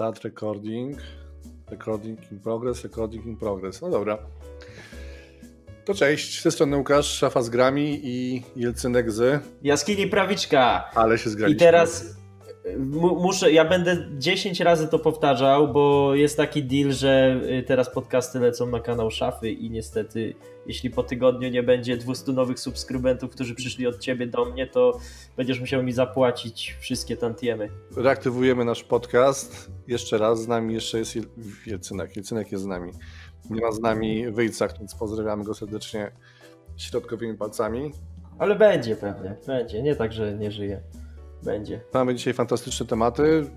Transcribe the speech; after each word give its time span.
Start 0.00 0.24
recording. 0.24 0.96
Recording 1.70 2.18
in 2.32 2.38
progress, 2.38 2.84
recording 2.84 3.26
in 3.26 3.36
progress. 3.36 3.82
No 3.82 3.90
dobra. 3.90 4.18
To 5.84 5.94
cześć, 5.94 6.40
z 6.40 6.42
tej 6.42 6.52
strony 6.52 6.76
Łukasz, 6.76 7.06
szafa 7.06 7.42
z 7.42 7.50
grami 7.50 8.00
i 8.02 8.42
Jelcynek 8.56 9.12
z... 9.12 9.42
Jaskini 9.62 10.06
Prawiczka. 10.06 10.90
Ale 10.94 11.18
się 11.18 11.30
zgraliśmy. 11.30 11.56
I 11.56 11.60
teraz 11.60 12.04
muszę, 12.78 13.52
ja 13.52 13.64
będę 13.64 14.08
10 14.18 14.60
razy 14.60 14.88
to 14.88 14.98
powtarzał, 14.98 15.72
bo 15.72 16.14
jest 16.14 16.36
taki 16.36 16.64
deal, 16.64 16.92
że 16.92 17.40
y, 17.58 17.62
teraz 17.62 17.90
podcasty 17.90 18.40
lecą 18.40 18.66
na 18.66 18.80
kanał 18.80 19.10
Szafy 19.10 19.50
i 19.50 19.70
niestety 19.70 20.34
jeśli 20.66 20.90
po 20.90 21.02
tygodniu 21.02 21.48
nie 21.48 21.62
będzie 21.62 21.96
200 21.96 22.32
nowych 22.32 22.60
subskrybentów, 22.60 23.30
którzy 23.30 23.54
przyszli 23.54 23.86
od 23.86 23.98
ciebie 23.98 24.26
do 24.26 24.44
mnie, 24.44 24.66
to 24.66 24.98
będziesz 25.36 25.60
musiał 25.60 25.82
mi 25.82 25.92
zapłacić 25.92 26.76
wszystkie 26.80 27.16
tantiemy. 27.16 27.68
Reaktywujemy 27.96 28.64
nasz 28.64 28.84
podcast. 28.84 29.70
Jeszcze 29.86 30.18
raz, 30.18 30.42
z 30.42 30.48
nami 30.48 30.74
jeszcze 30.74 30.98
jest 30.98 31.14
Jelcynek. 31.66 32.16
Jelcynek 32.16 32.52
jest 32.52 32.64
z 32.64 32.66
nami. 32.66 32.92
Nie 33.50 33.60
ma 33.60 33.72
z 33.72 33.80
nami 33.80 34.32
Wyjcach, 34.32 34.78
więc 34.78 34.94
pozdrawiamy 34.94 35.44
go 35.44 35.54
serdecznie 35.54 36.10
środkowymi 36.76 37.38
palcami. 37.38 37.92
Ale 38.38 38.56
będzie 38.56 38.96
pewnie, 38.96 39.36
będzie. 39.46 39.82
Nie 39.82 39.96
tak, 39.96 40.12
że 40.12 40.38
nie 40.38 40.50
żyje 40.50 40.82
będzie. 41.42 41.80
Mamy 41.94 42.14
dzisiaj 42.14 42.34
fantastyczne 42.34 42.86
tematy. 42.86 43.50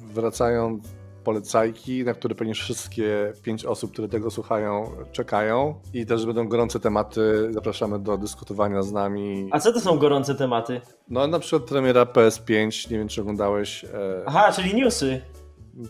Wracają 0.00 0.80
polecajki, 1.24 2.04
na 2.04 2.14
które 2.14 2.34
pewnie 2.34 2.54
wszystkie 2.54 3.32
pięć 3.42 3.64
osób, 3.64 3.92
które 3.92 4.08
tego 4.08 4.30
słuchają, 4.30 4.90
czekają. 5.12 5.74
I 5.94 6.06
też 6.06 6.26
będą 6.26 6.48
gorące 6.48 6.80
tematy. 6.80 7.48
Zapraszamy 7.50 7.98
do 7.98 8.18
dyskutowania 8.18 8.82
z 8.82 8.92
nami. 8.92 9.48
A 9.52 9.60
co 9.60 9.72
to 9.72 9.80
są 9.80 9.98
gorące 9.98 10.34
tematy? 10.34 10.80
No 11.08 11.26
na 11.26 11.38
przykład 11.38 11.62
premiera 11.68 12.04
PS5, 12.04 12.90
nie 12.90 12.98
wiem 12.98 13.08
czy 13.08 13.20
oglądałeś. 13.20 13.84
E, 13.84 13.88
Aha, 14.26 14.52
czyli 14.52 14.74
newsy. 14.74 15.20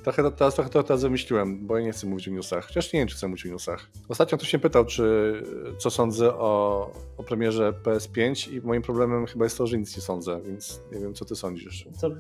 Trochę 0.02 0.30
teraz, 0.30 0.54
trochę 0.54 0.70
to 0.70 0.82
teraz 0.82 1.02
wymyśliłem, 1.02 1.66
bo 1.66 1.78
ja 1.78 1.84
nie 1.84 1.92
chcę 1.92 2.06
mówić 2.06 2.28
o 2.28 2.30
newsach. 2.30 2.66
Chociaż 2.66 2.92
nie 2.92 3.00
wiem, 3.00 3.09
czy 3.09 3.16
chcę 3.16 3.28
mówić 3.28 3.46
o 3.46 3.48
newsach. 3.48 3.91
Ostatnio 4.08 4.38
ktoś 4.38 4.48
się 4.48 4.58
pytał, 4.58 4.84
czy 4.84 5.33
co 5.78 5.91
sądzę 5.91 6.34
o, 6.34 6.91
o 7.16 7.22
premierze 7.22 7.72
PS5 7.72 8.53
i 8.53 8.60
moim 8.60 8.83
problemem 8.83 9.27
chyba 9.27 9.44
jest 9.44 9.58
to, 9.58 9.66
że 9.66 9.78
nic 9.78 9.97
nie 9.97 10.03
sądzę, 10.03 10.41
więc 10.47 10.83
nie 10.92 11.00
wiem, 11.00 11.14
co 11.14 11.25
ty 11.25 11.36
sądzisz. 11.36 11.86
To, 12.00 12.10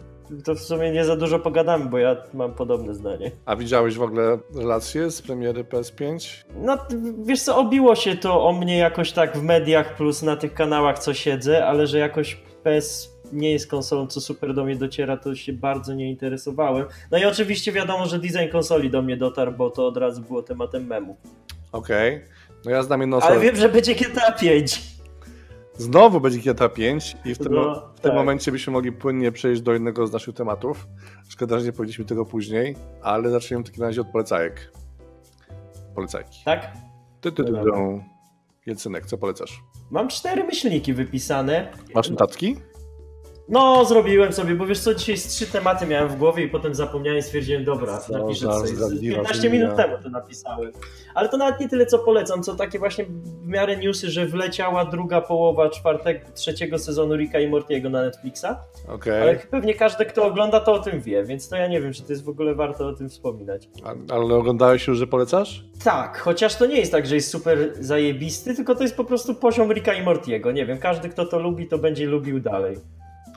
to 0.44 0.54
w 0.54 0.60
sumie 0.60 0.92
nie 0.92 1.04
za 1.04 1.16
dużo 1.16 1.38
pogadamy, 1.38 1.86
bo 1.86 1.98
ja 1.98 2.16
mam 2.34 2.54
podobne 2.54 2.94
zdanie. 2.94 3.30
A 3.44 3.56
widziałeś 3.56 3.98
w 3.98 4.02
ogóle 4.02 4.38
relacje 4.54 5.10
z 5.10 5.22
premiery 5.22 5.64
PS5? 5.64 6.44
No, 6.56 6.78
wiesz 7.24 7.42
co, 7.42 7.56
obiło 7.56 7.94
się 7.94 8.16
to 8.16 8.46
o 8.46 8.52
mnie 8.52 8.78
jakoś 8.78 9.12
tak 9.12 9.38
w 9.38 9.42
mediach 9.42 9.96
plus 9.96 10.22
na 10.22 10.36
tych 10.36 10.54
kanałach, 10.54 10.98
co 10.98 11.14
siedzę, 11.14 11.66
ale 11.66 11.86
że 11.86 11.98
jakoś 11.98 12.36
PS 12.62 13.11
nie 13.32 13.52
jest 13.52 13.70
konsolą, 13.70 14.06
co 14.06 14.20
super 14.20 14.54
do 14.54 14.64
mnie 14.64 14.76
dociera, 14.76 15.16
to 15.16 15.34
się 15.34 15.52
bardzo 15.52 15.94
nie 15.94 16.10
interesowałem. 16.10 16.86
No 17.10 17.18
i 17.18 17.24
oczywiście 17.24 17.72
wiadomo, 17.72 18.06
że 18.06 18.18
design 18.18 18.48
konsoli 18.52 18.90
do 18.90 19.02
mnie 19.02 19.16
dotarł, 19.16 19.52
bo 19.52 19.70
to 19.70 19.86
od 19.86 19.96
razu 19.96 20.22
było 20.22 20.42
tematem 20.42 20.86
memu. 20.86 21.16
Okej. 21.72 22.16
Okay. 22.16 22.28
No 22.64 22.70
ja 22.70 22.82
znam 22.82 23.00
jedną 23.00 23.20
Ale 23.20 23.40
wiem, 23.40 23.56
że 23.56 23.68
będzie 23.68 23.94
GTA 23.94 24.32
5. 24.32 24.82
Znowu 25.76 26.20
będzie 26.20 26.52
GTA 26.52 26.68
5 26.68 27.16
i 27.24 27.34
w 27.34 27.38
tym, 27.38 27.52
no, 27.52 27.92
w 27.94 28.00
tym 28.00 28.10
tak. 28.10 28.14
momencie 28.14 28.52
byśmy 28.52 28.72
mogli 28.72 28.92
płynnie 28.92 29.32
przejść 29.32 29.62
do 29.62 29.72
jednego 29.72 30.06
z 30.06 30.12
naszych 30.12 30.34
tematów. 30.34 30.86
Szkoda, 31.28 31.58
że 31.58 31.66
nie 31.66 31.72
powiedzieliśmy 31.72 32.04
tego 32.04 32.24
później, 32.24 32.76
ale 33.02 33.30
zaczniemy 33.30 33.64
w 33.64 33.66
takim 33.66 33.82
razie 33.82 34.00
od 34.00 34.06
polecajek. 34.06 34.72
Polecajki. 35.94 36.38
Tak? 36.44 36.72
Ty, 37.20 37.32
ty, 37.32 37.44
ty, 37.44 37.52
ty. 37.52 37.58
Jelcynek, 38.66 39.06
co 39.06 39.18
polecasz? 39.18 39.62
Mam 39.90 40.08
cztery 40.08 40.44
myślniki 40.44 40.94
wypisane. 40.94 41.72
Masz 41.94 42.10
notatki? 42.10 42.56
No, 43.48 43.84
zrobiłem 43.84 44.32
sobie, 44.32 44.54
bo 44.54 44.66
wiesz 44.66 44.80
co, 44.80 44.94
dzisiaj 44.94 45.16
z 45.16 45.26
trzy 45.26 45.46
tematy 45.46 45.86
miałem 45.86 46.08
w 46.08 46.16
głowie 46.16 46.44
i 46.44 46.48
potem 46.48 46.74
zapomniałem 46.74 47.18
i 47.18 47.22
stwierdziłem, 47.22 47.64
dobra, 47.64 47.98
co, 47.98 48.18
napiszę 48.18 48.46
coś. 48.46 48.70
15 49.00 49.50
minut 49.50 49.76
temu 49.76 49.96
to 50.02 50.08
napisałem. 50.08 50.72
Ale 51.14 51.28
to 51.28 51.36
nawet 51.36 51.60
nie 51.60 51.68
tyle, 51.68 51.86
co 51.86 51.98
polecam, 51.98 52.42
co 52.42 52.54
takie 52.54 52.78
właśnie 52.78 53.04
w 53.42 53.46
miarę 53.46 53.76
newsy, 53.76 54.10
że 54.10 54.26
wleciała 54.26 54.84
druga 54.84 55.20
połowa 55.20 55.70
czwartego, 55.70 56.20
trzeciego 56.34 56.78
sezonu 56.78 57.16
Ricka 57.16 57.40
i 57.40 57.48
Mortiego 57.48 57.90
na 57.90 58.02
Netflixa. 58.02 58.46
Okay. 58.88 59.22
Ale 59.22 59.36
pewnie 59.36 59.74
każdy, 59.74 60.04
kto 60.04 60.24
ogląda, 60.24 60.60
to 60.60 60.72
o 60.72 60.78
tym 60.78 61.00
wie, 61.00 61.24
więc 61.24 61.48
to 61.48 61.56
ja 61.56 61.66
nie 61.66 61.80
wiem, 61.80 61.92
czy 61.92 62.02
to 62.02 62.12
jest 62.12 62.24
w 62.24 62.28
ogóle 62.28 62.54
warto 62.54 62.88
o 62.88 62.92
tym 62.92 63.08
wspominać. 63.08 63.68
A, 63.84 64.14
ale 64.14 64.34
oglądałeś 64.34 64.86
już, 64.86 64.98
że 64.98 65.06
polecasz? 65.06 65.64
Tak, 65.84 66.18
chociaż 66.18 66.56
to 66.56 66.66
nie 66.66 66.76
jest 66.76 66.92
tak, 66.92 67.06
że 67.06 67.14
jest 67.14 67.30
super 67.30 67.58
zajebisty, 67.80 68.54
tylko 68.54 68.74
to 68.74 68.82
jest 68.82 68.96
po 68.96 69.04
prostu 69.04 69.34
poziom 69.34 69.72
Ricka 69.72 69.94
i 69.94 70.02
Mortiego. 70.02 70.52
Nie 70.52 70.66
wiem, 70.66 70.78
każdy, 70.78 71.08
kto 71.08 71.26
to 71.26 71.38
lubi, 71.38 71.68
to 71.68 71.78
będzie 71.78 72.06
lubił 72.06 72.40
dalej. 72.40 72.76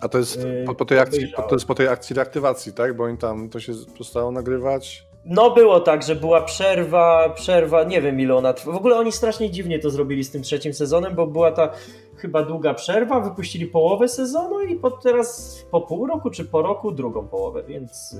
A 0.05 0.09
to 0.09 0.17
jest 0.17 0.43
yy, 0.43 0.63
po, 0.65 0.75
po 0.75 0.85
tej 0.85 0.99
akcji, 0.99 1.27
po, 1.35 1.41
to 1.41 1.55
jest 1.55 1.65
po 1.65 1.75
tej 1.75 1.87
akcji 1.87 2.15
reaktywacji, 2.15 2.73
tak? 2.73 2.97
Bo 2.97 3.03
oni 3.03 3.17
tam 3.17 3.49
to 3.49 3.59
się 3.59 3.73
przestało 3.93 4.31
nagrywać. 4.31 5.07
No 5.25 5.51
było 5.51 5.79
tak, 5.79 6.03
że 6.03 6.15
była 6.15 6.41
przerwa, 6.41 7.29
przerwa, 7.29 7.83
nie 7.83 8.01
wiem 8.01 8.19
ile 8.19 8.35
ona 8.35 8.53
trwa. 8.53 8.71
W 8.71 8.75
ogóle 8.75 8.97
oni 8.97 9.11
strasznie 9.11 9.51
dziwnie 9.51 9.79
to 9.79 9.89
zrobili 9.89 10.23
z 10.23 10.31
tym 10.31 10.41
trzecim 10.41 10.73
sezonem, 10.73 11.15
bo 11.15 11.27
była 11.27 11.51
ta 11.51 11.71
chyba 12.17 12.43
długa 12.43 12.73
przerwa, 12.73 13.19
wypuścili 13.19 13.67
połowę 13.67 14.07
sezonu 14.07 14.61
i 14.61 14.75
po, 14.75 14.91
teraz 14.91 15.59
po 15.71 15.81
pół 15.81 16.07
roku 16.07 16.29
czy 16.29 16.45
po 16.45 16.61
roku 16.61 16.91
drugą 16.91 17.27
połowę, 17.27 17.63
więc 17.67 18.15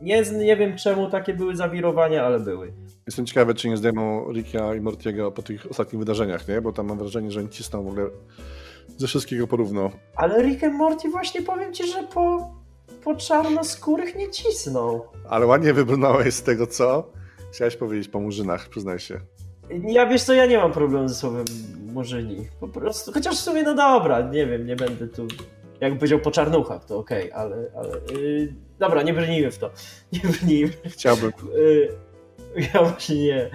nie, 0.00 0.22
nie 0.22 0.56
wiem 0.56 0.76
czemu 0.76 1.10
takie 1.10 1.34
były 1.34 1.56
zawirowania, 1.56 2.24
ale 2.24 2.40
były. 2.40 2.72
Jestem 3.06 3.26
ciekawy, 3.26 3.54
czy 3.54 3.68
nie 3.68 3.76
zdejmą 3.76 4.32
Ricka 4.32 4.74
i 4.74 4.80
Mortiego 4.80 5.32
po 5.32 5.42
tych 5.42 5.70
ostatnich 5.70 5.98
wydarzeniach, 5.98 6.48
nie? 6.48 6.60
Bo 6.60 6.72
tam 6.72 6.86
mam 6.86 6.98
wrażenie, 6.98 7.30
że 7.30 7.40
oni 7.40 7.48
cisną 7.48 7.84
w 7.84 7.88
ogóle 7.88 8.10
ze 8.96 9.06
wszystkiego 9.06 9.46
porówno. 9.46 9.90
Ale 10.16 10.42
Rick 10.42 10.64
and 10.64 10.74
Morty 10.74 11.10
właśnie 11.10 11.42
powiem 11.42 11.72
ci, 11.72 11.86
że 11.86 12.02
po, 12.02 12.54
po 13.04 13.14
czarnoskórych 13.14 14.16
nie 14.16 14.30
cisną. 14.30 15.00
Ale 15.28 15.46
ładnie 15.46 15.72
wybrnąłeś 15.72 16.34
z 16.34 16.42
tego, 16.42 16.66
co? 16.66 17.12
Chciałeś 17.52 17.76
powiedzieć 17.76 18.08
po 18.08 18.20
murzynach, 18.20 18.68
przyznaj 18.68 18.98
się. 18.98 19.20
Ja 19.82 20.06
wiesz 20.06 20.22
co, 20.22 20.34
ja 20.34 20.46
nie 20.46 20.58
mam 20.58 20.72
problemu 20.72 21.08
ze 21.08 21.14
słowem 21.14 21.44
murzyni. 21.92 22.48
Po 22.60 22.68
prostu, 22.68 23.12
chociaż 23.12 23.36
w 23.36 23.40
sumie 23.40 23.62
no 23.62 23.74
dobra, 23.74 24.20
nie 24.20 24.46
wiem, 24.46 24.66
nie 24.66 24.76
będę 24.76 25.08
tu... 25.08 25.26
Jakby 25.80 25.98
powiedział 25.98 26.18
po 26.18 26.30
czarnuchach, 26.30 26.84
to 26.84 26.98
okej, 26.98 27.32
okay, 27.32 27.42
ale... 27.42 27.70
ale 27.76 28.20
yy, 28.20 28.54
dobra, 28.78 29.02
nie 29.02 29.14
brnijmy 29.14 29.50
w 29.50 29.58
to. 29.58 29.70
Nie 30.12 30.20
brnijmy. 30.20 30.72
Chciałbym. 30.84 31.32
Yy, 31.54 31.88
ja 32.74 32.82
właśnie 32.82 33.16
nie. 33.16 33.50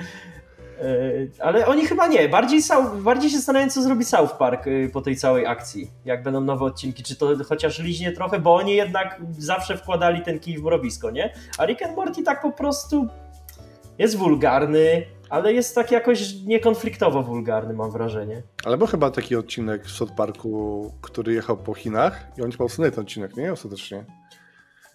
E, 0.82 1.44
ale 1.44 1.68
oni 1.68 1.86
chyba 1.86 2.08
nie. 2.08 2.30
Bardziej, 2.30 2.62
bardziej 2.96 3.30
się 3.30 3.38
zastanawiam, 3.38 3.70
co 3.70 3.82
zrobi 3.82 4.06
South 4.06 4.34
Park 4.34 4.68
y, 4.68 4.90
po 4.94 5.02
tej 5.02 5.16
całej 5.16 5.46
akcji. 5.46 5.92
Jak 6.06 6.24
będą 6.24 6.42
nowe 6.42 6.66
odcinki. 6.66 7.04
Czy 7.04 7.16
to 7.16 7.28
chociaż 7.50 7.80
liźnie 7.80 8.12
trochę, 8.12 8.40
bo 8.40 8.56
oni 8.56 8.76
jednak 8.76 9.22
zawsze 9.38 9.78
wkładali 9.78 10.22
ten 10.22 10.40
kij 10.40 10.58
w 10.58 10.64
mrowisko, 10.64 11.12
nie? 11.12 11.34
A 11.58 11.66
Rick 11.66 11.82
and 11.82 11.96
Morty 11.96 12.24
tak 12.24 12.42
po 12.42 12.52
prostu 12.52 13.08
jest 13.98 14.18
wulgarny, 14.18 15.06
ale 15.30 15.54
jest 15.54 15.76
tak 15.76 15.92
jakoś 15.92 16.34
niekonfliktowo 16.46 17.24
wulgarny, 17.24 17.74
mam 17.74 17.92
wrażenie. 17.92 18.44
Ale 18.66 18.78
był 18.78 18.88
chyba 18.88 19.12
taki 19.12 19.36
odcinek 19.36 19.86
w 19.86 19.92
South 19.92 20.14
Parku, 20.14 20.92
który 21.02 21.34
jechał 21.34 21.58
po 21.58 21.74
Chinach 21.74 22.28
i 22.38 22.42
oni 22.42 22.52
chyba 22.52 22.92
ten 22.92 23.00
odcinek, 23.00 23.38
nie? 23.38 23.54
Ostatecznie. 23.54 24.06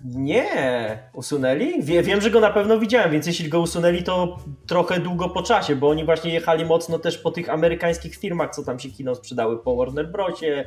Nie, 0.04 0.98
usunęli? 1.12 1.82
Wie, 1.82 2.02
wiem, 2.02 2.20
że 2.20 2.30
go 2.30 2.40
na 2.40 2.50
pewno 2.50 2.78
widziałem, 2.78 3.10
więc 3.10 3.26
jeśli 3.26 3.48
go 3.48 3.60
usunęli, 3.60 4.02
to 4.02 4.38
trochę 4.66 5.00
długo 5.00 5.28
po 5.28 5.42
czasie, 5.42 5.76
bo 5.76 5.88
oni 5.88 6.04
właśnie 6.04 6.34
jechali 6.34 6.64
mocno 6.64 6.98
też 6.98 7.18
po 7.18 7.30
tych 7.30 7.50
amerykańskich 7.50 8.16
firmach, 8.16 8.50
co 8.54 8.64
tam 8.64 8.78
się 8.78 8.88
kino 8.88 9.14
sprzedały, 9.14 9.58
po 9.58 9.76
Warner 9.76 10.10
Brosie, 10.10 10.64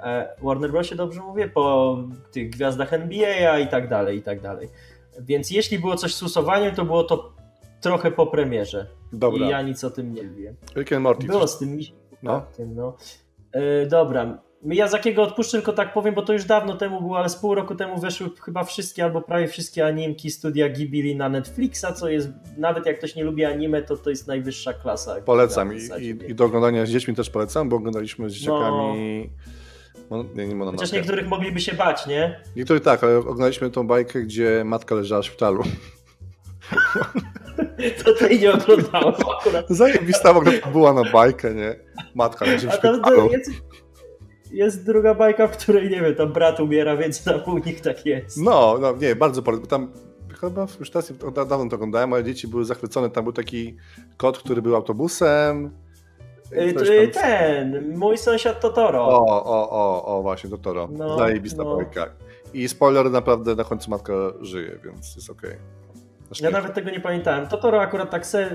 e, 0.00 0.28
Warner 0.42 0.70
Brosie 0.70 0.96
dobrze 0.96 1.20
mówię, 1.20 1.48
po 1.48 1.96
tych 2.32 2.50
gwiazdach 2.50 2.92
NBA 2.92 3.58
i 3.58 3.68
tak 3.68 3.88
dalej, 3.88 4.18
i 4.18 4.22
tak 4.22 4.40
dalej. 4.40 4.68
Więc 5.20 5.50
jeśli 5.50 5.78
było 5.78 5.96
coś 5.96 6.14
z 6.14 6.22
usuwaniem, 6.22 6.74
to 6.74 6.84
było 6.84 7.04
to 7.04 7.32
trochę 7.80 8.10
po 8.10 8.26
premierze. 8.26 8.86
Dobra. 9.12 9.46
I 9.46 9.50
ja 9.50 9.62
nic 9.62 9.84
o 9.84 9.90
tym 9.90 10.14
nie 10.14 10.28
wiem. 10.28 10.54
Rick 10.76 10.92
and 10.92 11.02
Morty. 11.02 11.26
Było 11.26 11.48
z 11.48 11.58
tym, 11.58 11.78
no. 12.22 12.42
Tym, 12.56 12.74
no. 12.74 12.96
E, 13.52 13.86
dobra, 13.86 14.38
Miyazakiego 14.62 15.22
odpuszczę, 15.22 15.52
tylko 15.52 15.72
tak 15.72 15.92
powiem, 15.92 16.14
bo 16.14 16.22
to 16.22 16.32
już 16.32 16.44
dawno 16.44 16.76
temu 16.76 17.00
było, 17.00 17.18
ale 17.18 17.28
z 17.28 17.36
pół 17.36 17.54
roku 17.54 17.74
temu 17.74 18.00
weszły 18.00 18.30
chyba 18.44 18.64
wszystkie 18.64 19.04
albo 19.04 19.22
prawie 19.22 19.48
wszystkie 19.48 19.86
animki 19.86 20.30
studia 20.30 20.68
Ghibli 20.68 21.16
na 21.16 21.28
Netflixa, 21.28 21.86
co 21.96 22.08
jest, 22.08 22.28
nawet 22.58 22.86
jak 22.86 22.98
ktoś 22.98 23.14
nie 23.14 23.24
lubi 23.24 23.44
anime, 23.44 23.82
to 23.82 23.96
to 23.96 24.10
jest 24.10 24.26
najwyższa 24.26 24.72
klasa. 24.72 25.20
Polecam 25.20 25.72
I, 25.76 25.78
i, 26.00 26.08
i, 26.30 26.34
do 26.34 26.44
oglądania 26.44 26.86
z 26.86 26.90
dziećmi 26.90 27.14
też 27.14 27.30
polecam, 27.30 27.68
bo 27.68 27.76
oglądaliśmy 27.76 28.30
z 28.30 28.32
dzieciakami... 28.32 29.30
No. 30.10 30.24
Nie, 30.34 30.46
nie 30.46 30.64
Chociaż 30.64 30.92
niektórych 30.92 31.28
mogliby 31.28 31.60
się 31.60 31.74
bać, 31.74 32.06
nie? 32.06 32.40
Niektórych 32.56 32.82
tak, 32.82 33.04
ale 33.04 33.18
oglądaliśmy 33.18 33.70
tą 33.70 33.86
bajkę, 33.86 34.22
gdzie 34.22 34.62
matka 34.64 34.94
leżała 34.94 35.22
w 35.22 35.26
szpitalu. 35.26 35.62
To 38.04 38.14
tej 38.14 38.40
nie 38.40 38.52
oglądałem 38.52 39.14
akurat. 39.38 39.68
Zajebista 39.80 40.32
w 40.32 40.36
ogóle 40.36 40.52
była 40.72 40.92
na 40.92 41.10
bajkę, 41.12 41.54
nie? 41.54 41.76
Matka 42.14 42.44
leży 42.44 42.68
w 42.68 42.72
szpitalu. 42.72 43.30
Jest, 44.50 44.86
druga 44.86 45.14
bajka, 45.14 45.46
w 45.46 45.56
której, 45.56 45.90
nie 45.90 46.00
wiem, 46.00 46.14
tam 46.14 46.32
brat 46.32 46.60
umiera, 46.60 46.96
więc 46.96 47.26
na 47.26 47.38
pół 47.38 47.58
nich 47.58 47.80
tak 47.80 48.06
jest. 48.06 48.36
No, 48.36 48.78
no 48.80 48.96
nie, 48.96 49.16
bardzo 49.16 49.42
polecam. 49.42 49.66
Tam 49.66 49.92
chyba 50.40 50.66
już 50.80 50.90
teraz 50.90 51.12
dawno 51.48 51.68
to 51.68 51.76
oglądałem, 51.76 52.10
moje 52.10 52.24
dzieci 52.24 52.48
były 52.48 52.64
zachwycone. 52.64 53.10
Tam 53.10 53.24
był 53.24 53.32
taki 53.32 53.76
kot, 54.16 54.38
który 54.38 54.62
był 54.62 54.76
autobusem. 54.76 55.70
Y, 56.52 57.08
ten, 57.08 57.98
mój 57.98 58.18
sąsiad 58.18 58.60
Totoro. 58.60 59.04
O, 59.08 59.26
o, 59.26 59.70
o, 59.70 60.04
o 60.04 60.22
właśnie, 60.22 60.50
Totoro. 60.50 60.88
No, 60.92 61.18
Zajebista 61.18 61.64
no. 61.64 61.76
bajka. 61.76 62.06
I 62.54 62.68
spoiler, 62.68 63.10
naprawdę 63.10 63.54
na 63.54 63.64
końcu 63.64 63.90
matka 63.90 64.12
żyje, 64.40 64.78
więc 64.84 65.16
jest 65.16 65.30
okej. 65.30 65.50
Okay. 65.50 65.80
Ja 66.40 66.50
nawet 66.50 66.74
tego 66.74 66.90
nie 66.90 67.00
pamiętałem. 67.00 67.46
Totoro 67.46 67.80
akurat 67.80 68.10
tak 68.10 68.26
se... 68.26 68.50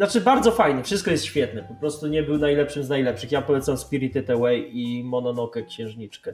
Znaczy 0.00 0.20
bardzo 0.20 0.52
fajny, 0.52 0.82
wszystko 0.82 1.10
jest 1.10 1.24
świetne. 1.24 1.62
Po 1.62 1.74
prostu 1.74 2.06
nie 2.06 2.22
był 2.22 2.38
najlepszym 2.38 2.84
z 2.84 2.88
najlepszych. 2.88 3.32
Ja 3.32 3.42
polecam 3.42 3.76
Spirited 3.76 4.30
Away 4.30 4.70
i 4.72 5.04
Mononoke 5.04 5.62
Księżniczkę. 5.62 6.32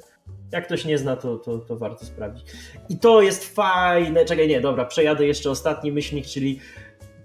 Jak 0.53 0.67
ktoś 0.67 0.85
nie 0.85 0.99
zna, 0.99 1.17
to, 1.17 1.37
to, 1.37 1.59
to 1.59 1.77
warto 1.77 2.05
sprawdzić. 2.05 2.45
I 2.89 2.99
to 2.99 3.23
jest 3.23 3.55
fajne. 3.55 4.25
Czekaj, 4.25 4.49
nie, 4.49 4.61
dobra, 4.61 4.85
przejadę 4.85 5.27
jeszcze 5.27 5.51
ostatni 5.51 5.93
myślnik, 5.93 6.27
czyli 6.27 6.61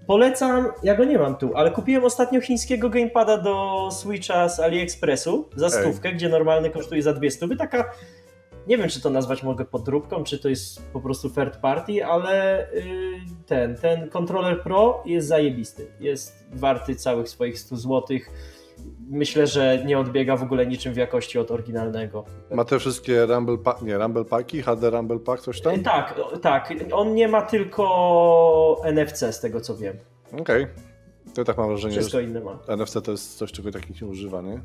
Polecam, 0.06 0.66
ja 0.82 0.94
go 0.94 1.04
nie 1.04 1.18
mam 1.18 1.36
tu, 1.36 1.50
ale 1.54 1.70
kupiłem 1.70 2.04
ostatnio 2.04 2.40
chińskiego 2.40 2.90
gamepada 2.90 3.38
do 3.38 3.88
Switcha 3.92 4.48
z 4.48 4.60
AliExpressu 4.60 5.48
za 5.56 5.70
stówkę, 5.70 6.08
Ej. 6.08 6.14
gdzie 6.14 6.28
normalny 6.28 6.70
kosztuje 6.70 7.02
za 7.02 7.12
dwie 7.12 7.30
stówy. 7.30 7.56
Taka, 7.56 7.92
nie 8.66 8.78
wiem 8.78 8.88
czy 8.88 9.00
to 9.00 9.10
nazwać 9.10 9.42
mogę 9.42 9.64
podróbką, 9.64 10.24
czy 10.24 10.38
to 10.38 10.48
jest 10.48 10.92
po 10.92 11.00
prostu 11.00 11.30
third 11.30 11.56
party, 11.56 12.04
ale 12.04 12.66
yy, 12.74 12.82
ten, 13.46 13.76
ten 13.76 14.10
kontroler 14.10 14.62
Pro 14.62 15.02
jest 15.06 15.28
zajebisty. 15.28 15.86
Jest 16.00 16.46
warty 16.52 16.94
całych 16.94 17.28
swoich 17.28 17.58
100 17.58 17.76
złotych 17.76 18.30
myślę, 19.10 19.46
że 19.46 19.84
nie 19.84 19.98
odbiega 19.98 20.36
w 20.36 20.42
ogóle 20.42 20.66
niczym 20.66 20.94
w 20.94 20.96
jakości 20.96 21.38
od 21.38 21.50
oryginalnego. 21.50 22.24
Ma 22.50 22.64
te 22.64 22.78
wszystkie 22.78 23.26
Rumble, 23.26 23.58
Pack, 23.58 23.82
nie, 23.82 23.98
Rumble 23.98 24.24
Packi, 24.24 24.62
HD 24.62 24.90
Rumble 24.90 25.18
Pack, 25.18 25.42
coś 25.42 25.60
tam? 25.60 25.82
Tak, 25.82 26.20
tak. 26.42 26.74
On 26.92 27.14
nie 27.14 27.28
ma 27.28 27.42
tylko 27.42 28.82
NFC 28.84 29.20
z 29.20 29.40
tego 29.40 29.60
co 29.60 29.76
wiem. 29.76 29.96
Okej. 30.40 30.62
Okay. 30.62 30.74
To 31.34 31.44
tak 31.44 31.58
mam 31.58 31.68
wrażenie, 31.68 31.94
Wszystko 31.94 32.18
że 32.18 32.24
inne 32.24 32.40
ma. 32.40 32.58
NFC 32.76 33.02
to 33.04 33.10
jest 33.10 33.38
coś, 33.38 33.52
czego 33.52 33.70
takich 33.70 34.02
nie 34.02 34.08
używa, 34.08 34.42
nie? 34.42 34.60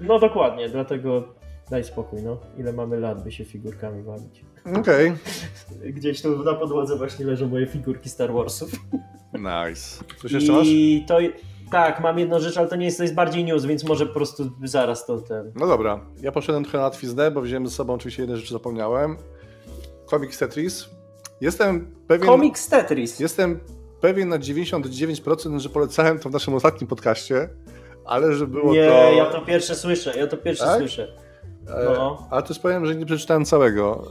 No 0.00 0.18
dokładnie, 0.18 0.68
dlatego 0.68 1.24
daj 1.72 1.84
spokój, 1.84 2.22
no. 2.22 2.38
Ile 2.58 2.72
mamy 2.72 3.00
lat, 3.00 3.24
by 3.24 3.32
się 3.32 3.44
figurkami 3.44 4.02
bawić. 4.02 4.44
Okej. 4.64 5.12
Okay. 5.80 5.92
Gdzieś 5.96 6.22
tu 6.22 6.44
na 6.44 6.54
podłodze 6.54 6.96
właśnie 6.96 7.26
leżą 7.26 7.48
moje 7.48 7.66
figurki 7.66 8.08
Star 8.08 8.32
Warsów. 8.32 8.70
Nice. 9.34 10.04
Coś 10.22 10.32
jeszcze 10.32 10.52
masz? 10.52 10.66
I 10.66 11.04
to 11.08 11.18
tak, 11.70 12.00
mam 12.00 12.18
jedną 12.18 12.38
rzecz, 12.38 12.56
ale 12.56 12.68
to 12.68 12.76
nie 12.76 12.84
jest, 12.84 12.96
to 12.96 13.02
jest 13.02 13.14
bardziej 13.14 13.44
news, 13.44 13.64
więc 13.64 13.84
może 13.84 14.06
po 14.06 14.14
prostu 14.14 14.50
zaraz 14.64 15.06
to 15.06 15.20
ten. 15.20 15.52
No 15.54 15.66
dobra, 15.66 16.00
ja 16.20 16.32
poszedłem 16.32 16.64
trochę 16.64 16.78
na 16.78 16.90
twizdę, 16.90 17.30
bo 17.30 17.40
wziąłem 17.40 17.66
ze 17.66 17.74
sobą 17.74 17.94
oczywiście 17.94 18.22
jedne 18.22 18.36
rzeczy 18.36 18.52
zapomniałem. 18.52 19.16
Comic 20.06 20.38
Tetris. 20.38 20.88
Jestem 21.40 21.94
pewien. 22.06 22.26
Comic 22.26 22.68
Tetris. 22.68 23.20
Jestem 23.20 23.60
pewien 24.00 24.28
na 24.28 24.38
99%, 24.38 25.58
że 25.58 25.68
polecałem 25.68 26.18
to 26.18 26.28
w 26.28 26.32
naszym 26.32 26.54
ostatnim 26.54 26.88
podcaście, 26.88 27.48
ale 28.04 28.32
że 28.32 28.46
było 28.46 28.72
nie, 28.72 28.88
to. 28.88 29.10
Nie, 29.10 29.16
ja 29.16 29.26
to 29.26 29.40
pierwsze 29.40 29.74
słyszę, 29.74 30.12
ja 30.18 30.26
to 30.26 30.36
pierwsze 30.36 30.64
tak? 30.64 30.78
słyszę. 30.78 31.31
E, 31.68 31.84
no. 31.84 32.28
Ale 32.30 32.42
też 32.42 32.58
powiem, 32.58 32.86
że 32.86 32.94
nie 32.94 33.06
przeczytałem 33.06 33.44
całego. 33.44 34.04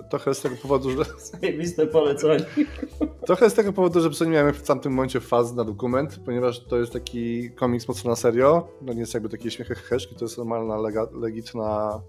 E, 0.00 0.08
trochę 0.08 0.34
z 0.34 0.40
tego 0.40 0.56
powodu, 0.62 0.90
że. 0.90 1.04
Zajebiste 1.18 1.86
polecenie. 1.86 2.44
Trochę 3.26 3.50
z 3.50 3.54
tego 3.54 3.72
powodu, 3.72 4.00
że 4.00 4.26
nie 4.26 4.32
miałem 4.32 4.54
w 4.54 4.62
tamtym 4.62 4.92
momencie 4.92 5.20
faz 5.20 5.52
na 5.52 5.64
dokument, 5.64 6.20
ponieważ 6.24 6.64
to 6.64 6.76
jest 6.76 6.92
taki 6.92 7.50
komiks 7.50 7.88
mocno 7.88 8.10
na 8.10 8.16
serio. 8.16 8.68
No 8.82 8.92
nie 8.92 9.00
jest 9.00 9.14
jakby 9.14 9.28
takie 9.28 9.50
śmiechy 9.50 9.74
heszki, 9.74 10.14
to 10.14 10.24
jest 10.24 10.38
normalna, 10.38 10.76
lega, 10.76 11.06
legitna 11.20 12.00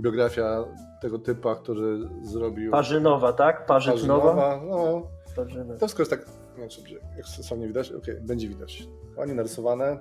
biografia 0.00 0.64
tego 1.02 1.18
typa, 1.18 1.54
który 1.54 1.98
zrobił. 2.22 2.70
Parzynowa, 2.70 3.32
tak? 3.32 3.66
Parzynowa? 3.66 4.34
Parzynowa, 4.34 4.60
no. 4.66 5.02
Parzynowa. 5.36 5.72
To 5.72 5.78
wszystko 5.78 6.02
jest 6.02 6.10
tak. 6.10 6.26
Nie 6.58 6.68
wiem, 6.68 7.00
jak 7.16 7.26
sam 7.26 7.60
nie 7.60 7.66
widać? 7.66 7.92
Okej, 7.92 8.14
okay, 8.14 8.26
będzie 8.26 8.48
widać. 8.48 8.88
Ładnie 9.16 9.34
narysowane 9.34 9.98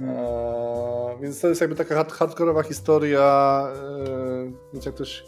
E, 0.00 1.18
więc 1.22 1.40
to 1.40 1.48
jest 1.48 1.60
jakby 1.60 1.76
taka 1.76 1.94
hard, 1.94 2.12
hardkorowa 2.12 2.62
historia. 2.62 3.68
E, 3.74 4.52
więc 4.72 4.86
jak 4.86 4.94
ktoś 4.94 5.24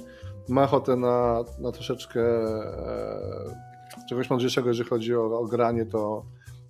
ma 0.49 0.63
ochotę 0.63 0.97
na, 0.97 1.45
na 1.59 1.73
troszeczkę 1.73 2.21
e, 2.21 4.07
czegoś 4.09 4.31
mądrzejszego, 4.31 4.69
jeżeli 4.69 4.89
chodzi 4.89 5.15
o, 5.17 5.39
o 5.39 5.45
granie, 5.45 5.87
to 5.87 6.25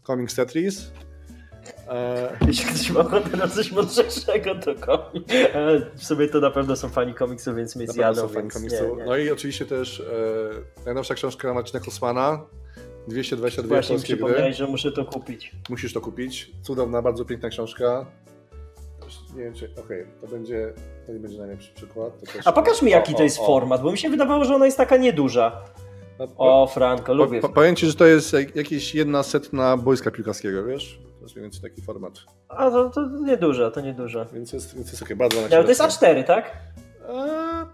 Comics 0.07 0.35
Tetris. 0.35 0.91
Jeśli 2.47 2.65
ktoś 2.67 2.91
ma 2.91 3.01
ochotę 3.01 3.37
na 3.37 3.49
coś 3.49 3.73
mądrzejszego, 3.73 4.55
to 4.55 4.75
komiks. 4.75 5.35
E, 5.35 5.81
w 5.95 6.05
sobie 6.05 6.29
to 6.29 6.41
na 6.41 6.51
pewno 6.51 6.77
są 6.77 6.89
fani 6.89 7.15
komiksu, 7.15 7.55
więc 7.55 7.77
mnie 7.77 7.87
zjadą. 7.87 8.21
Są 8.21 8.29
fani 8.29 8.51
komiksu. 8.51 8.89
Nie, 8.89 8.97
nie. 8.97 9.05
No 9.05 9.17
i 9.17 9.31
oczywiście 9.31 9.67
też 9.67 10.01
e, 10.01 10.85
najnowsza 10.85 11.15
książka 11.15 11.55
Marcina 11.55 11.81
Kosmana, 11.81 12.47
222 13.09 13.69
Właśnie 13.69 13.95
polskie 13.97 14.17
gry. 14.17 14.53
że 14.53 14.67
muszę 14.67 14.93
to 14.93 15.05
kupić. 15.05 15.53
Musisz 15.71 15.93
to 15.93 16.01
kupić. 16.01 16.53
Cudowna, 16.63 17.03
bardzo 17.03 17.25
piękna 17.25 17.49
książka. 17.49 18.07
Nie 19.37 19.45
wiem, 19.45 19.55
czy. 19.55 19.65
Okej, 19.65 19.83
okay, 19.83 20.07
to 20.21 20.27
będzie. 20.27 20.73
To 21.07 21.13
nie 21.13 21.19
będzie 21.19 21.39
najlepszy 21.39 21.75
przykład. 21.75 22.13
A 22.45 22.53
pokaż 22.53 22.83
mi, 22.83 22.91
jaki 22.91 23.15
o, 23.15 23.17
to 23.17 23.23
jest 23.23 23.39
o, 23.41 23.47
format, 23.47 23.83
bo 23.83 23.93
mi 23.93 23.99
się 23.99 24.11
wydawało, 24.11 24.45
że 24.45 24.55
ona 24.55 24.67
jest 24.67 24.77
taka 24.77 24.97
nieduża. 24.97 25.63
No, 26.19 26.29
o, 26.37 26.67
Franko, 26.67 27.15
lubię. 27.15 27.41
Po, 27.41 27.49
powiem 27.49 27.77
ci, 27.77 27.87
że 27.87 27.95
to 27.95 28.07
jest 28.07 28.33
jakieś 28.55 28.95
jedna 28.95 29.23
setna 29.23 29.77
boiska 29.77 30.11
piłkarskiego, 30.11 30.65
wiesz? 30.65 30.99
To 31.19 31.23
jest 31.23 31.37
mniej 31.37 31.43
więcej 31.43 31.71
taki 31.71 31.83
format. 31.83 32.13
A 32.49 32.71
to, 32.71 32.91
to 32.91 33.09
nieduża, 33.09 33.71
to 33.71 33.81
nieduża. 33.81 34.27
Więc 34.33 34.53
jest, 34.53 34.75
więc 34.75 34.87
jest 34.87 35.03
okej, 35.03 35.17
okay, 35.17 35.29
bardzo 35.29 35.57
Ale 35.57 35.65
to 35.65 35.69
jest 35.69 35.81
A4, 35.81 36.25
tak? 36.25 36.57
A... 37.09 37.67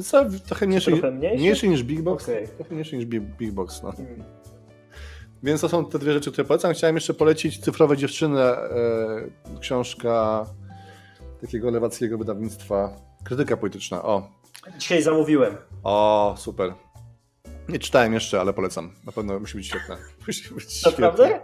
Więc 0.00 0.42
trochę 0.42 0.66
mniejszy, 0.66 0.90
trochę 0.90 1.10
mniejszy? 1.10 1.68
niż 1.68 1.84
Big 1.84 2.00
Box. 2.00 2.24
Okay. 2.24 2.48
Trochę 2.48 2.74
mniejszy 2.74 2.96
niż 2.96 3.06
Big 3.06 3.52
Box, 3.52 3.82
no. 3.82 3.92
Hmm. 3.92 4.24
Więc 5.42 5.60
to 5.60 5.68
są 5.68 5.86
te 5.86 5.98
dwie 5.98 6.12
rzeczy, 6.12 6.32
które 6.32 6.44
polecam. 6.44 6.72
Chciałem 6.72 6.96
jeszcze 6.96 7.14
polecić 7.14 7.60
Cyfrowe 7.60 7.96
Dziewczyny, 7.96 8.40
e, 8.40 8.68
książka 9.60 10.46
takiego 11.40 11.70
lewackiego 11.70 12.18
wydawnictwa. 12.18 12.96
Krytyka 13.24 13.56
polityczna, 13.56 14.02
o. 14.02 14.28
Dzisiaj 14.78 15.02
zamówiłem. 15.02 15.56
O, 15.82 16.34
super. 16.38 16.74
Nie 17.68 17.78
czytałem 17.78 18.14
jeszcze, 18.14 18.40
ale 18.40 18.52
polecam. 18.52 18.90
Na 19.06 19.12
pewno 19.12 19.40
musi 19.40 19.56
być 19.56 19.66
świetne. 19.66 19.96
Musi 20.26 20.54
być 20.54 20.84
Naprawdę? 20.84 21.40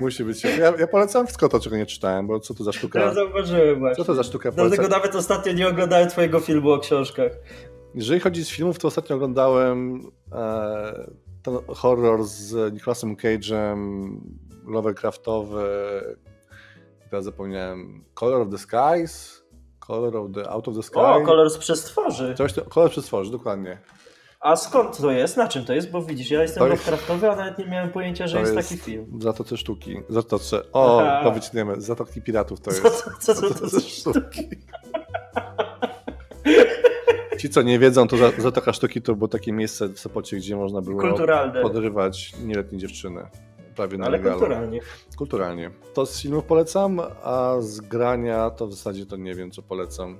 Musi 0.00 0.24
być 0.24 0.38
świetne. 0.38 0.64
Ja, 0.64 0.72
ja, 0.78 0.86
polecam 0.86 1.26
wszystko 1.26 1.48
to, 1.48 1.60
czego 1.60 1.76
nie 1.76 1.86
czytałem, 1.86 2.26
bo 2.26 2.40
co 2.40 2.54
to 2.54 2.64
za 2.64 2.72
sztuka. 2.72 3.00
Ja 3.00 3.14
zauważyłem 3.14 3.78
właśnie. 3.78 3.96
Co 3.96 4.04
to 4.04 4.14
za 4.14 4.22
sztuka? 4.22 4.52
Dlatego 4.52 4.88
nawet 4.88 5.14
ostatnio 5.14 5.52
nie 5.52 5.68
oglądałem 5.68 6.08
twojego 6.08 6.40
filmu 6.40 6.70
o 6.70 6.78
książkach. 6.78 7.32
Jeżeli 7.96 8.20
chodzi 8.20 8.44
z 8.44 8.50
filmów, 8.50 8.78
to 8.78 8.88
ostatnio 8.88 9.16
oglądałem 9.16 10.00
e, 10.32 11.10
ten 11.42 11.54
horror 11.68 12.24
z 12.24 12.74
Nicolasem 12.74 13.16
Cage'em, 13.16 14.08
Lovecraftowy, 14.66 15.66
teraz 17.10 17.24
zapomniałem, 17.24 18.04
Color 18.14 18.40
of 18.40 18.48
the 18.50 18.58
Skies, 18.58 19.42
Color 19.78 20.16
of 20.16 20.32
the 20.34 20.50
Out 20.50 20.68
of 20.68 20.76
the 20.76 20.82
Sky. 20.82 20.98
O, 20.98 21.20
kolor 21.20 21.50
z 21.50 21.58
przestworzy. 21.58 22.34
Coś, 22.38 22.52
to, 22.52 22.62
kolor 22.62 22.88
z 22.88 22.92
przestworzy, 22.92 23.30
dokładnie. 23.30 23.78
A 24.40 24.56
skąd 24.56 24.98
to 24.98 25.10
jest? 25.10 25.36
Na 25.36 25.48
czym 25.48 25.64
to 25.64 25.72
jest? 25.72 25.90
Bo 25.90 26.02
widzisz, 26.02 26.30
ja 26.30 26.42
jestem 26.42 26.62
Lovecraftowy, 26.62 27.30
a 27.30 27.36
nawet 27.36 27.58
nie 27.58 27.66
miałem 27.66 27.90
pojęcia, 27.90 28.26
że 28.26 28.40
jest, 28.40 28.54
jest, 28.54 28.68
taki 28.68 28.80
film. 28.80 29.18
Zatoce 29.22 29.56
sztuki. 29.56 29.96
Zatoce. 30.08 30.72
O, 30.72 31.02
powycniemy. 31.22 31.80
Zatoki 31.80 32.22
piratów 32.22 32.60
to 32.60 32.70
jest. 32.74 32.82
Co, 33.20 33.34
co 33.34 33.54
to 33.54 33.80
sztuki? 33.80 34.48
Ci, 37.46 37.50
co 37.50 37.62
nie 37.62 37.78
wiedzą, 37.78 38.08
to 38.08 38.16
Zatoka 38.38 38.72
Sztuki 38.72 39.02
to 39.02 39.14
było 39.14 39.28
takie 39.28 39.52
miejsce 39.52 39.88
w 39.88 39.98
Sopocie, 40.00 40.36
gdzie 40.36 40.56
można 40.56 40.80
było 40.80 41.00
Kulturalne. 41.00 41.62
podrywać 41.62 42.32
nieletnie 42.44 42.78
dziewczyny. 42.78 43.26
Prawie 43.76 43.98
na 43.98 44.06
Ale 44.06 44.16
legalu. 44.18 44.38
kulturalnie. 44.38 44.80
Kulturalnie. 45.16 45.70
To 45.94 46.06
z 46.06 46.22
filmów 46.22 46.44
polecam, 46.44 47.00
a 47.22 47.56
z 47.60 47.80
grania 47.80 48.50
to 48.50 48.66
w 48.66 48.72
zasadzie 48.72 49.06
to 49.06 49.16
nie 49.16 49.34
wiem, 49.34 49.50
co 49.50 49.62
polecam. 49.62 50.18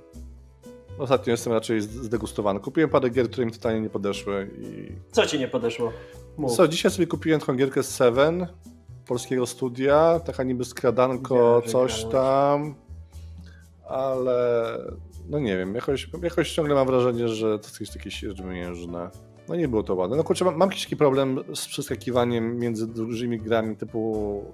Ostatnio 0.99 1.31
jestem 1.31 1.53
raczej 1.53 1.81
zdegustowany. 1.81 2.61
Kupiłem 2.61 2.91
parę 2.91 3.11
gier, 3.11 3.31
które 3.31 3.47
mi 3.47 3.53
totalnie 3.53 3.81
nie 3.81 3.91
podeszły. 3.91 4.51
I... 4.59 4.93
Co 5.13 5.27
ci 5.27 5.39
nie 5.39 5.49
podeszło? 5.49 5.93
Mów. 6.37 6.53
Co, 6.57 6.69
dzisiaj 6.69 6.91
sobie 6.91 7.07
kupiłem 7.07 7.41
taką 7.41 7.55
gierkę 7.57 7.83
z 7.83 7.95
Seven, 7.95 8.47
polskiego 9.07 9.47
studia, 9.47 10.21
taka 10.27 10.43
niby 10.43 10.65
skradanko, 10.65 11.63
coś 11.67 12.05
tam, 12.05 12.75
ale 13.89 14.79
no 15.29 15.39
nie 15.39 15.57
wiem, 15.57 15.75
jakoś, 15.75 16.11
jakoś 16.23 16.53
ciągle 16.53 16.75
mam 16.75 16.87
wrażenie, 16.87 17.29
że 17.29 17.59
to 17.59 17.69
jest 17.81 17.97
jakieś 17.97 18.21
rzemierzne. 18.21 19.11
No 19.49 19.57
nie 19.57 19.69
było 19.69 19.83
to 19.83 19.95
ładne. 19.95 20.17
No 20.17 20.25
kurczę, 20.25 20.45
mam, 20.45 20.57
mam 20.57 20.69
jakiś 20.69 20.85
taki 20.85 20.97
problem 20.97 21.41
z 21.55 21.67
przeskakiwaniem 21.67 22.59
między 22.59 22.87
dużymi 22.87 23.39
grami 23.39 23.77
typu 23.77 24.45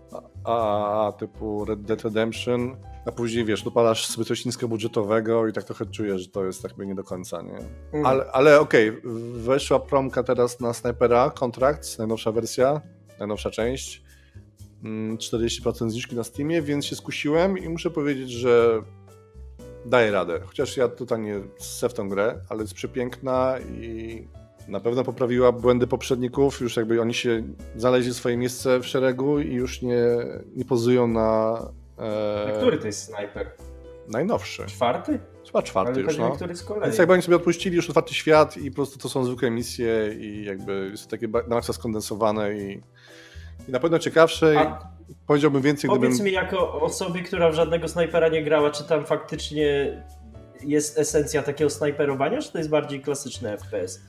AAA, 0.44 1.12
typu 1.12 1.64
Red 1.64 1.82
Dead 1.82 2.02
Redemption, 2.02 2.76
a 3.06 3.12
później 3.12 3.44
wiesz, 3.44 3.62
dopalasz 3.62 4.06
sobie 4.06 4.24
coś 4.24 4.44
niskobudżetowego 4.44 5.48
i 5.48 5.52
tak 5.52 5.64
trochę 5.64 5.86
czujesz, 5.86 6.22
że 6.22 6.28
to 6.28 6.44
jest 6.44 6.62
tak 6.62 6.78
nie 6.78 6.94
do 6.94 7.04
końca, 7.04 7.42
nie? 7.42 7.58
Mm. 7.92 8.06
Ale, 8.06 8.24
ale 8.32 8.60
okej, 8.60 8.88
okay, 8.88 9.00
weszła 9.34 9.80
promka 9.80 10.22
teraz 10.22 10.60
na 10.60 10.72
Snipera, 10.72 11.30
kontrakt, 11.30 11.98
najnowsza 11.98 12.32
wersja, 12.32 12.80
najnowsza 13.18 13.50
część. 13.50 14.02
40% 14.82 15.82
mm, 15.82 15.90
zniżki 15.90 16.16
na 16.16 16.24
Steamie, 16.24 16.62
więc 16.62 16.86
się 16.86 16.96
skusiłem 16.96 17.58
i 17.58 17.68
muszę 17.68 17.90
powiedzieć, 17.90 18.30
że 18.30 18.82
daje 19.86 20.10
radę. 20.10 20.40
Chociaż 20.46 20.76
ja 20.76 20.88
tutaj 20.88 21.20
nie 21.20 21.40
chcę 21.58 21.88
w 21.88 21.94
tą 21.94 22.08
grę, 22.08 22.40
ale 22.48 22.62
jest 22.62 22.74
przepiękna 22.74 23.58
i 23.60 24.28
na 24.68 24.80
pewno 24.80 25.04
poprawiła 25.04 25.52
błędy 25.52 25.86
poprzedników. 25.86 26.60
Już 26.60 26.76
jakby 26.76 27.00
oni 27.00 27.14
się 27.14 27.42
znaleźli 27.76 28.14
swoje 28.14 28.36
miejsce 28.36 28.80
w 28.80 28.86
szeregu 28.86 29.40
i 29.40 29.52
już 29.52 29.82
nie, 29.82 30.04
nie 30.56 30.64
pozują 30.64 31.06
na. 31.06 31.58
E... 31.98 32.52
Który 32.56 32.78
to 32.78 32.86
jest 32.86 33.04
snajper? 33.04 33.50
Najnowszy. 34.08 34.66
Czwarty? 34.66 35.18
Chyba 35.46 35.62
czwarty 35.62 35.92
Ale 35.92 36.02
już, 36.02 36.18
no. 36.18 36.30
który 36.30 36.56
z 36.56 36.62
kolei. 36.62 36.82
Więc 36.82 36.98
jakby 36.98 37.12
oni 37.12 37.22
sobie 37.22 37.36
odpuścili 37.36 37.76
już 37.76 37.88
otwarty 37.88 38.14
świat 38.14 38.56
i 38.56 38.70
po 38.70 38.76
prostu 38.76 38.98
to 38.98 39.08
są 39.08 39.24
zwykłe 39.24 39.50
misje 39.50 40.14
i 40.18 40.44
jakby 40.44 40.88
jest 40.90 41.04
to 41.04 41.10
takie 41.10 41.28
na 41.28 41.54
maksa 41.54 41.72
skondensowane 41.72 42.54
i, 42.54 42.82
i 43.68 43.72
na 43.72 43.80
pewno 43.80 43.98
ciekawsze. 43.98 44.60
A- 44.60 44.92
Powiedziałbym 45.32 45.62
więcej, 45.62 45.90
Powiedz 45.90 46.10
gdybym... 46.10 46.26
mi 46.26 46.32
jako 46.32 46.80
osobie, 46.80 47.22
która 47.22 47.50
w 47.50 47.54
żadnego 47.54 47.88
snajpera 47.88 48.28
nie 48.28 48.44
grała, 48.44 48.70
czy 48.70 48.84
tam 48.84 49.04
faktycznie 49.06 50.02
jest 50.64 50.98
esencja 50.98 51.42
takiego 51.42 51.70
snajperowania, 51.70 52.42
czy 52.42 52.52
to 52.52 52.58
jest 52.58 52.70
bardziej 52.70 53.00
klasyczny 53.00 53.58
FPS? 53.58 54.00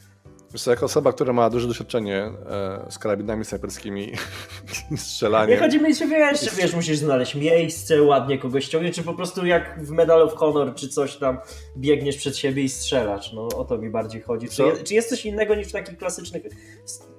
Wiesz 0.54 0.68
jako 0.68 0.86
osoba, 0.86 1.14
która 1.14 1.34
ma 1.34 1.50
duże 1.50 1.68
doświadczenie 1.68 2.18
e, 2.18 2.86
z 2.90 3.00
karabinami 3.00 3.46
snajperskimi 3.46 4.12
i 4.92 4.98
strzelaniem... 4.98 5.50
Nie 5.50 5.58
chodzi 5.58 5.82
mi, 5.82 5.96
czy 5.96 6.08
wiesz, 6.08 6.40
czy 6.40 6.56
wiesz, 6.56 6.74
musisz 6.76 6.98
znaleźć 6.98 7.36
miejsce, 7.36 8.02
ładnie 8.02 8.38
kogoś 8.38 8.66
ściągnieć, 8.66 8.96
czy 8.96 9.04
po 9.04 9.14
prostu 9.14 9.46
jak 9.46 9.84
w 9.84 9.90
Medal 9.90 10.22
of 10.22 10.34
Honor, 10.34 10.76
czy 10.76 10.88
coś 10.88 11.16
tam 11.16 11.38
biegniesz 11.78 12.18
przed 12.18 12.38
siebie 12.38 12.64
i 12.64 12.70
strzelasz. 12.70 13.34
No 13.34 13.48
o 13.48 13.66
to 13.66 13.78
mi 13.78 13.90
bardziej 13.90 14.22
chodzi. 14.22 14.50
Czy, 14.50 14.64
czy 14.84 14.94
jest 14.94 15.10
coś 15.10 15.26
innego 15.26 15.56
niż 15.56 15.68
w 15.68 15.72
takich 15.72 15.98
klasycznych 15.98 16.44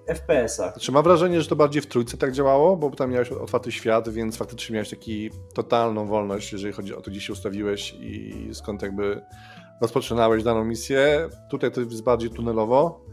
FPS-ach? 0.06 0.73
Znaczy 0.73 0.92
mam 0.92 1.04
wrażenie, 1.04 1.42
że 1.42 1.49
to 1.49 1.56
bardziej 1.56 1.82
w 1.82 1.87
trójce 1.87 2.16
tak 2.16 2.32
działało, 2.32 2.76
bo 2.76 2.90
tam 2.90 3.11
miałeś 3.11 3.32
otwarty 3.32 3.73
świat, 3.73 4.08
więc 4.08 4.37
faktycznie 4.37 4.75
miałeś 4.75 4.90
taki 4.90 5.30
totalną 5.54 6.06
wolność, 6.06 6.52
jeżeli 6.52 6.73
chodzi 6.73 6.94
o 6.94 7.00
to, 7.00 7.11
gdzie 7.11 7.20
się 7.20 7.32
ustawiłeś 7.32 7.94
i 8.00 8.49
skąd 8.52 8.82
jakby 8.82 9.20
rozpoczynałeś 9.80 10.42
daną 10.42 10.64
misję. 10.64 11.28
Tutaj 11.50 11.73
to 11.73 11.80
jest 11.80 12.02
bardziej 12.02 12.30
tunelowo, 12.30 13.04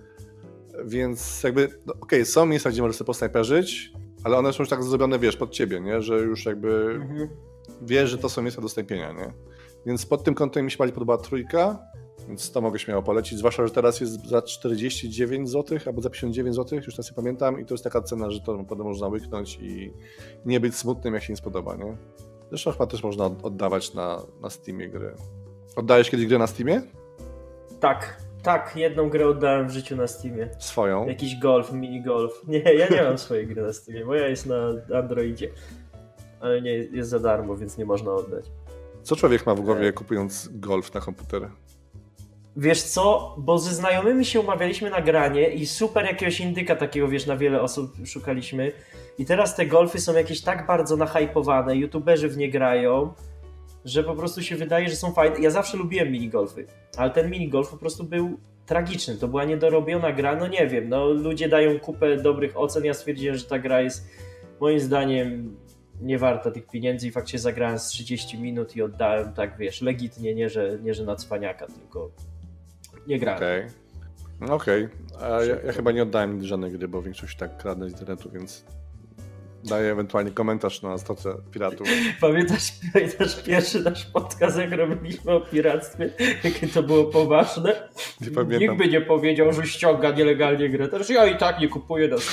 więc 0.86 1.43
jakby, 1.43 1.69
no, 1.86 1.93
okej, 2.01 2.25
są 2.25 2.45
miejsca, 2.45 2.69
gdzie 2.69 2.81
możesz 2.81 2.98
sobie 2.98 3.05
posnajperzyć, 3.07 3.91
ale 4.24 4.38
one 4.38 4.53
są 4.53 4.62
już 4.63 4.69
tak 4.69 4.83
zrobione, 4.83 5.19
wiesz, 5.19 5.38
pod 5.38 5.51
ciebie, 5.51 5.81
nie? 5.81 6.01
Że 6.01 6.19
już 6.19 6.45
jakby 6.45 7.00
Mhm. 7.01 7.29
wiesz, 7.81 8.10
że 8.10 8.17
to 8.17 8.29
są 8.29 8.41
miejsca 8.41 8.62
do 8.62 8.69
snajpienia, 8.69 9.12
nie? 9.12 9.33
Więc 9.86 10.05
pod 10.05 10.24
tym 10.24 10.33
kątem 10.33 10.65
mi 10.65 10.71
się 10.71 10.77
bardziej 10.77 10.93
podobała 10.93 11.17
trójka, 11.17 11.79
więc 12.27 12.51
to 12.51 12.61
mogę 12.61 12.79
śmiało 12.79 13.01
polecić, 13.03 13.37
zwłaszcza, 13.37 13.67
że 13.67 13.73
teraz 13.73 13.99
jest 14.01 14.27
za 14.27 14.41
49 14.41 15.49
zł 15.49 15.77
albo 15.85 16.01
za 16.01 16.09
59 16.09 16.55
zł, 16.55 16.79
już 16.85 16.95
teraz 16.95 17.09
nie 17.11 17.15
pamiętam 17.15 17.59
i 17.61 17.65
to 17.65 17.73
jest 17.73 17.83
taka 17.83 18.01
cena, 18.01 18.31
że 18.31 18.39
to 18.41 18.57
naprawdę 18.57 18.83
można 18.83 19.07
łyknąć 19.07 19.57
i 19.61 19.93
nie 20.45 20.59
być 20.59 20.75
smutnym, 20.75 21.13
jak 21.13 21.23
się 21.23 21.33
nie 21.33 21.37
spodoba, 21.37 21.75
nie? 21.75 21.97
Zresztą 22.49 22.71
chyba 22.71 22.87
też 22.87 23.03
można 23.03 23.25
od- 23.25 23.45
oddawać 23.45 23.93
na, 23.93 24.21
na 24.41 24.49
Steamie 24.49 24.89
gry. 24.89 25.13
Oddajesz 25.75 26.09
kiedyś 26.09 26.25
grę 26.27 26.37
na 26.37 26.47
Steamie? 26.47 26.81
Tak, 27.79 28.17
tak, 28.43 28.73
jedną 28.75 29.09
grę 29.09 29.27
oddałem 29.27 29.67
w 29.67 29.71
życiu 29.71 29.95
na 29.95 30.07
Steamie. 30.07 30.49
Swoją. 30.59 31.07
Jakiś 31.07 31.39
golf, 31.39 31.71
mini 31.73 32.01
golf. 32.03 32.41
Nie, 32.47 32.59
ja 32.59 32.87
nie 32.89 33.03
mam 33.03 33.17
swojej 33.17 33.47
gry 33.47 33.61
na 33.61 33.73
Steamie, 33.73 34.05
moja 34.05 34.27
jest 34.27 34.45
na 34.45 34.55
Androidzie. 34.99 35.49
Ale 36.39 36.61
nie, 36.61 36.71
jest 36.73 37.09
za 37.09 37.19
darmo, 37.19 37.57
więc 37.57 37.77
nie 37.77 37.85
można 37.85 38.11
oddać. 38.13 38.45
Co 39.03 39.15
człowiek 39.15 39.45
ma 39.45 39.55
w 39.55 39.61
głowie 39.61 39.93
kupując 39.93 40.49
golf 40.51 40.93
na 40.93 41.01
komputer? 41.01 41.49
Wiesz 42.55 42.84
co, 42.84 43.36
bo 43.38 43.60
ze 43.60 43.75
znajomymi 43.75 44.25
się 44.25 44.39
umawialiśmy 44.39 44.89
na 44.89 45.01
granie 45.01 45.50
i 45.50 45.65
super 45.65 46.05
jakiegoś 46.05 46.39
indyka 46.39 46.75
takiego, 46.75 47.08
wiesz, 47.08 47.25
na 47.25 47.38
wiele 47.38 47.62
osób 47.62 47.93
szukaliśmy. 48.05 48.72
I 49.17 49.25
teraz 49.25 49.55
te 49.55 49.65
golfy 49.65 50.00
są 50.00 50.13
jakieś 50.13 50.41
tak 50.41 50.67
bardzo 50.67 50.98
nahypowane, 50.98 51.75
youtuberzy 51.75 52.29
w 52.29 52.38
nie 52.38 52.50
grają, 52.50 53.13
że 53.86 54.03
po 54.03 54.15
prostu 54.15 54.43
się 54.43 54.55
wydaje, 54.55 54.89
że 54.89 54.96
są 54.96 55.13
fajne. 55.13 55.39
Ja 55.39 55.50
zawsze 55.50 55.77
lubiłem 55.77 56.12
minigolfy, 56.12 56.67
ale 56.98 57.12
ten 57.12 57.29
minigolf 57.29 57.70
po 57.70 57.77
prostu 57.77 58.03
był 58.03 58.39
tragiczny. 58.65 59.17
To 59.17 59.27
była 59.27 59.46
niedorobiona 59.46 60.12
gra, 60.12 60.36
no 60.36 60.48
nie 60.48 60.67
wiem, 60.67 60.89
no 60.89 61.08
ludzie 61.08 61.50
dają 61.50 61.79
kupę 61.79 62.17
dobrych 62.17 62.58
ocen, 62.58 62.86
ja 62.86 62.93
stwierdziłem, 62.93 63.38
że 63.38 63.46
ta 63.46 63.60
gra 63.60 63.81
jest 63.81 64.10
moim 64.60 64.79
zdaniem 64.79 65.58
nie 66.01 66.17
warta 66.17 66.51
tych 66.51 66.67
pieniędzy 66.67 67.08
i 67.08 67.12
faktycznie 67.12 67.39
zagrałem 67.39 67.79
z 67.79 67.88
30 67.88 68.39
minut 68.39 68.75
i 68.75 68.81
oddałem 68.81 69.34
tak, 69.34 69.58
wiesz, 69.58 69.81
legitnie, 69.81 70.36
nie 70.36 70.50
że, 70.50 70.79
nie, 70.84 70.93
że 70.93 71.05
na 71.05 71.15
cwaniaka, 71.15 71.67
tylko 71.67 72.12
nie 73.08 73.20
grałem. 73.20 73.38
Okej. 73.38 73.65
No 74.41 74.55
Okej. 74.55 74.88
A 75.22 75.43
Ja, 75.43 75.55
ja 75.65 75.74
chyba 75.74 75.91
nie 75.91 76.03
oddałem 76.03 76.34
nigdy 76.34 76.48
żadnej 76.48 76.72
gry, 76.72 76.88
bo 76.88 77.01
większość 77.01 77.38
tak 77.38 77.58
kradnę 77.58 77.89
z 77.89 77.91
internetu, 77.91 78.29
więc 78.31 78.65
daję 79.63 79.91
ewentualnie 79.91 80.31
komentarz 80.31 80.81
na 80.81 80.98
stronę 80.98 81.38
piratów. 81.51 81.88
Pamiętasz, 82.22 82.72
pamiętasz 82.93 83.43
pierwszy 83.43 83.79
nasz 83.79 84.05
podcast, 84.05 84.58
jak 84.58 84.72
robiliśmy 84.72 85.31
o 85.31 85.41
piractwie? 85.41 86.10
Jakie 86.43 86.67
to 86.67 86.84
było 86.84 87.03
poważne? 87.03 87.89
Nie 88.22 88.31
pamiętam. 88.31 88.60
Nikt 88.60 88.77
by 88.77 88.88
nie 88.88 89.01
powiedział, 89.01 89.53
że 89.53 89.67
ściąga 89.67 90.12
nielegalnie 90.12 90.70
grę. 90.70 90.88
Też 90.88 91.10
ja 91.10 91.25
i 91.25 91.38
tak 91.38 91.60
nie 91.60 91.67
kupuję 91.67 92.08
na. 92.08 92.17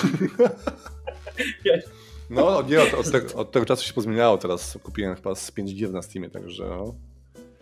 No 2.30 2.62
nie, 2.62 2.82
od, 2.82 2.94
od, 2.94 3.12
tego, 3.12 3.34
od 3.34 3.52
tego 3.52 3.66
czasu 3.66 3.84
się 3.84 3.92
pozmieniało, 3.92 4.38
teraz 4.38 4.78
kupiłem 4.82 5.16
chyba 5.16 5.34
z 5.34 5.50
5 5.50 5.74
gier 5.74 5.92
na 5.92 6.02
Steamie, 6.02 6.30
także 6.30 6.64
no. 6.68 6.94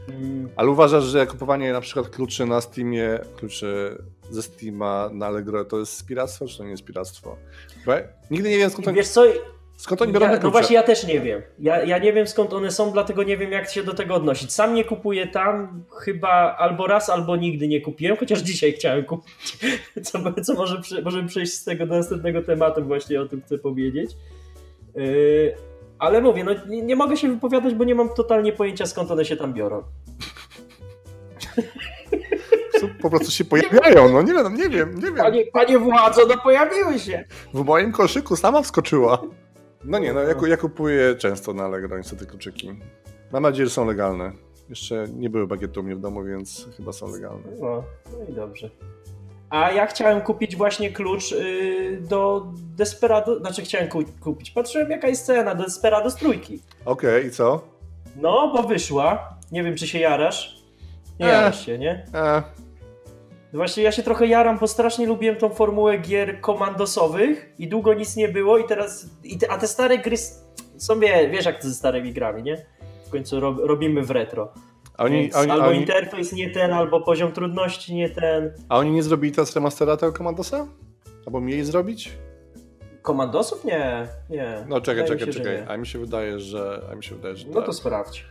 Mm, 0.08 0.48
Ale 0.56 0.70
uważasz, 0.70 1.04
że 1.04 1.26
kupowanie 1.26 1.72
na 1.72 1.80
przykład 1.80 2.08
kluczy 2.08 2.46
na 2.46 2.60
Steamie, 2.60 3.18
kluczy 3.36 3.98
ze 4.30 4.42
Steama 4.42 5.10
na 5.12 5.26
Allegro 5.26 5.64
to 5.64 5.78
jest 5.78 6.06
piractwo, 6.06 6.46
czy 6.46 6.58
to 6.58 6.64
nie 6.64 6.70
jest 6.70 6.84
piractwo? 6.84 7.36
Nigdy 8.30 8.50
nie 8.50 8.58
wiem 8.58 8.70
skąd, 8.70 8.88
oni, 8.88 8.96
wiesz 8.96 9.08
co, 9.08 9.24
skąd 9.76 10.02
oni 10.02 10.12
biorą 10.12 10.26
ja, 10.26 10.38
no 10.42 10.50
właśnie 10.50 10.76
ja 10.76 10.82
też 10.82 11.06
nie 11.06 11.20
wiem. 11.20 11.42
Ja, 11.58 11.84
ja 11.84 11.98
nie 11.98 12.12
wiem 12.12 12.26
skąd 12.26 12.52
one 12.52 12.70
są, 12.70 12.92
dlatego 12.92 13.22
nie 13.22 13.36
wiem 13.36 13.52
jak 13.52 13.70
się 13.70 13.82
do 13.82 13.94
tego 13.94 14.14
odnosić. 14.14 14.52
Sam 14.52 14.74
nie 14.74 14.84
kupuję 14.84 15.26
tam, 15.26 15.82
chyba 16.04 16.56
albo 16.56 16.86
raz, 16.86 17.10
albo 17.10 17.36
nigdy 17.36 17.68
nie 17.68 17.80
kupiłem, 17.80 18.16
chociaż 18.16 18.40
dzisiaj 18.40 18.72
chciałem 18.72 19.04
kupić. 19.04 19.58
Co, 20.04 20.18
co 20.42 20.54
może 20.54 20.80
możemy 21.04 21.28
przejść 21.28 21.52
z 21.52 21.64
tego 21.64 21.86
do 21.86 21.94
następnego 21.94 22.42
tematu, 22.42 22.84
właśnie 22.84 23.20
o 23.20 23.26
tym 23.26 23.42
chcę 23.42 23.58
powiedzieć. 23.58 24.10
Yy, 24.94 25.54
ale 25.98 26.20
mówię, 26.20 26.44
no 26.44 26.52
nie, 26.68 26.82
nie 26.82 26.96
mogę 26.96 27.16
się 27.16 27.28
wypowiadać, 27.28 27.74
bo 27.74 27.84
nie 27.84 27.94
mam 27.94 28.08
totalnie 28.08 28.52
pojęcia 28.52 28.86
skąd 28.86 29.10
one 29.10 29.24
się 29.24 29.36
tam 29.36 29.54
biorą. 29.54 29.82
Po 33.02 33.10
prostu 33.10 33.30
się 33.30 33.44
pojawiają, 33.44 34.08
no 34.12 34.22
nie 34.22 34.32
wiem, 34.32 34.54
nie 34.54 34.68
wiem, 34.68 34.94
nie 34.94 35.06
wiem. 35.06 35.16
Panie, 35.16 35.44
panie 35.52 35.78
władzo, 35.78 36.22
no 36.28 36.34
pojawiły 36.42 36.98
się. 36.98 37.24
W 37.54 37.64
moim 37.64 37.92
koszyku 37.92 38.36
sama 38.36 38.62
wskoczyła. 38.62 39.22
No 39.84 39.98
nie, 39.98 40.12
no 40.12 40.20
ja, 40.20 40.34
ja 40.46 40.56
kupuję 40.56 41.14
często 41.14 41.54
na 41.54 41.64
Allegro 41.64 41.98
niestety 41.98 42.26
kluczyki. 42.26 42.80
Mam 43.32 43.42
nadzieję, 43.42 43.66
że 43.66 43.74
są 43.74 43.86
legalne. 43.86 44.32
Jeszcze 44.68 45.06
nie 45.14 45.30
były 45.30 45.46
bagiety 45.46 45.80
u 45.80 45.82
mnie 45.82 45.96
w 45.96 46.00
domu, 46.00 46.24
więc 46.24 46.68
chyba 46.76 46.92
są 46.92 47.10
legalne. 47.12 47.42
No, 47.60 47.84
no 48.12 48.18
i 48.28 48.32
dobrze. 48.32 48.70
A 49.50 49.70
ja 49.70 49.86
chciałem 49.86 50.20
kupić 50.20 50.56
właśnie 50.56 50.90
klucz 50.92 51.30
yy, 51.30 52.00
do 52.00 52.46
Desperado, 52.76 53.38
znaczy 53.38 53.62
chciałem 53.62 53.88
ku, 53.88 54.02
kupić, 54.20 54.50
patrzyłem 54.50 54.90
jaka 54.90 55.08
jest 55.08 55.26
cena 55.26 55.54
do 55.54 55.64
Desperado 55.64 56.10
z 56.10 56.14
trójki. 56.16 56.60
Okej, 56.84 57.26
i 57.26 57.30
co? 57.30 57.62
No, 58.16 58.52
bo 58.56 58.62
wyszła, 58.62 59.28
nie 59.52 59.62
wiem 59.62 59.76
czy 59.76 59.86
się 59.88 59.98
jarasz. 59.98 60.56
Nie 61.20 61.26
Eee. 61.26 61.32
jarasz 61.32 61.66
się, 61.66 61.78
nie? 61.78 62.06
E, 62.14 62.42
Właśnie 63.52 63.82
ja 63.82 63.92
się 63.92 64.02
trochę 64.02 64.26
jaram, 64.26 64.58
bo 64.58 64.68
strasznie 64.68 65.06
lubiłem 65.06 65.36
tą 65.36 65.48
formułę 65.48 65.98
gier 65.98 66.40
komandosowych 66.40 67.52
i 67.58 67.68
długo 67.68 67.94
nic 67.94 68.16
nie 68.16 68.28
było 68.28 68.58
i 68.58 68.64
teraz, 68.64 69.06
i 69.24 69.38
te, 69.38 69.50
a 69.50 69.58
te 69.58 69.68
stare 69.68 69.98
gry 69.98 70.16
są, 70.76 71.00
wie, 71.00 71.28
wiesz 71.30 71.44
jak 71.46 71.62
to 71.62 71.68
ze 71.68 71.74
starymi 71.74 72.12
grami, 72.12 72.42
nie? 72.42 72.66
W 73.06 73.10
końcu 73.10 73.40
rob, 73.40 73.56
robimy 73.60 74.02
w 74.02 74.10
retro. 74.10 74.52
Oni, 74.98 75.22
Więc 75.22 75.36
oni, 75.36 75.50
albo 75.50 75.66
oni, 75.66 75.78
interfejs 75.78 76.32
nie 76.32 76.50
ten, 76.50 76.72
albo 76.72 77.00
poziom 77.00 77.32
trudności 77.32 77.94
nie 77.94 78.10
ten. 78.10 78.52
a 78.68 78.78
oni 78.78 78.90
nie 78.90 79.02
zrobili 79.02 79.34
teraz 79.34 79.54
remastera 79.54 79.96
tego 79.96 80.12
Commandosa? 80.12 80.66
Albo 81.26 81.40
mieli 81.40 81.64
zrobić? 81.64 82.12
Komandosów? 83.02 83.64
Nie, 83.64 84.06
nie. 84.30 84.64
No 84.68 84.80
czekaj, 84.80 85.02
Wydaje 85.02 85.18
czekaj, 85.20 85.32
się, 85.34 85.40
czekaj. 85.40 85.64
A 85.68 85.76
mi 85.76 85.86
się 85.86 85.98
wydaje, 85.98 86.40
że. 86.40 86.80
A 86.92 86.94
mi 86.94 87.04
się 87.04 87.14
wydaje, 87.14 87.36
że 87.36 87.46
No 87.48 87.54
tak. 87.54 87.66
to 87.66 87.72
sprawdź. 87.72 88.24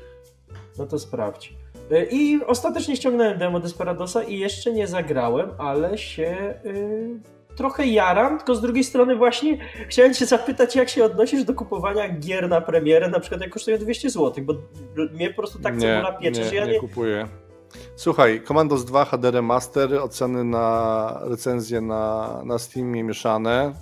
No 0.78 0.86
to 0.86 1.00
sprawdź. 1.00 1.54
Y, 1.92 2.08
I 2.12 2.44
ostatecznie 2.46 2.96
ściągnąłem 2.96 3.38
demo 3.38 3.60
Desperadosa 3.60 4.24
i 4.24 4.40
jeszcze 4.40 4.72
nie 4.74 4.88
zagrałem, 4.88 5.50
ale 5.58 5.98
się 5.98 6.54
y, 6.66 7.20
trochę 7.56 7.88
jaram, 7.88 8.38
tylko 8.38 8.56
z 8.56 8.62
drugiej 8.62 8.84
strony 8.84 9.16
właśnie 9.16 9.58
chciałem 9.88 10.14
cię 10.14 10.26
zapytać, 10.26 10.76
jak 10.76 10.90
się 10.90 11.06
odnosisz 11.06 11.44
do 11.44 11.54
kupowania 11.54 12.10
gier 12.10 12.50
na 12.50 12.62
premierę, 12.62 13.10
na 13.10 13.20
przykład 13.20 13.42
jak 13.42 13.50
kosztują 13.50 13.78
200 13.78 14.10
zł, 14.10 14.44
bo 14.44 14.54
mnie 15.14 15.30
po 15.30 15.36
prostu 15.36 15.60
tak 15.60 15.78
cebula 15.78 16.12
piecze, 16.14 16.42
nie, 16.42 16.50
że 16.50 16.56
ja 16.56 16.66
nie 16.66 16.72
nie... 16.72 16.80
kupuję. 16.80 17.28
Słuchaj, 17.96 18.42
Commandos 18.48 18.86
2 18.86 19.06
HD 19.06 19.32
Remaster, 19.32 19.94
oceny 19.94 20.44
na 20.44 21.20
recenzje 21.24 21.82
na, 21.82 22.42
na 22.46 22.60
Steamie 22.60 23.04
mieszane. 23.04 23.74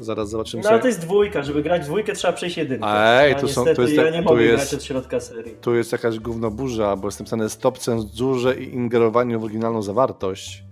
Zaraz 0.00 0.30
zobaczymy 0.30 0.62
No 0.62 0.70
ale 0.70 0.80
to 0.80 0.86
jest 0.86 1.00
dwójka, 1.00 1.42
żeby 1.42 1.62
grać 1.62 1.84
dwójkę 1.84 2.12
trzeba 2.12 2.32
przejść 2.32 2.56
jedynkę. 2.56 2.86
Ej, 3.20 3.34
a 3.34 3.38
są- 3.38 3.46
niestety 3.46 3.74
to 3.74 3.82
jest 3.82 3.94
ja 3.94 4.04
tak- 4.04 4.12
nie 4.14 4.22
mogę 4.22 4.42
jest- 4.42 4.56
grać 4.56 4.74
od 4.74 4.84
środka 4.84 5.20
serii. 5.20 5.54
Tu 5.60 5.74
jest 5.74 5.92
jakaś 5.92 6.18
gównoburza, 6.18 6.96
bo 6.96 7.08
jest 7.08 7.20
napisane 7.20 7.48
stop 7.48 7.78
cenzurze 7.78 8.56
i 8.56 8.74
ingerowaniu 8.74 9.40
w 9.40 9.44
oryginalną 9.44 9.82
zawartość. 9.82 10.64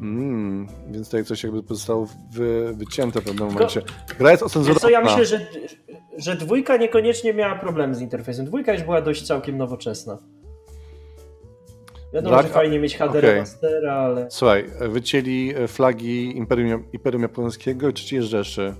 Mm, 0.00 0.66
więc 0.90 1.06
tutaj 1.06 1.24
coś 1.24 1.42
jakby 1.44 1.62
zostało 1.74 2.08
wy, 2.32 2.72
wycięte 2.74 3.20
w 3.20 3.24
pewnym 3.24 3.46
momencie. 3.48 3.82
Gra 4.18 4.30
jest 4.30 4.42
ocenzurowana. 4.42 4.80
co, 4.80 4.90
ja 4.90 5.00
myślę, 5.00 5.24
że, 5.26 5.46
że 6.18 6.36
dwójka 6.36 6.76
niekoniecznie 6.76 7.34
miała 7.34 7.54
problemy 7.54 7.94
z 7.94 8.00
interfejsem. 8.00 8.46
Dwójka 8.46 8.72
już 8.72 8.82
była 8.82 9.02
dość 9.02 9.26
całkiem 9.26 9.56
nowoczesna. 9.56 10.18
Wiadomo, 12.14 12.34
Dla- 12.36 12.42
że 12.42 12.48
fajnie 12.48 12.78
mieć 12.80 12.96
HD 12.96 13.18
okej. 13.18 13.30
remastera, 13.30 13.92
ale... 13.94 14.30
Słuchaj, 14.30 14.64
wycięli 14.88 15.54
e, 15.56 15.68
flagi 15.68 16.36
Imperium, 16.36 16.84
Imperium 16.92 17.22
Japońskiego 17.22 17.88
i 17.88 17.92
III 18.12 18.22
Rzeszy. 18.22 18.74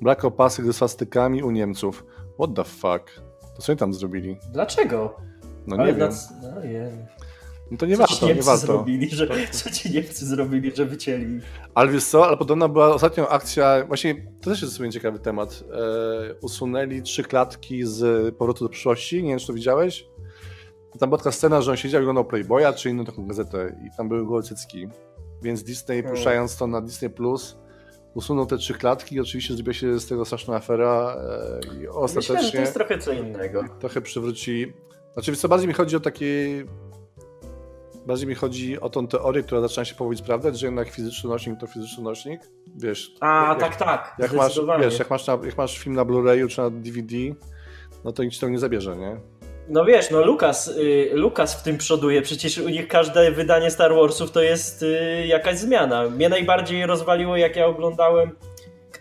Brak 0.00 0.24
opasek 0.24 0.66
ze 0.66 0.72
swastykami 0.72 1.42
u 1.42 1.50
Niemców. 1.50 2.06
What 2.34 2.54
the 2.54 2.64
fuck? 2.64 3.22
To 3.56 3.62
co 3.62 3.72
oni 3.72 3.78
tam 3.78 3.94
zrobili? 3.94 4.36
Dlaczego? 4.52 5.16
No 5.66 5.76
nie 5.76 5.82
Ale 5.82 5.92
wiem. 5.94 6.08
na... 6.08 6.08
no, 6.54 6.60
nie. 6.64 6.90
No 7.72 7.78
to 7.78 7.86
nie 7.86 7.96
Co 7.96 8.06
ci 8.06 8.12
warto, 8.12 8.26
nie 8.34 8.42
warto. 8.42 8.66
zrobili, 8.66 9.10
że, 9.10 9.28
co 9.50 9.70
ci 9.70 9.90
Niemcy 9.90 10.26
zrobili, 10.26 10.76
że 10.76 10.84
wycięli? 10.86 11.40
Ale 11.74 11.92
wiesz 11.92 12.04
co, 12.04 12.26
ale 12.28 12.36
podobno 12.36 12.68
była 12.68 12.94
ostatnio 12.94 13.28
akcja, 13.28 13.84
właśnie 13.86 14.14
to 14.40 14.50
też 14.50 14.62
jest 14.62 14.74
sobie 14.76 14.90
ciekawy 14.90 15.18
temat. 15.18 15.64
E, 16.30 16.34
usunęli 16.42 17.02
trzy 17.02 17.22
klatki 17.22 17.84
z 17.86 18.34
Powrotu 18.36 18.64
do 18.64 18.68
przyszłości, 18.68 19.22
nie 19.22 19.28
wiem 19.30 19.38
czy 19.38 19.46
to 19.46 19.52
widziałeś. 19.52 20.06
Tam 20.98 21.08
była 21.10 21.18
taka 21.18 21.32
scena, 21.32 21.62
że 21.62 21.70
on 21.70 21.76
siedział 21.76 22.00
i 22.00 22.04
oglądał 22.04 22.24
Playboya 22.24 22.72
czy 22.76 22.90
inną 22.90 23.04
taką 23.04 23.26
gazetę 23.26 23.76
i 23.86 23.96
tam 23.96 24.08
były 24.08 24.26
gołe 24.26 24.42
cycki. 24.42 24.88
Więc 25.42 25.62
Disney, 25.62 25.96
Hmm. 26.02 26.14
puszczając 26.16 26.56
to 26.56 26.66
na 26.66 26.80
Disney+, 26.80 27.10
Plus, 27.10 27.56
usunął 28.14 28.46
te 28.46 28.56
trzy 28.58 28.74
klatki 28.74 29.14
i 29.14 29.20
oczywiście 29.20 29.54
zrobiła 29.54 29.74
się 29.74 29.98
z 30.00 30.06
tego 30.06 30.24
straszna 30.24 30.56
afera 30.56 31.16
e, 31.74 31.76
i 31.82 31.88
ostatecznie 31.88 32.34
Myślę, 32.34 32.46
że 32.46 32.52
to 32.52 32.60
jest 32.60 32.74
trochę 32.74 32.98
co 32.98 33.12
innego. 33.12 33.64
trochę 33.80 34.00
przywróci. 34.00 34.72
Znaczy, 35.14 35.30
wiesz 35.30 35.40
co 35.40 35.48
bardziej 35.48 35.68
mi 35.68 35.74
chodzi 35.74 35.96
o 35.96 36.00
takie. 36.00 36.26
Bardziej 38.06 38.28
mi 38.28 38.34
chodzi 38.34 38.80
o 38.80 38.90
tą 38.90 39.06
teorię, 39.06 39.42
która 39.42 39.60
zaczyna 39.60 39.84
się 39.84 39.94
powoli 39.94 40.18
sprawdzać, 40.18 40.58
że 40.58 40.66
jednak 40.66 40.88
fizyczny 40.88 41.30
nośnik 41.30 41.60
to 41.60 41.66
fizyczny 41.66 42.04
nośnik. 42.04 42.40
Wiesz. 42.76 43.14
A, 43.20 43.48
jak, 43.48 43.60
tak, 43.60 43.76
tak. 43.76 44.14
Jak 44.18 44.32
masz, 44.32 44.60
wiesz, 44.80 44.98
jak 44.98 45.10
masz, 45.10 45.26
na, 45.26 45.38
jak 45.44 45.56
masz 45.56 45.78
film 45.78 45.94
na 45.94 46.04
Blu-rayu 46.04 46.48
czy 46.48 46.60
na 46.60 46.70
DVD, 46.70 47.16
no 48.04 48.12
to 48.12 48.22
nikt 48.22 48.34
ci 48.34 48.40
tego 48.40 48.52
nie 48.52 48.58
zabierze, 48.58 48.96
nie? 48.96 49.16
No 49.68 49.84
wiesz, 49.84 50.10
no 50.10 50.24
Lukas, 50.24 50.68
y, 50.68 51.10
Lukas 51.12 51.54
w 51.54 51.62
tym 51.62 51.78
przoduje, 51.78 52.22
przecież 52.22 52.58
u 52.58 52.68
nich 52.68 52.88
każde 52.88 53.32
wydanie 53.32 53.70
Star 53.70 53.94
Warsów 53.94 54.30
to 54.30 54.42
jest 54.42 54.82
y, 54.82 55.26
jakaś 55.26 55.58
zmiana. 55.58 56.08
Mnie 56.08 56.28
najbardziej 56.28 56.86
rozwaliło, 56.86 57.36
jak 57.36 57.56
ja 57.56 57.66
oglądałem 57.66 58.30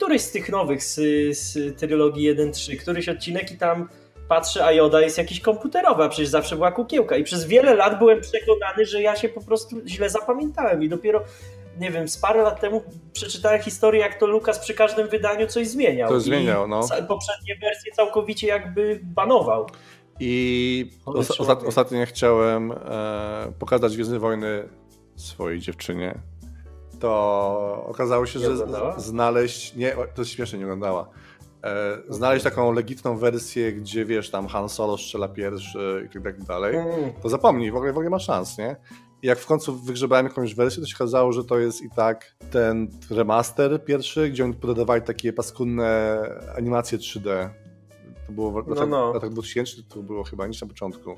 któryś 0.02 0.22
z 0.22 0.32
tych 0.32 0.50
nowych 0.50 0.84
z, 0.84 0.96
z 1.38 1.78
trylogii 1.78 2.36
1-3, 2.36 2.78
któryś 2.78 3.10
odcinek 3.10 3.52
i 3.52 3.58
tam 3.58 3.90
patrzę, 4.32 4.66
a 4.66 4.72
Joda 4.72 5.02
jest 5.02 5.18
jakiś 5.18 5.40
komputerowy, 5.40 6.04
a 6.04 6.10
przecież 6.10 6.28
zawsze 6.30 6.56
była 6.56 6.72
kukiełka 6.72 7.18
i 7.18 7.24
przez 7.24 7.46
wiele 7.46 7.76
lat 7.76 8.00
byłem 8.00 8.22
przekonany, 8.22 8.86
że 8.86 9.02
ja 9.02 9.16
się 9.16 9.30
po 9.30 9.42
prostu 9.42 9.76
źle 9.88 10.10
zapamiętałem 10.10 10.84
i 10.84 10.90
dopiero 10.90 11.22
nie 11.80 11.92
wiem, 11.92 12.08
z 12.08 12.18
parę 12.18 12.42
lat 12.44 12.60
temu 12.62 12.84
przeczytałem 13.14 13.62
historię, 13.62 14.02
jak 14.02 14.20
to 14.20 14.28
Lukas 14.28 14.60
przy 14.60 14.74
każdym 14.74 15.08
wydaniu 15.08 15.48
coś 15.48 15.68
zmieniał. 15.68 16.10
To 16.10 16.18
I 16.18 16.22
zmieniał, 16.22 16.68
no. 16.68 16.82
Poprzednie 17.08 17.56
wersje 17.62 17.92
całkowicie 17.92 18.48
jakby 18.48 19.00
banował. 19.04 19.68
I 20.20 20.92
Ale 21.06 21.16
os- 21.20 21.28
człowiek. 21.36 21.58
ostat- 21.58 21.68
ostatnio 21.68 22.06
chciałem 22.06 22.72
e, 22.72 22.78
pokazać 23.60 23.94
Gwiezdne 23.96 24.20
Wojny 24.20 24.70
swojej 25.16 25.60
dziewczynie. 25.60 26.16
To 27.00 27.86
okazało 27.88 28.26
się, 28.26 28.40
Nie 28.40 28.46
że 28.46 28.52
oglądała? 28.52 29.00
znaleźć. 29.00 29.76
Nie, 29.76 29.96
to 30.16 30.26
śmiesznie 30.26 30.60
nie 30.60 30.66
oglądała. 30.66 31.10
E, 31.64 31.98
znaleźć 32.10 32.44
taką 32.44 32.72
legitną 32.72 33.18
wersję, 33.18 33.74
gdzie 33.74 34.06
wiesz, 34.06 34.30
tam 34.30 34.48
Han 34.48 34.70
Solo 34.70 34.98
strzela 34.98 35.28
pierwszy 35.28 36.08
i 36.10 36.14
tak, 36.14 36.24
tak 36.24 36.44
dalej. 36.44 36.76
Mm. 36.76 37.14
To 37.24 37.30
zapomnij, 37.30 37.72
w 37.72 37.76
ogóle, 37.76 37.94
w 37.94 37.98
ogóle 37.98 38.10
ma 38.10 38.20
szans, 38.20 38.58
nie? 38.58 38.76
I 39.24 39.28
jak 39.28 39.40
w 39.40 39.46
końcu 39.46 39.76
wygrzebałem 39.76 40.26
jakąś 40.26 40.56
wersję, 40.56 40.82
to 40.84 40.88
się 40.90 40.96
okazało, 40.96 41.32
że 41.34 41.44
to 41.44 41.60
jest 41.60 41.82
i 41.82 41.90
tak 41.90 42.36
ten 42.52 42.88
remaster 43.12 43.86
pierwszy, 43.86 44.30
gdzie 44.30 44.44
oni 44.44 44.54
podawali 44.54 45.02
takie 45.02 45.34
paskudne 45.34 46.20
animacje 46.58 46.98
3D. 46.98 47.50
To 48.28 48.32
było 48.34 48.52
w 48.52 48.54
No, 48.68 48.74
latach, 48.74 48.90
no. 48.90 49.14
latach 49.14 49.30
2000, 49.30 49.72
to 49.90 50.04
było 50.04 50.24
chyba 50.24 50.48
niż 50.48 50.62
na 50.62 50.68
początku. 50.68 51.16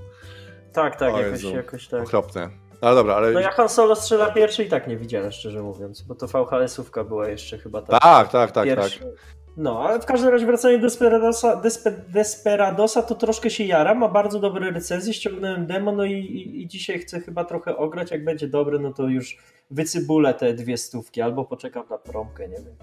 Tak, 0.73 0.95
tak, 0.95 1.13
O 1.13 1.21
jakoś, 1.21 1.43
jakoś 1.43 1.87
tak. 1.87 2.03
Okropne. 2.03 2.49
Ale 2.81 2.95
dobra, 2.95 3.15
ale... 3.15 3.31
No 3.31 3.39
ja 3.39 3.51
Han 3.51 3.69
Solo 3.69 3.95
strzela 3.95 4.31
pierwszy 4.31 4.63
i 4.63 4.69
tak 4.69 4.87
nie 4.87 4.97
widziałem, 4.97 5.31
szczerze 5.31 5.61
mówiąc, 5.61 6.01
bo 6.01 6.15
to 6.15 6.27
VHS-ówka 6.27 7.03
była 7.03 7.27
jeszcze 7.29 7.57
chyba 7.57 7.81
ta 7.81 7.99
Tak, 7.99 8.31
tak, 8.31 8.51
tak, 8.51 8.65
pierwsza. 8.65 8.99
tak. 8.99 9.09
No, 9.57 9.79
ale 9.79 9.99
w 9.99 10.05
każdym 10.05 10.29
razie 10.29 10.45
wracając 10.45 10.81
do 10.81 10.87
Desperadosa, 10.87 11.55
Despe, 11.55 11.91
Desperadosa, 11.91 13.01
to 13.01 13.15
troszkę 13.15 13.49
się 13.49 13.63
jara, 13.63 13.95
ma 13.95 14.07
bardzo 14.09 14.39
dobre 14.39 14.71
recenzje, 14.71 15.13
ściągnąłem 15.13 15.67
demo, 15.67 15.91
no 15.91 16.05
i, 16.05 16.13
i, 16.13 16.61
i 16.61 16.67
dzisiaj 16.67 16.99
chcę 16.99 17.19
chyba 17.19 17.43
trochę 17.43 17.77
ograć, 17.77 18.11
jak 18.11 18.23
będzie 18.23 18.47
dobre, 18.47 18.79
no 18.79 18.93
to 18.93 19.07
już 19.07 19.37
wycybulę 19.71 20.33
te 20.33 20.53
dwie 20.53 20.77
stówki, 20.77 21.21
albo 21.21 21.45
poczekam 21.45 21.83
na 21.89 21.97
promkę, 21.97 22.49
nie 22.49 22.55
wiem. 22.55 22.75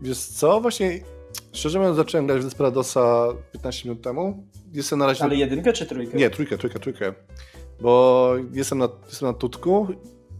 Wiesz 0.00 0.18
co, 0.18 0.60
właśnie, 0.60 1.00
szczerze 1.52 1.78
mówiąc, 1.78 1.96
zacząłem 1.96 2.26
grać 2.26 2.40
w 2.40 2.44
Desperadosa 2.44 3.26
15 3.52 3.88
minut 3.88 4.04
temu. 4.04 4.46
Jestem 4.72 4.98
na 4.98 5.06
razie... 5.06 5.24
Ale 5.24 5.36
jedynkę 5.36 5.72
czy 5.72 5.86
trójkę? 5.86 6.18
Nie, 6.18 6.30
trójkę, 6.30 6.58
trójkę, 6.58 6.78
trójkę. 6.78 7.14
Bo 7.80 8.34
jestem 8.52 8.78
na, 8.78 8.88
jestem 9.06 9.28
na 9.28 9.34
tutku 9.34 9.86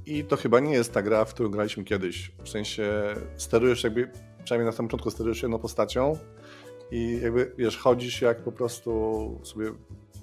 i 0.07 0.25
to 0.25 0.37
chyba 0.37 0.61
nie 0.61 0.73
jest 0.73 0.93
ta 0.93 1.03
gra, 1.03 1.25
w 1.25 1.35
którą 1.35 1.49
graliśmy 1.49 1.85
kiedyś. 1.85 2.33
W 2.45 2.49
sensie 2.49 2.93
sterujesz 3.37 3.85
jakby, 3.85 4.11
przynajmniej 4.45 4.67
na 4.67 4.73
samym 4.73 4.89
początku 4.89 5.11
sterujesz 5.11 5.43
jedną 5.43 5.59
postacią 5.59 6.19
i 6.91 7.21
jakby, 7.23 7.53
wiesz, 7.59 7.79
chodzisz 7.79 8.23
jak 8.23 8.43
po 8.43 8.53
prostu 8.53 8.91
sobie, 9.43 9.67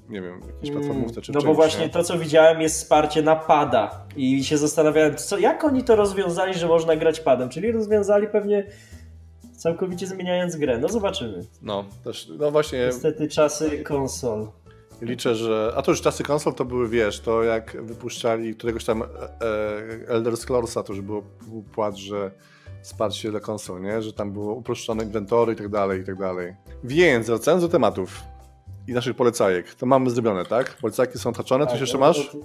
nie 0.10 0.22
wiem, 0.22 0.42
jakiejś 0.56 0.72
platformówce 0.72 1.22
czy 1.22 1.32
No 1.32 1.42
bo 1.42 1.54
właśnie 1.54 1.82
nie? 1.86 1.90
to, 1.90 2.04
co 2.04 2.20
widziałem, 2.20 2.62
jest 2.62 2.76
wsparcie 2.76 3.22
na 3.22 3.36
pada. 3.36 4.06
I 4.16 4.44
się 4.44 4.58
zastanawiałem, 4.58 5.16
co, 5.16 5.38
jak 5.38 5.64
oni 5.64 5.84
to 5.84 5.96
rozwiązali, 5.96 6.54
że 6.54 6.68
można 6.68 6.96
grać 6.96 7.20
padem. 7.20 7.50
Czyli 7.50 7.72
rozwiązali 7.72 8.28
pewnie 8.28 8.68
całkowicie 9.58 10.08
zmieniając 10.08 10.56
grę. 10.56 10.78
No 10.78 10.90
zobaczymy. 10.90 11.46
No, 11.62 11.86
też, 12.04 12.28
no 12.40 12.52
właśnie 12.52 12.80
Niestety 12.86 13.28
czasy 13.28 13.84
konsol. 13.84 14.48
liczę, 15.02 15.36
że, 15.36 15.74
a 15.76 15.82
to 15.82 15.92
już 15.92 16.02
czasy 16.02 16.24
konsol 16.24 16.54
to 16.54 16.66
były, 16.66 16.90
wiesz, 16.90 17.20
to 17.20 17.44
jak 17.44 17.78
wypuszczali 17.84 18.56
któregoś 18.56 18.86
tam 18.86 19.02
e, 19.04 19.06
e, 19.06 20.08
Elder 20.08 20.38
Scrollsa, 20.38 20.84
to 20.84 20.94
już 20.94 21.02
było 21.02 21.24
był 21.48 21.64
płat, 21.64 21.96
że 21.96 22.32
wsparcie 22.82 23.32
dla 23.32 23.40
konsol, 23.40 23.82
nie? 23.82 24.02
Że 24.02 24.14
tam 24.14 24.32
było 24.32 24.54
uproszczone 24.54 25.04
inwentory 25.04 25.54
i 25.54 25.56
tak 25.56 25.70
dalej, 25.70 26.02
i 26.02 26.04
tak 26.04 26.16
dalej. 26.16 26.56
Więc 26.84 27.28
wracając 27.28 27.64
do 27.64 27.70
tematów 27.70 28.22
i 28.88 28.94
naszych 28.94 29.16
polecajek, 29.16 29.76
to 29.76 29.86
mamy 29.86 30.10
zrobione, 30.10 30.46
tak? 30.46 30.78
Polecajki 30.82 31.20
są 31.20 31.30
odhaczone, 31.30 31.66
coś 31.66 31.72
Tak, 31.72 31.82
jeszcze 31.82 31.98
masz? 31.98 32.38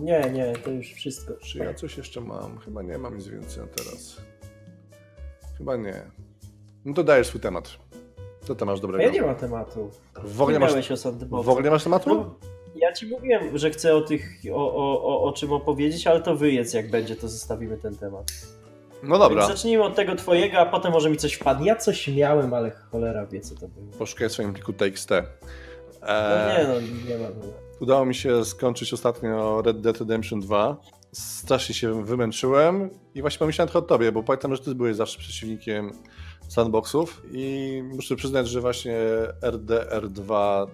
Nie, 0.00 0.20
nie, 0.32 0.52
to 0.64 0.70
już 0.70 0.86
wszystko. 0.92 1.34
Czy 1.34 1.58
ja 1.58 1.74
coś 1.74 1.96
jeszcze 1.96 2.20
mam? 2.20 2.58
Chyba 2.58 2.82
nie 2.82 2.98
mam 2.98 3.16
nic 3.16 3.26
więcej 3.28 3.62
na 3.62 3.68
teraz. 3.68 4.16
Chyba 5.58 5.76
nie. 5.76 6.02
No 6.84 6.94
to 6.94 7.04
dajesz 7.04 7.26
swój 7.26 7.40
temat. 7.40 7.70
Co 8.44 8.54
ty 8.54 8.64
masz 8.64 8.80
dobrego? 8.80 9.04
ja 9.04 9.10
nie 9.10 9.22
mam 9.22 9.36
tematu. 9.36 9.90
W 10.24 10.42
ogóle 10.42 10.58
nie 10.58 10.60
masz, 10.60 10.72
w 11.30 11.48
ogóle 11.48 11.70
masz 11.70 11.84
tematu? 11.84 12.14
No, 12.14 12.34
ja 12.74 12.92
ci 12.92 13.06
mówiłem, 13.06 13.58
że 13.58 13.70
chcę 13.70 13.96
o 13.96 14.00
tych, 14.00 14.30
o, 14.52 14.74
o, 14.74 15.02
o, 15.02 15.22
o 15.22 15.32
czym 15.32 15.52
opowiedzieć, 15.52 16.06
ale 16.06 16.20
to 16.20 16.36
wyjedz 16.36 16.74
jak 16.74 16.90
będzie, 16.90 17.16
to 17.16 17.28
zostawimy 17.28 17.76
ten 17.76 17.96
temat. 17.96 18.32
No 19.02 19.18
dobra. 19.18 19.38
Więc 19.38 19.50
zacznijmy 19.50 19.84
od 19.84 19.94
tego 19.94 20.16
twojego, 20.16 20.58
a 20.58 20.66
potem 20.66 20.92
może 20.92 21.10
mi 21.10 21.16
coś 21.16 21.32
wpadnie. 21.32 21.66
Ja 21.66 21.76
coś 21.76 22.08
miałem, 22.08 22.54
ale 22.54 22.70
cholera 22.70 23.26
wie 23.26 23.40
co 23.40 23.54
to 23.54 23.68
było. 23.68 23.86
Poszukaj 23.98 24.28
w 24.28 24.32
swoim 24.32 24.52
pliku 24.52 24.72
TXT. 24.72 25.10
No 25.10 26.08
Eee, 26.08 26.58
nie 26.58 26.68
no, 26.68 26.80
nie 27.08 27.18
ma. 27.18 27.28
Udało 27.80 28.06
mi 28.06 28.14
się 28.14 28.44
skończyć 28.44 28.92
ostatnio 28.92 29.62
Red 29.62 29.80
Dead 29.80 29.98
Redemption 29.98 30.40
2. 30.40 30.76
Strasznie 31.12 31.74
się 31.74 32.04
wymęczyłem 32.04 32.90
i 33.14 33.20
właśnie 33.20 33.38
pomyślałem 33.38 33.68
trochę 33.68 33.84
o 33.86 33.88
tobie, 33.88 34.12
bo 34.12 34.22
pamiętam, 34.22 34.56
że 34.56 34.62
ty 34.62 34.74
byłeś 34.74 34.96
zawsze 34.96 35.18
przeciwnikiem 35.18 35.90
sandboxów 36.48 37.22
i 37.32 37.82
muszę 37.94 38.16
przyznać, 38.16 38.48
że 38.48 38.60
właśnie 38.60 38.96
RDR2 39.42 40.66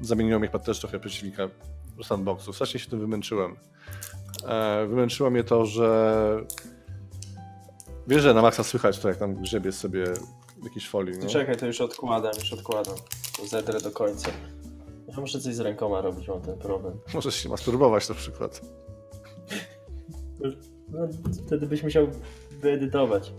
zamieniło 0.00 0.38
mnie 0.38 0.48
chyba 0.48 0.58
też 0.58 0.80
trochę 0.80 1.00
przeciwnika 1.00 1.48
sandboxów. 2.02 2.54
Strasznie 2.54 2.80
się 2.80 2.90
tym 2.90 3.00
wymęczyłem. 3.00 3.56
E, 4.48 4.86
wymęczyło 4.86 5.30
mnie 5.30 5.44
to, 5.44 5.66
że 5.66 6.36
wiesz, 8.10 8.22
że 8.22 8.34
na 8.34 8.42
maksa 8.42 8.64
słychać 8.64 8.98
to, 8.98 9.08
jak 9.08 9.16
tam 9.16 9.34
grzebie 9.34 9.72
sobie 9.72 10.04
w 10.56 10.64
jakiejś 10.64 10.88
folii, 10.88 11.18
nie? 11.18 11.26
Czekaj, 11.26 11.56
to 11.56 11.66
już 11.66 11.80
odkładam, 11.80 12.32
już 12.40 12.52
odkładam. 12.52 12.94
To 13.36 13.46
zedrę 13.46 13.80
do 13.80 13.90
końca. 13.90 14.30
Ja 15.08 15.20
muszę 15.20 15.40
coś 15.40 15.54
z 15.54 15.60
rękoma 15.60 16.00
robić, 16.00 16.28
mam 16.28 16.40
ten 16.40 16.58
problem. 16.58 17.00
Możesz 17.14 17.34
się 17.34 17.48
masturbować 17.48 18.08
na 18.08 18.14
przykład. 18.14 18.60
No, 20.88 21.08
wtedy 21.46 21.66
byś 21.66 21.82
musiał 21.82 22.06
wyedytować. 22.50 23.32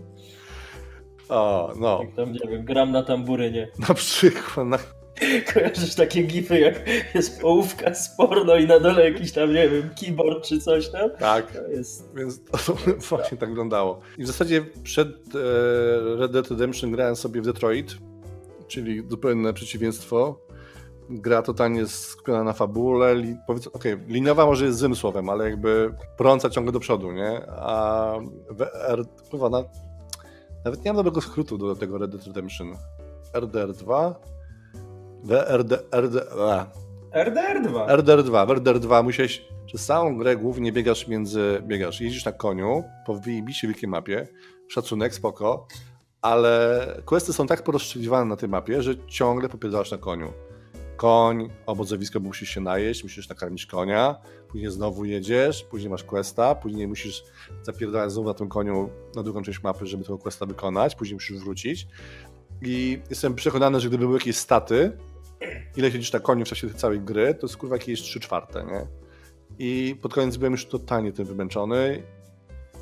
O, 1.28 1.72
no. 1.76 2.00
Jak 2.02 2.14
tam, 2.14 2.32
nie 2.32 2.50
wiem, 2.50 2.64
gram 2.64 2.92
na 2.92 3.02
tamburynie. 3.02 3.68
Na 3.88 3.94
przykład, 3.94 4.66
na 4.66 4.78
Kojarzysz 5.54 5.94
takie 5.94 6.22
gify, 6.22 6.60
jak 6.60 6.74
jest 7.14 7.40
połówka 7.40 7.94
z 7.94 8.16
porno 8.16 8.56
i 8.56 8.66
na 8.66 8.80
dole 8.80 9.10
jakiś 9.10 9.32
tam, 9.32 9.52
nie 9.52 9.68
wiem, 9.68 9.90
keyboard 10.00 10.44
czy 10.44 10.60
coś 10.60 10.88
tam? 10.88 11.10
Tak, 11.18 11.52
To 11.52 11.68
jest... 11.68 12.14
więc 12.14 12.44
to, 12.44 12.58
to 12.58 12.76
właśnie 13.16 13.38
tak 13.38 13.48
wyglądało. 13.48 14.00
I 14.18 14.24
w 14.24 14.26
zasadzie 14.26 14.64
przed 14.82 15.08
e, 15.08 16.16
Red 16.16 16.32
Dead 16.32 16.50
Redemption 16.50 16.90
grałem 16.90 17.16
sobie 17.16 17.40
w 17.42 17.44
Detroit, 17.44 17.94
czyli 18.68 19.02
zupełne 19.08 19.52
przeciwieństwo. 19.52 20.40
Gra 21.10 21.42
totalnie 21.42 21.86
skupiona 21.86 22.44
na 22.44 22.52
fabule. 22.52 23.14
Li, 23.14 23.36
powiedz, 23.46 23.66
okay, 23.66 24.00
liniowa 24.08 24.46
może 24.46 24.64
jest 24.64 24.78
złym 24.78 24.96
słowem, 24.96 25.28
ale 25.28 25.50
jakby 25.50 25.94
prąca 26.16 26.50
ciągle 26.50 26.72
do 26.72 26.80
przodu, 26.80 27.12
nie? 27.12 27.46
A 27.48 28.14
VR, 28.50 29.04
kurwa, 29.30 29.48
na, 29.48 29.64
nawet 30.64 30.84
nie 30.84 30.92
mam 30.92 30.96
dobrego 30.96 31.20
skrótu 31.20 31.58
do 31.58 31.76
tego 31.76 31.98
Red 31.98 32.10
Dead 32.10 32.26
Redemption. 32.26 32.76
RDR2? 33.34 34.14
WRD, 34.14 34.14
RD, 35.30 35.72
a, 35.90 36.66
RDR2. 37.24 37.86
RDR2, 37.86 38.46
w 38.46 38.50
RDR2 38.50 39.04
musiałeś 39.04 39.44
przez 39.66 39.86
całą 39.86 40.18
grę 40.18 40.36
głównie 40.36 40.72
biegasz 40.72 41.08
między, 41.08 41.62
biegasz, 41.66 42.00
jeździsz 42.00 42.24
na 42.24 42.32
koniu 42.32 42.84
po 43.06 43.14
wyjebiście 43.14 43.68
wielkiej 43.68 43.88
mapie, 43.88 44.28
szacunek, 44.68 45.14
spoko, 45.14 45.66
ale 46.22 46.86
questy 47.04 47.32
są 47.32 47.46
tak 47.46 47.62
porozstrzeliwane 47.64 48.24
na 48.24 48.36
tej 48.36 48.48
mapie, 48.48 48.82
że 48.82 49.06
ciągle 49.06 49.48
popierdalasz 49.48 49.90
na 49.90 49.98
koniu. 49.98 50.32
koń, 50.96 51.50
obozowisko, 51.66 52.20
bo 52.20 52.26
musisz 52.28 52.48
się 52.48 52.60
najeść, 52.60 53.02
musisz 53.02 53.28
nakarmić 53.28 53.66
konia, 53.66 54.16
później 54.48 54.70
znowu 54.70 55.04
jedziesz, 55.04 55.64
później 55.64 55.90
masz 55.90 56.04
questa, 56.04 56.54
później 56.54 56.88
musisz 56.88 57.24
zapierdalać 57.62 58.12
znowu 58.12 58.28
na 58.28 58.34
tym 58.34 58.48
koniu 58.48 58.90
na 59.16 59.22
drugą 59.22 59.42
część 59.42 59.62
mapy, 59.62 59.86
żeby 59.86 60.04
tego 60.04 60.18
questa 60.18 60.46
wykonać, 60.46 60.94
później 60.94 61.14
musisz 61.14 61.38
wrócić. 61.38 61.86
I 62.62 63.02
jestem 63.10 63.34
przekonany, 63.34 63.80
że 63.80 63.88
gdyby 63.88 64.04
były 64.04 64.18
jakieś 64.18 64.36
staty, 64.36 64.92
ile 65.76 65.90
siedzisz 65.90 66.12
na 66.12 66.20
koniu 66.20 66.44
w 66.44 66.48
czasie 66.48 66.66
tej 66.66 66.76
całej 66.76 67.00
gry, 67.00 67.34
to 67.34 67.46
jest 67.46 67.56
kurwa 67.56 67.76
jakieś 67.76 68.02
3 68.02 68.20
czwarte, 68.20 68.64
nie? 68.64 68.86
I 69.58 69.96
pod 70.02 70.14
koniec 70.14 70.36
byłem 70.36 70.52
już 70.52 70.66
totalnie 70.66 71.12
tym 71.12 71.24
wymęczony. 71.24 72.02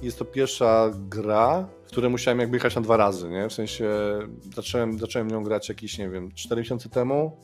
Jest 0.03 0.19
to 0.19 0.25
pierwsza 0.25 0.91
gra, 0.95 1.69
w 1.85 1.87
której 1.87 2.11
musiałem 2.11 2.41
jakby 2.41 2.57
jechać 2.57 2.75
na 2.75 2.81
dwa 2.81 2.97
razy, 2.97 3.29
nie? 3.29 3.49
W 3.49 3.53
sensie 3.53 3.89
zacząłem, 4.55 4.99
zacząłem 4.99 5.29
nią 5.29 5.43
grać 5.43 5.69
jakieś, 5.69 5.99
nie 5.99 6.11
wiem, 6.11 6.33
4 6.35 6.61
miesiące 6.61 6.89
temu, 6.89 7.37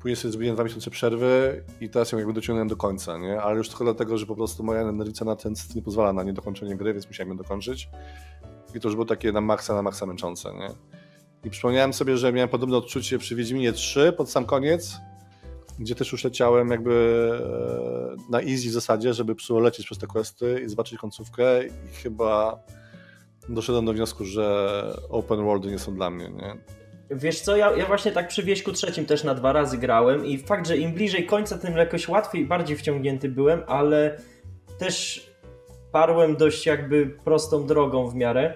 później 0.00 0.16
sobie 0.16 0.32
zrobiłem 0.32 0.54
dwa 0.54 0.64
miesiące 0.64 0.90
przerwy 0.90 1.64
i 1.80 1.88
teraz 1.88 2.12
ją 2.12 2.18
jakby 2.18 2.32
dociągnąłem 2.32 2.68
do 2.68 2.76
końca, 2.76 3.18
nie? 3.18 3.40
Ale 3.40 3.56
już 3.56 3.68
tylko 3.68 3.84
dlatego, 3.84 4.18
że 4.18 4.26
po 4.26 4.34
prostu 4.34 4.64
moja 4.64 4.92
nerwica 4.92 5.24
na 5.24 5.36
ten 5.36 5.54
nie 5.74 5.82
pozwala 5.82 6.12
na 6.12 6.22
niedokończenie 6.22 6.76
gry, 6.76 6.92
więc 6.92 7.06
musiałem 7.06 7.28
ją 7.28 7.36
dokończyć. 7.36 7.88
I 8.74 8.80
to 8.80 8.88
już 8.88 8.94
było 8.94 9.06
takie 9.06 9.32
na 9.32 9.40
maksa, 9.40 9.74
na 9.74 9.82
maksa 9.82 10.06
męczące, 10.06 10.54
nie? 10.54 10.68
I 11.44 11.50
przypomniałem 11.50 11.92
sobie, 11.92 12.16
że 12.16 12.32
miałem 12.32 12.48
podobne 12.48 12.76
odczucie 12.76 13.18
przy 13.18 13.36
Wiedźminie 13.36 13.72
3 13.72 14.12
pod 14.12 14.30
sam 14.30 14.44
koniec, 14.44 14.96
gdzie 15.78 15.94
też 15.94 16.12
już 16.12 16.24
leciałem 16.24 16.68
jakby 16.68 17.30
e, 18.28 18.30
na 18.30 18.40
easy 18.40 18.68
w 18.68 18.72
zasadzie, 18.72 19.14
żeby 19.14 19.34
przylecieć 19.34 19.86
przez 19.86 19.98
te 19.98 20.06
questy 20.06 20.62
i 20.66 20.68
zobaczyć 20.68 20.98
końcówkę 20.98 21.66
i 21.66 21.88
chyba 22.02 22.58
doszedłem 23.48 23.84
do 23.84 23.92
wniosku, 23.92 24.24
że 24.24 24.82
open 25.08 25.44
worldy 25.44 25.70
nie 25.70 25.78
są 25.78 25.94
dla 25.94 26.10
mnie, 26.10 26.28
nie? 26.30 26.56
Wiesz 27.10 27.40
co, 27.40 27.56
ja, 27.56 27.76
ja 27.76 27.86
właśnie 27.86 28.12
tak 28.12 28.28
przy 28.28 28.42
wieśku 28.42 28.72
trzecim 28.72 29.06
też 29.06 29.24
na 29.24 29.34
dwa 29.34 29.52
razy 29.52 29.78
grałem 29.78 30.26
i 30.26 30.38
fakt, 30.38 30.68
że 30.68 30.76
im 30.76 30.92
bliżej 30.92 31.26
końca, 31.26 31.58
tym 31.58 31.76
jakoś 31.76 32.08
łatwiej 32.08 32.42
i 32.42 32.46
bardziej 32.46 32.76
wciągnięty 32.76 33.28
byłem, 33.28 33.62
ale 33.66 34.18
też 34.78 35.26
parłem 35.92 36.36
dość 36.36 36.66
jakby 36.66 37.06
prostą 37.24 37.66
drogą 37.66 38.08
w 38.08 38.14
miarę. 38.14 38.54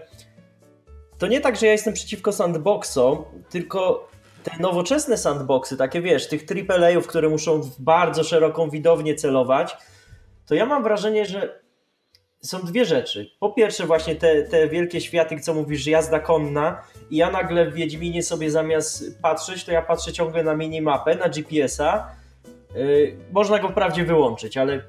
To 1.20 1.26
nie 1.26 1.40
tak, 1.40 1.56
że 1.56 1.66
ja 1.66 1.72
jestem 1.72 1.94
przeciwko 1.94 2.32
sandboxom, 2.32 3.24
tylko 3.50 4.08
te 4.42 4.50
nowoczesne 4.60 5.16
sandboxy, 5.16 5.76
takie 5.76 6.00
wiesz, 6.00 6.28
tych 6.28 6.42
AAA-ów, 6.68 7.06
które 7.06 7.28
muszą 7.28 7.62
w 7.62 7.80
bardzo 7.80 8.24
szeroką 8.24 8.70
widownię 8.70 9.14
celować, 9.14 9.76
to 10.46 10.54
ja 10.54 10.66
mam 10.66 10.82
wrażenie, 10.82 11.26
że 11.26 11.60
są 12.40 12.60
dwie 12.60 12.84
rzeczy. 12.84 13.30
Po 13.40 13.52
pierwsze 13.52 13.86
właśnie 13.86 14.16
te, 14.16 14.42
te 14.42 14.68
wielkie 14.68 15.00
światy, 15.00 15.40
co 15.40 15.54
mówisz, 15.54 15.86
jazda 15.86 16.20
konna 16.20 16.82
i 17.10 17.16
ja 17.16 17.30
nagle 17.30 17.70
w 17.70 17.74
Wiedźminie 17.74 18.22
sobie 18.22 18.50
zamiast 18.50 19.20
patrzeć, 19.22 19.64
to 19.64 19.72
ja 19.72 19.82
patrzę 19.82 20.12
ciągle 20.12 20.42
na 20.42 20.56
minimapę, 20.56 21.16
na 21.16 21.28
GPS-a. 21.28 22.10
Yy, 22.74 23.16
można 23.32 23.58
go 23.58 23.68
wprawdzie 23.68 24.04
wyłączyć, 24.04 24.56
ale 24.56 24.82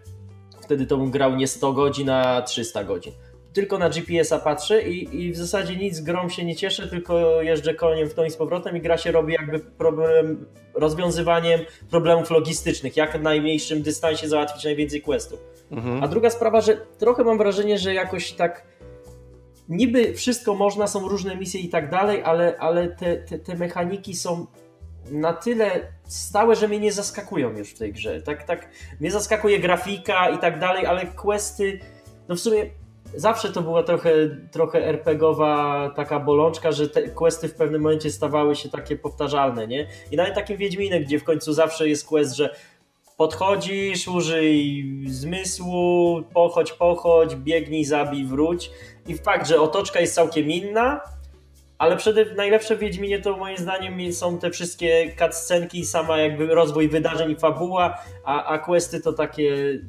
wtedy 0.61 0.85
to 0.85 0.97
bym 0.97 1.11
grał 1.11 1.35
nie 1.35 1.47
100 1.47 1.73
godzin, 1.73 2.09
a 2.09 2.41
300 2.41 2.83
godzin. 2.83 3.13
Tylko 3.53 3.77
na 3.77 3.89
GPS-a 3.89 4.39
patrzę 4.39 4.81
i, 4.81 5.21
i 5.21 5.31
w 5.31 5.37
zasadzie 5.37 5.75
nic 5.75 5.99
grom 5.99 6.29
się 6.29 6.45
nie 6.45 6.55
cieszę, 6.55 6.87
tylko 6.87 7.41
jeżdżę 7.41 7.73
koniem 7.73 8.09
w 8.09 8.13
tą 8.13 8.23
i 8.23 8.31
z 8.31 8.37
powrotem 8.37 8.77
i 8.77 8.81
gra 8.81 8.97
się 8.97 9.11
robi 9.11 9.33
jakby 9.33 9.59
problem, 9.59 10.45
rozwiązywaniem 10.73 11.59
problemów 11.89 12.31
logistycznych, 12.31 12.97
jak 12.97 13.17
w 13.17 13.21
najmniejszym 13.21 13.81
dystansie 13.81 14.27
załatwić 14.27 14.63
najwięcej 14.63 15.01
questów. 15.01 15.39
Mhm. 15.71 16.03
A 16.03 16.07
druga 16.07 16.29
sprawa, 16.29 16.61
że 16.61 16.77
trochę 16.97 17.23
mam 17.23 17.37
wrażenie, 17.37 17.77
że 17.77 17.93
jakoś 17.93 18.31
tak 18.31 18.63
niby 19.69 20.13
wszystko 20.13 20.55
można, 20.55 20.87
są 20.87 21.07
różne 21.07 21.35
misje 21.35 21.61
i 21.61 21.69
tak 21.69 21.89
dalej, 21.89 22.23
ale, 22.23 22.57
ale 22.59 22.87
te, 22.87 23.17
te, 23.17 23.39
te 23.39 23.55
mechaniki 23.55 24.15
są 24.15 24.45
na 25.11 25.33
tyle 25.33 25.87
stałe, 26.07 26.55
że 26.55 26.67
mnie 26.67 26.79
nie 26.79 26.91
zaskakują 26.91 27.57
już 27.57 27.69
w 27.69 27.77
tej 27.77 27.93
grze. 27.93 28.21
Tak, 28.21 28.43
tak, 28.43 28.69
mnie 28.99 29.11
zaskakuje 29.11 29.59
grafika 29.59 30.29
i 30.29 30.37
tak 30.37 30.59
dalej, 30.59 30.85
ale 30.85 31.05
questy, 31.05 31.79
no 32.29 32.35
w 32.35 32.39
sumie 32.39 32.69
zawsze 33.15 33.49
to 33.49 33.61
była 33.61 33.83
trochę, 33.83 34.11
trochę 34.51 34.85
RPGowa 34.85 35.89
taka 35.95 36.19
bolączka, 36.19 36.71
że 36.71 36.89
te 36.89 37.01
questy 37.01 37.47
w 37.47 37.55
pewnym 37.55 37.81
momencie 37.81 38.11
stawały 38.11 38.55
się 38.55 38.69
takie 38.69 38.95
powtarzalne, 38.95 39.67
nie? 39.67 39.87
I 40.11 40.15
nawet 40.15 40.35
takim 40.35 40.57
Wiedźminem, 40.57 41.03
gdzie 41.03 41.19
w 41.19 41.23
końcu 41.23 41.53
zawsze 41.53 41.89
jest 41.89 42.07
quest, 42.07 42.35
że 42.35 42.55
podchodzisz, 43.17 44.07
użyj 44.07 44.85
zmysłu, 45.07 46.21
pochodź, 46.33 46.71
pochodź, 46.71 47.35
biegnij, 47.35 47.85
zabij, 47.85 48.25
wróć. 48.25 48.71
I 49.07 49.17
fakt, 49.17 49.47
że 49.47 49.61
otoczka 49.61 49.99
jest 49.99 50.15
całkiem 50.15 50.51
inna, 50.51 51.01
ale 51.77 51.97
przede 51.97 52.35
najlepsze 52.35 52.75
w 52.75 52.79
Wiedźminie 52.79 53.19
to 53.19 53.37
moim 53.37 53.57
zdaniem 53.57 54.13
są 54.13 54.37
te 54.37 54.51
wszystkie 54.51 55.15
cutscenki, 55.19 55.85
sama 55.85 56.17
jakby 56.17 56.47
rozwój 56.47 56.89
wydarzeń 56.89 57.31
i 57.31 57.35
fabuła, 57.35 57.97
a, 58.25 58.45
a 58.45 58.57
questy 58.57 59.01
to 59.01 59.13
takie 59.13 59.79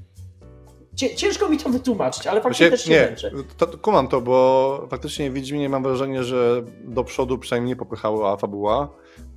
Ciężko 0.94 1.48
mi 1.48 1.58
to 1.58 1.70
wytłumaczyć, 1.70 2.26
ale 2.26 2.40
faktycznie 2.40 2.70
też 2.70 2.84
się 2.84 2.90
nie, 2.90 3.06
męczę. 3.06 3.30
To, 3.56 3.66
kumam 3.66 4.08
to, 4.08 4.20
bo 4.20 4.86
faktycznie 4.90 5.30
Wiedźminie 5.30 5.68
mam 5.68 5.82
wrażenie, 5.82 6.24
że 6.24 6.62
do 6.84 7.04
przodu 7.04 7.38
przynajmniej 7.38 7.68
nie 7.68 7.76
popychała 7.76 8.36
fabuła, 8.36 8.88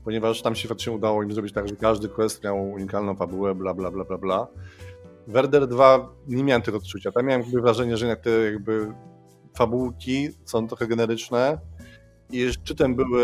ponieważ 0.03 0.41
tam 0.41 0.55
się 0.55 0.67
faktycznie 0.67 0.93
udało 0.93 1.23
im 1.23 1.33
zrobić 1.33 1.53
tak, 1.53 1.67
że 1.67 1.75
każdy 1.75 2.09
quest 2.09 2.43
miał 2.43 2.71
unikalną 2.71 3.15
fabułę, 3.15 3.55
bla, 3.55 3.73
bla, 3.73 3.91
bla, 3.91 4.05
bla, 4.05 4.17
bla. 4.17 4.47
Werder 5.27 5.67
2 5.67 6.09
nie 6.27 6.43
miałem 6.43 6.61
tego 6.61 6.77
odczucia. 6.77 7.11
Tam 7.11 7.25
miałem 7.25 7.41
jakby 7.41 7.61
wrażenie, 7.61 7.97
że 7.97 8.15
te 8.15 8.29
jakby 8.29 8.93
fabułki 9.53 10.29
są 10.45 10.67
trochę 10.67 10.87
generyczne 10.87 11.57
i 12.31 12.53
szczytem 12.53 12.95
były 12.95 13.23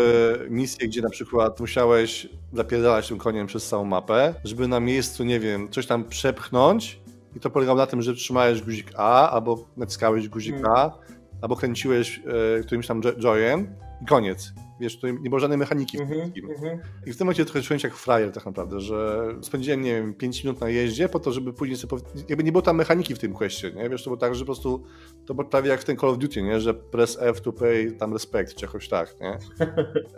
misje, 0.50 0.88
gdzie 0.88 1.02
na 1.02 1.10
przykład 1.10 1.60
musiałeś 1.60 2.28
zapierdalać 2.52 3.08
tym 3.08 3.18
koniem 3.18 3.46
przez 3.46 3.68
całą 3.68 3.84
mapę, 3.84 4.34
żeby 4.44 4.68
na 4.68 4.80
miejscu, 4.80 5.24
nie 5.24 5.40
wiem, 5.40 5.68
coś 5.70 5.86
tam 5.86 6.04
przepchnąć 6.04 7.01
i 7.36 7.40
to 7.40 7.50
polegało 7.50 7.78
na 7.78 7.86
tym, 7.86 8.02
że 8.02 8.14
trzymałeś 8.14 8.62
guzik 8.62 8.92
A, 8.96 9.30
albo 9.30 9.64
naciskałeś 9.76 10.28
guzik 10.28 10.54
hmm. 10.54 10.72
A, 10.76 10.98
albo 11.42 11.56
kręciłeś 11.56 12.20
e, 12.58 12.62
którymś 12.62 12.86
tam 12.86 13.02
joyem 13.02 13.74
i 14.02 14.06
koniec. 14.06 14.52
Wiesz, 14.80 14.98
tu 14.98 15.06
nie 15.06 15.30
było 15.30 15.40
żadnej 15.40 15.58
mechaniki 15.58 15.98
w 15.98 16.00
tym 16.00 16.12
mm 16.12 16.30
-hmm. 16.30 16.78
I 17.06 17.12
w 17.12 17.16
tym 17.16 17.24
momencie 17.24 17.44
trochę 17.44 17.62
czułem 17.62 17.80
się 17.80 17.88
jak 17.88 17.96
frajer 17.96 18.32
tak 18.32 18.46
naprawdę, 18.46 18.80
że 18.80 19.28
spędziłem, 19.42 19.82
nie 19.82 19.94
wiem, 19.94 20.14
5 20.14 20.44
minut 20.44 20.60
na 20.60 20.68
jeździe 20.68 21.08
po 21.08 21.20
to, 21.20 21.32
żeby 21.32 21.52
później 21.52 21.76
sobie... 21.76 21.96
Jakby 22.28 22.44
nie 22.44 22.52
było 22.52 22.62
tam 22.62 22.76
mechaniki 22.76 23.14
w 23.14 23.18
tym 23.18 23.32
questie, 23.32 23.72
nie? 23.72 23.88
Wiesz, 23.88 24.04
to 24.04 24.10
było 24.10 24.16
tak, 24.16 24.34
że 24.34 24.40
po 24.40 24.46
prostu 24.46 24.82
to 25.26 25.34
było 25.34 25.48
prawie 25.48 25.70
jak 25.70 25.80
w 25.80 25.84
ten 25.84 25.96
Call 25.96 26.10
of 26.10 26.18
Duty, 26.18 26.42
nie? 26.42 26.60
Że 26.60 26.74
press 26.74 27.18
F 27.20 27.40
to 27.40 27.52
pay 27.52 27.92
tam 27.92 28.12
respect, 28.12 28.54
czy 28.54 28.66
jakoś 28.66 28.88
tak, 28.88 29.16
nie? 29.20 29.38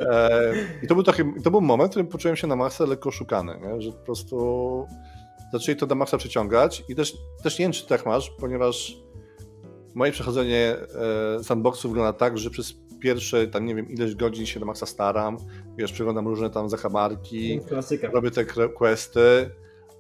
E, 0.00 0.54
I 0.82 0.86
to 0.86 0.94
był, 0.94 1.04
taki, 1.04 1.22
to 1.44 1.50
był 1.50 1.60
moment, 1.60 1.90
w 1.90 1.92
którym 1.92 2.06
poczułem 2.06 2.36
się 2.36 2.46
na 2.46 2.56
masę 2.56 2.86
lekko 2.86 3.08
oszukany, 3.08 3.60
nie? 3.62 3.80
Że 3.80 3.92
po 3.92 3.98
prostu 3.98 4.86
zaczęli 5.58 5.76
to 5.78 5.86
do 5.86 5.94
maksa 5.94 6.18
przeciągać 6.18 6.84
i 6.88 6.94
też, 6.94 7.16
też 7.42 7.58
nie 7.58 7.64
wiem, 7.64 7.72
czy 7.72 7.86
tak 7.86 8.06
masz, 8.06 8.30
ponieważ 8.30 8.96
moje 9.94 10.12
przechodzenie 10.12 10.76
e, 11.38 11.44
sandboxu 11.44 11.88
wygląda 11.88 12.12
tak, 12.12 12.38
że 12.38 12.50
przez 12.50 12.74
pierwsze, 13.00 13.46
tam 13.46 13.66
nie 13.66 13.74
wiem, 13.74 13.88
ileś 13.88 14.14
godzin 14.14 14.46
się 14.46 14.60
do 14.60 14.66
maksa 14.66 14.86
staram, 14.86 15.36
wiesz, 15.76 15.92
przeglądam 15.92 16.28
różne 16.28 16.50
tam 16.50 16.68
zakamarki, 16.68 17.52
mm, 17.52 17.64
Klasyka. 17.64 18.10
robię 18.10 18.30
te 18.30 18.44
questy, 18.68 19.50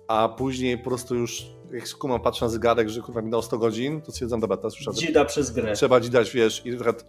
a 0.08 0.28
później 0.28 0.78
po 0.78 0.84
prostu 0.84 1.14
już 1.14 1.46
jak 1.72 1.88
skumam, 1.88 2.20
patrzę 2.20 2.44
na 2.44 2.48
zegarek, 2.48 2.88
że 2.88 3.00
kurwa 3.00 3.22
minęło 3.22 3.42
100 3.42 3.58
godzin, 3.58 4.02
to 4.02 4.12
stwierdzam, 4.12 4.40
dobra, 4.40 4.56
teraz 4.56 4.74
już 4.80 4.96
Dzida 4.96 5.24
przez 5.24 5.50
grę. 5.50 5.72
Trzeba 5.72 6.00
dzidać, 6.00 6.30
wiesz, 6.30 6.66
i 6.66 6.70
na 6.70 6.76
przykład 6.76 7.06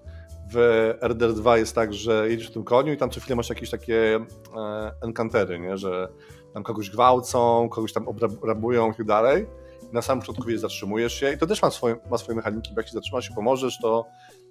w 0.53 0.57
RDR 1.01 1.33
2 1.33 1.57
jest 1.57 1.75
tak, 1.75 1.93
że 1.93 2.29
jedziesz 2.29 2.47
w 2.47 2.53
tym 2.53 2.63
koniu 2.63 2.93
i 2.93 2.97
tam 2.97 3.09
co 3.09 3.19
chwilę 3.19 3.35
masz 3.35 3.49
jakieś 3.49 3.69
takie 3.69 4.15
e, 4.57 4.91
encantery, 5.01 5.59
nie, 5.59 5.77
że 5.77 6.07
tam 6.55 6.63
kogoś 6.63 6.89
gwałcą, 6.89 7.69
kogoś 7.69 7.93
tam 7.93 8.07
obrabują 8.07 8.91
i 8.91 8.95
tak 8.95 9.05
dalej. 9.05 9.45
Na 9.93 10.01
samym 10.01 10.21
początku 10.21 10.43
wiesz, 10.43 10.59
zatrzymujesz 10.59 11.13
się 11.13 11.33
i 11.33 11.37
to 11.37 11.47
też 11.47 11.61
ma 11.61 11.71
swoje, 11.71 11.95
ma 12.11 12.17
swoje 12.17 12.35
mechaniki, 12.35 12.73
bo 12.73 12.79
jak 12.79 12.87
się 12.87 12.93
zatrzymasz 12.93 13.29
i 13.29 13.33
pomożesz, 13.33 13.79
to 13.81 14.05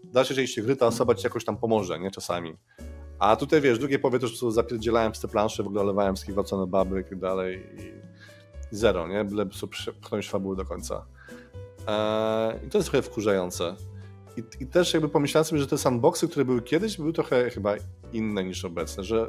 w 0.05 0.11
dalszej 0.11 0.37
części 0.37 0.62
gry 0.62 0.77
ta 0.77 0.87
osoba 0.87 1.14
ci 1.14 1.27
jakoś 1.27 1.45
tam 1.45 1.57
pomoże, 1.57 1.99
nie? 1.99 2.11
Czasami. 2.11 2.57
A 3.19 3.37
tutaj 3.37 3.61
wiesz, 3.61 3.79
drugie 3.79 3.99
powie 3.99 4.19
też, 4.19 4.40
że 4.40 4.53
zapierdzielałem 4.53 5.12
w 5.14 5.19
te 5.19 5.29
plansze, 5.29 5.62
w 5.62 5.67
ogóle 5.67 5.85
lewałem 5.85 6.14
wszystkie 6.14 6.33
gwałcone 6.33 6.67
baby 6.67 7.01
i 7.01 7.05
tak 7.05 7.19
dalej 7.19 7.67
i 7.79 8.77
zero, 8.77 9.09
nie? 9.09 9.25
Byle 9.25 9.47
pchnąć 10.01 10.31
fabuły 10.31 10.57
do 10.57 10.64
końca. 10.64 11.07
Eee, 11.87 12.67
I 12.67 12.71
to 12.71 12.79
jest 12.79 12.90
trochę 12.90 13.03
wkurzające. 13.03 13.77
I, 14.37 14.62
I, 14.62 14.67
też 14.67 14.95
jakby 14.95 15.09
pomyślałem 15.09 15.45
sobie, 15.45 15.61
że 15.61 15.67
te 15.67 15.79
sandboxy, 15.79 16.29
które 16.29 16.45
były 16.45 16.62
kiedyś, 16.62 16.97
były 16.97 17.12
trochę 17.12 17.51
chyba 17.51 17.75
inne 18.12 18.45
niż 18.45 18.64
obecne, 18.64 19.05
że 19.05 19.29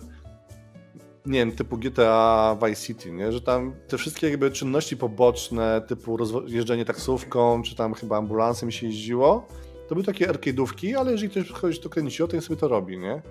nie 1.25 1.39
wiem, 1.39 1.51
typu 1.51 1.77
GTA 1.77 2.57
Vice 2.65 2.81
City, 2.81 3.11
nie? 3.11 3.31
że 3.31 3.41
tam 3.41 3.75
te 3.87 3.97
wszystkie 3.97 4.29
jakby 4.29 4.51
czynności 4.51 4.97
poboczne, 4.97 5.81
typu 5.87 6.17
jeżdżenie 6.47 6.85
taksówką, 6.85 7.61
czy 7.61 7.75
tam 7.75 7.93
chyba 7.93 8.17
ambulansem 8.17 8.71
się 8.71 8.87
jeździło, 8.87 9.47
to 9.87 9.95
były 9.95 10.05
takie 10.05 10.27
arcade'ówki, 10.27 10.95
ale 10.95 11.11
jeżeli 11.11 11.29
ktoś 11.29 11.49
chodzi 11.49 11.79
to 11.79 11.89
kręciło, 11.89 12.27
to 12.27 12.41
sobie 12.41 12.59
to 12.59 12.67
robi, 12.67 12.97
nie? 12.97 13.21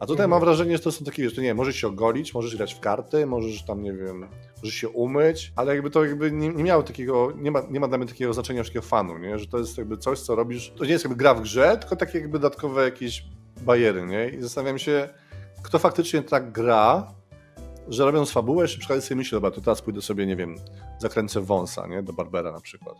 A 0.00 0.06
tutaj 0.06 0.24
mhm. 0.24 0.30
mam 0.30 0.40
wrażenie, 0.40 0.76
że 0.76 0.82
to 0.82 0.92
są 0.92 1.04
takie, 1.04 1.22
wiesz, 1.22 1.36
nie 1.36 1.54
możesz 1.54 1.76
się 1.76 1.86
ogolić, 1.86 2.34
możesz 2.34 2.56
grać 2.56 2.74
w 2.74 2.80
karty, 2.80 3.26
możesz 3.26 3.64
tam, 3.64 3.82
nie 3.82 3.92
wiem, 3.92 4.28
możesz 4.56 4.74
się 4.74 4.88
umyć, 4.88 5.52
ale 5.56 5.74
jakby 5.74 5.90
to 5.90 6.04
jakby 6.04 6.32
nie, 6.32 6.48
nie 6.48 6.64
miało 6.64 6.82
takiego, 6.82 7.32
nie 7.36 7.50
ma, 7.50 7.62
nie 7.70 7.80
ma 7.80 7.88
dla 7.88 7.98
mnie 7.98 8.06
takiego 8.06 8.34
znaczenia 8.34 8.64
takiego 8.64 8.82
fanu, 8.82 9.18
nie? 9.18 9.38
Że 9.38 9.46
to 9.46 9.58
jest 9.58 9.78
jakby 9.78 9.96
coś, 9.96 10.20
co 10.20 10.34
robisz, 10.34 10.72
to 10.76 10.84
nie 10.84 10.90
jest 10.90 11.04
jakby 11.04 11.16
gra 11.16 11.34
w 11.34 11.42
grze, 11.42 11.78
tylko 11.80 11.96
takie 11.96 12.18
jakby 12.18 12.38
dodatkowe 12.38 12.84
jakieś 12.84 13.24
bariery, 13.60 14.06
nie? 14.06 14.28
I 14.28 14.42
zastanawiam 14.42 14.78
się, 14.78 15.08
kto 15.62 15.78
faktycznie 15.78 16.22
tak 16.22 16.52
gra, 16.52 17.14
że 17.88 18.04
robiąc 18.04 18.30
fabułę, 18.30 18.64
jeszcze 18.64 18.78
przykładzie 18.78 19.02
sobie 19.02 19.16
myślę, 19.16 19.36
dobra, 19.36 19.50
to 19.50 19.60
teraz 19.60 19.82
pójdę 19.82 20.02
sobie, 20.02 20.26
nie 20.26 20.36
wiem, 20.36 20.56
zakręcę 20.98 21.40
wąsa, 21.40 21.86
nie, 21.86 22.02
do 22.02 22.12
Barbera 22.12 22.52
na 22.52 22.60
przykład. 22.60 22.96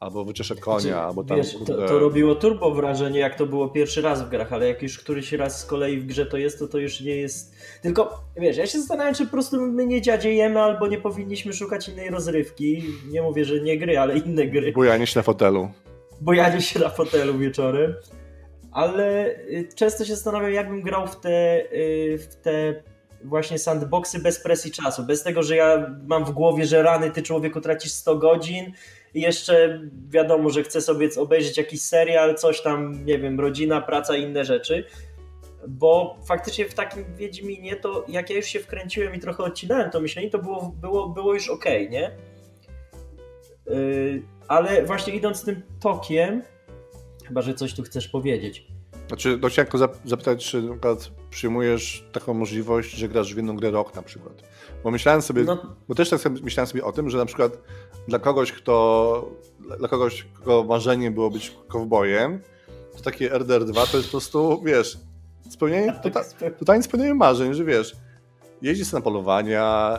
Albo 0.00 0.24
wyczeszę 0.24 0.56
konia, 0.56 0.80
Znaczy, 0.80 0.96
albo 0.96 1.24
tam... 1.24 1.36
Wiesz, 1.36 1.56
to, 1.66 1.88
to 1.88 1.98
robiło 1.98 2.34
turbo 2.34 2.74
wrażenie, 2.74 3.20
jak 3.20 3.34
to 3.34 3.46
było 3.46 3.68
pierwszy 3.68 4.02
raz 4.02 4.22
w 4.22 4.28
grach, 4.28 4.52
ale 4.52 4.68
jak 4.68 4.82
już 4.82 4.98
któryś 4.98 5.32
raz 5.32 5.60
z 5.60 5.66
kolei 5.66 5.98
w 5.98 6.06
grze 6.06 6.26
to 6.26 6.36
jest, 6.36 6.58
to 6.58 6.68
to 6.68 6.78
już 6.78 7.00
nie 7.00 7.16
jest... 7.16 7.54
Tylko, 7.82 8.24
wiesz, 8.36 8.56
ja 8.56 8.66
się 8.66 8.78
zastanawiam, 8.78 9.14
czy 9.14 9.24
po 9.24 9.32
prostu 9.32 9.60
my 9.60 9.86
nie 9.86 10.02
dziadziejemy, 10.02 10.60
albo 10.60 10.86
nie 10.86 10.98
powinniśmy 10.98 11.52
szukać 11.52 11.88
innej 11.88 12.10
rozrywki. 12.10 12.82
Nie 13.08 13.22
mówię, 13.22 13.44
że 13.44 13.60
nie 13.60 13.78
gry, 13.78 13.98
ale 13.98 14.18
inne 14.18 14.46
gry. 14.46 14.72
Bujanie 14.72 15.06
się 15.06 15.18
na 15.18 15.22
fotelu. 15.22 15.70
Bojanie 16.20 16.60
się 16.60 16.80
na 16.80 16.88
fotelu 16.88 17.38
wieczorem. 17.38 17.94
Ale 18.72 19.30
y, 19.30 19.68
często 19.74 20.04
się 20.04 20.14
zastanawiam, 20.14 20.52
jakbym 20.52 20.82
grał 20.82 21.06
w 21.06 21.16
te, 21.16 21.62
y, 21.72 22.18
w 22.18 22.36
te 22.36 22.82
właśnie 23.26 23.58
sandboxy 23.58 24.18
bez 24.18 24.40
presji 24.40 24.70
czasu. 24.70 25.02
Bez 25.02 25.22
tego, 25.22 25.42
że 25.42 25.56
ja 25.56 25.96
mam 26.06 26.24
w 26.24 26.30
głowie, 26.30 26.66
że 26.66 26.82
rany 26.82 27.10
ty 27.10 27.22
człowieku 27.22 27.60
tracisz 27.60 27.92
100 27.92 28.16
godzin 28.16 28.72
i 29.14 29.20
jeszcze 29.20 29.80
wiadomo, 30.08 30.50
że 30.50 30.62
chcę 30.62 30.80
sobie 30.80 31.08
obejrzeć 31.16 31.56
jakiś 31.56 31.82
serial, 31.82 32.34
coś 32.34 32.62
tam, 32.62 33.04
nie 33.04 33.18
wiem, 33.18 33.40
rodzina, 33.40 33.80
praca 33.80 34.16
inne 34.16 34.44
rzeczy. 34.44 34.84
Bo 35.68 36.18
faktycznie 36.26 36.64
w 36.64 36.74
takim 36.74 37.16
Wiedźminie 37.16 37.76
to 37.76 38.04
jak 38.08 38.30
ja 38.30 38.36
już 38.36 38.46
się 38.46 38.60
wkręciłem 38.60 39.14
i 39.14 39.20
trochę 39.20 39.42
odcinałem 39.42 39.90
to 39.90 40.00
myślenie, 40.00 40.30
to 40.30 40.38
było, 40.38 40.72
było, 40.80 41.08
było 41.08 41.34
już 41.34 41.50
ok, 41.50 41.64
nie? 41.90 42.10
Yy, 43.66 44.22
ale 44.48 44.84
właśnie 44.84 45.14
idąc 45.14 45.44
tym 45.44 45.62
tokiem, 45.80 46.42
chyba, 47.28 47.42
że 47.42 47.54
coś 47.54 47.74
tu 47.74 47.82
chcesz 47.82 48.08
powiedzieć. 48.08 48.75
Znaczy, 49.08 49.38
no 49.42 49.48
chciałem 49.48 49.70
tylko 49.70 49.88
zapytać, 50.04 50.44
czy 50.50 50.62
na 50.62 50.72
przykład 50.72 51.10
przyjmujesz 51.30 52.04
taką 52.12 52.34
możliwość, 52.34 52.90
że 52.90 53.08
grasz 53.08 53.34
w 53.34 53.36
jedną 53.36 53.56
grę 53.56 53.70
rok 53.70 53.94
na 53.94 54.02
przykład. 54.02 54.42
Bo 54.84 54.90
myślałem 54.90 55.22
sobie, 55.22 55.44
no. 55.44 55.76
bo 55.88 55.94
też 55.94 56.10
tak 56.10 56.20
sobie, 56.20 56.40
myślałem 56.42 56.66
sobie 56.66 56.84
o 56.84 56.92
tym, 56.92 57.10
że 57.10 57.18
na 57.18 57.26
przykład 57.26 57.58
dla 58.08 58.18
kogoś, 58.18 58.52
kto, 58.52 59.30
dla 59.78 59.88
kogoś, 59.88 60.26
kogo 60.34 60.64
marzeniem 60.64 61.14
było 61.14 61.30
być 61.30 61.56
kowbojem, 61.68 62.40
to 62.96 63.02
takie 63.02 63.32
RDR 63.38 63.64
2 63.64 63.86
to 63.86 63.96
jest 63.96 64.08
po 64.08 64.10
prostu, 64.10 64.62
wiesz, 64.64 64.98
spełnienie, 65.50 66.00
tota, 66.02 66.24
totalnie 66.58 66.82
spełnienie 66.82 67.14
marzeń, 67.14 67.54
że 67.54 67.64
wiesz, 67.64 67.96
jeździ 68.62 68.94
na 68.94 69.00
polowania, 69.00 69.98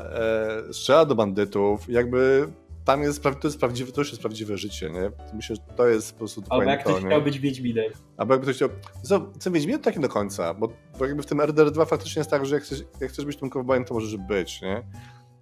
e, 0.70 0.74
strzela 0.74 1.06
do 1.06 1.16
bandytów, 1.16 1.90
jakby 1.90 2.48
tam 2.88 3.02
jest, 3.02 3.24
to 3.24 3.48
jest 3.48 3.60
prawdziwe, 3.60 3.92
to 3.92 4.02
już 4.02 4.10
jest 4.10 4.22
prawdziwe 4.22 4.58
życie, 4.58 4.90
nie? 4.90 5.12
Myślę, 5.34 5.56
że 5.56 5.76
to 5.76 5.88
jest 5.88 6.12
po 6.12 6.18
prostu 6.18 6.44
Albo 6.50 6.64
jak 6.64 6.84
ktoś 6.84 7.06
chciał 7.06 7.22
być 7.22 7.40
Wiedźminem. 7.40 7.86
Albo 8.18 8.34
jakby 8.34 8.46
ktoś 8.46 8.56
chciał... 8.56 8.70
Co, 9.04 9.32
co 9.40 9.52
Wiedźminem 9.52 9.82
tak 9.82 9.96
nie 9.96 10.02
do 10.02 10.10
końca, 10.10 10.54
bo, 10.54 10.70
bo 11.00 11.06
jakby 11.06 11.24
w 11.24 11.26
tym 11.26 11.42
RDR 11.42 11.72
2 11.72 11.86
faktycznie 11.86 12.20
jest 12.20 12.30
tak, 12.30 12.46
że 12.46 12.56
jak 12.56 12.64
chcesz, 12.64 12.84
jak 13.02 13.12
chcesz 13.12 13.26
być 13.26 13.38
tym 13.38 13.50
kowbojem, 13.50 13.86
to 13.86 13.94
możesz 13.94 14.18
być, 14.18 14.62
nie? 14.62 14.84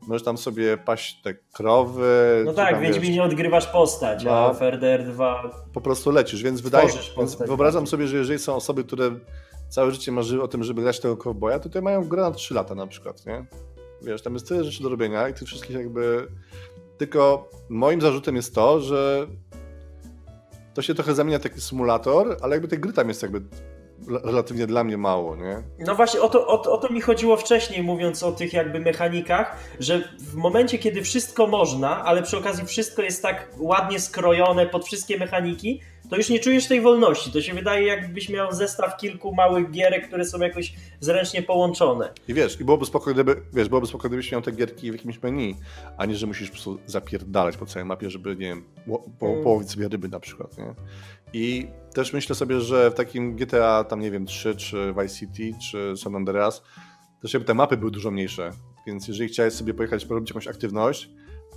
Możesz 0.07 0.23
tam 0.23 0.37
sobie 0.37 0.77
paść 0.77 1.21
te 1.21 1.33
krowy. 1.33 2.43
No 2.45 2.53
tak, 2.53 2.77
w 2.77 2.81
Wiedźminie 2.81 3.23
odgrywasz 3.23 3.67
postać, 3.67 4.23
no, 4.23 4.31
a 4.31 4.53
w 4.53 4.61
RDR 4.61 5.03
2 5.03 5.65
po 5.73 5.81
prostu 5.81 6.11
lecisz, 6.11 6.43
więc 6.43 6.61
wydaje 6.61 6.89
więc 7.17 7.35
wyobrażam 7.35 7.83
tak. 7.83 7.89
sobie, 7.89 8.07
że 8.07 8.17
jeżeli 8.17 8.39
są 8.39 8.55
osoby, 8.55 8.83
które 8.83 9.11
całe 9.69 9.91
życie 9.91 10.11
marzyły 10.11 10.43
o 10.43 10.47
tym, 10.47 10.63
żeby 10.63 10.81
grać 10.81 10.99
tego 10.99 11.17
kowboja, 11.17 11.59
to 11.59 11.69
te 11.69 11.81
mają 11.81 12.03
grę 12.03 12.21
na 12.21 12.31
3 12.31 12.53
lata 12.53 12.75
na 12.75 12.87
przykład, 12.87 13.25
nie? 13.25 13.45
Wiesz, 14.01 14.21
tam 14.21 14.33
jest 14.33 14.47
tyle 14.47 14.63
rzeczy 14.63 14.83
do 14.83 14.89
robienia 14.89 15.29
i 15.29 15.33
tych 15.33 15.47
wszystkich 15.47 15.75
jakby 15.75 16.27
tylko 16.97 17.49
moim 17.69 18.01
zarzutem 18.01 18.35
jest 18.35 18.55
to, 18.55 18.79
że 18.79 19.27
to 20.73 20.81
się 20.81 20.95
trochę 20.95 21.15
zamienia 21.15 21.39
taki 21.39 21.61
symulator, 21.61 22.37
ale 22.41 22.55
jakby 22.55 22.67
tej 22.67 22.79
gry 22.79 22.93
tam 22.93 23.07
jest 23.07 23.21
jakby 23.21 23.41
relatywnie 24.23 24.67
dla 24.67 24.83
mnie 24.83 24.97
mało, 24.97 25.35
nie? 25.35 25.63
No 25.79 25.95
właśnie 25.95 26.21
o 26.21 26.29
to, 26.29 26.47
o, 26.47 26.61
o 26.71 26.77
to 26.77 26.93
mi 26.93 27.01
chodziło 27.01 27.37
wcześniej, 27.37 27.83
mówiąc 27.83 28.23
o 28.23 28.31
tych 28.31 28.53
jakby 28.53 28.79
mechanikach, 28.79 29.57
że 29.79 30.13
w 30.19 30.35
momencie, 30.35 30.77
kiedy 30.77 31.01
wszystko 31.01 31.47
można, 31.47 32.03
ale 32.03 32.23
przy 32.23 32.37
okazji 32.37 32.65
wszystko 32.65 33.01
jest 33.01 33.21
tak 33.21 33.47
ładnie 33.57 33.99
skrojone 33.99 34.65
pod 34.65 34.85
wszystkie 34.85 35.17
mechaniki, 35.17 35.81
to 36.09 36.17
już 36.17 36.29
nie 36.29 36.39
czujesz 36.39 36.67
tej 36.67 36.81
wolności. 36.81 37.31
To 37.31 37.41
się 37.41 37.53
wydaje, 37.53 37.87
jakbyś 37.87 38.29
miał 38.29 38.51
zestaw 38.51 38.97
kilku 38.97 39.35
małych 39.35 39.71
gierek, 39.71 40.07
które 40.07 40.25
są 40.25 40.39
jakoś 40.39 40.73
zręcznie 40.99 41.41
połączone. 41.41 42.13
I 42.27 42.33
wiesz, 42.33 42.61
i 42.61 42.63
byłoby 42.63 42.85
spoko, 42.85 43.13
gdyby, 43.13 43.41
wiesz, 43.53 43.69
byłoby 43.69 43.87
spoko, 43.87 44.07
gdybyś 44.07 44.31
miał 44.31 44.41
te 44.41 44.51
gierki 44.51 44.91
w 44.91 44.93
jakimś 44.93 45.23
menu, 45.23 45.55
a 45.97 46.05
nie, 46.05 46.15
że 46.15 46.27
musisz 46.27 46.47
po 46.47 46.53
prostu 46.53 46.79
zapierdalać 46.85 47.57
po 47.57 47.65
całej 47.65 47.85
mapie, 47.85 48.09
żeby, 48.09 48.29
nie 48.29 48.47
wiem, 48.47 48.63
po, 49.19 49.27
mm. 49.27 49.43
połowić 49.43 49.71
sobie 49.71 49.87
ryby 49.87 50.09
na 50.09 50.19
przykład, 50.19 50.57
nie? 50.57 50.75
I 51.33 51.67
też 51.93 52.13
myślę 52.13 52.35
sobie, 52.35 52.61
że 52.61 52.91
w 52.91 52.93
takim 52.93 53.35
GTA, 53.35 53.83
tam 53.83 53.99
nie 53.99 54.11
wiem, 54.11 54.25
3, 54.25 54.55
czy 54.55 54.93
Vice 55.01 55.15
City, 55.15 55.59
czy 55.71 55.93
San 55.97 56.15
Andreas, 56.15 56.63
też 57.21 57.33
jakby 57.33 57.47
te 57.47 57.53
mapy 57.53 57.77
były 57.77 57.91
dużo 57.91 58.11
mniejsze. 58.11 58.51
Więc 58.87 59.07
jeżeli 59.07 59.29
chciałeś 59.29 59.53
sobie 59.53 59.73
pojechać, 59.73 60.05
porobić 60.05 60.29
jakąś 60.29 60.47
aktywność, 60.47 61.09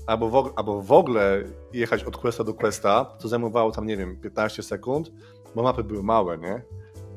albo 0.09 0.29
w, 0.29 0.53
albo 0.57 0.83
w 0.83 0.93
ogóle 0.93 1.45
jechać 1.73 2.05
od 2.05 2.17
questa 2.17 2.45
do 2.45 2.55
questa, 2.55 3.05
to 3.05 3.29
zajmowało 3.29 3.71
tam, 3.71 3.87
nie 3.87 3.97
wiem, 3.97 4.21
15 4.21 4.63
sekund, 4.63 5.11
bo 5.55 5.63
mapy 5.63 5.85
były 5.85 6.03
małe, 6.03 6.39
nie? 6.39 6.63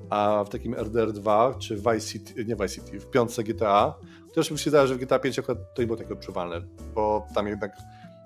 A 0.09 0.43
w 0.43 0.49
takim 0.49 0.75
RDR 0.75 1.11
2, 1.11 1.53
czy 1.59 1.75
Vice 1.75 2.01
City, 2.01 2.45
nie 2.45 2.55
Vice 2.55 2.69
City, 2.69 2.99
w 2.99 3.09
piątce 3.09 3.43
GTA, 3.43 3.95
też 4.33 4.51
mi 4.51 4.59
się 4.59 4.69
zdaje, 4.69 4.87
że 4.87 4.95
w 4.95 4.97
GTA 4.97 5.19
5 5.19 5.39
akurat 5.39 5.57
to 5.75 5.81
nie 5.81 5.85
było 5.87 5.97
takie 5.97 6.13
odczuwalne, 6.13 6.61
bo 6.95 7.27
tam 7.35 7.47
jednak 7.47 7.71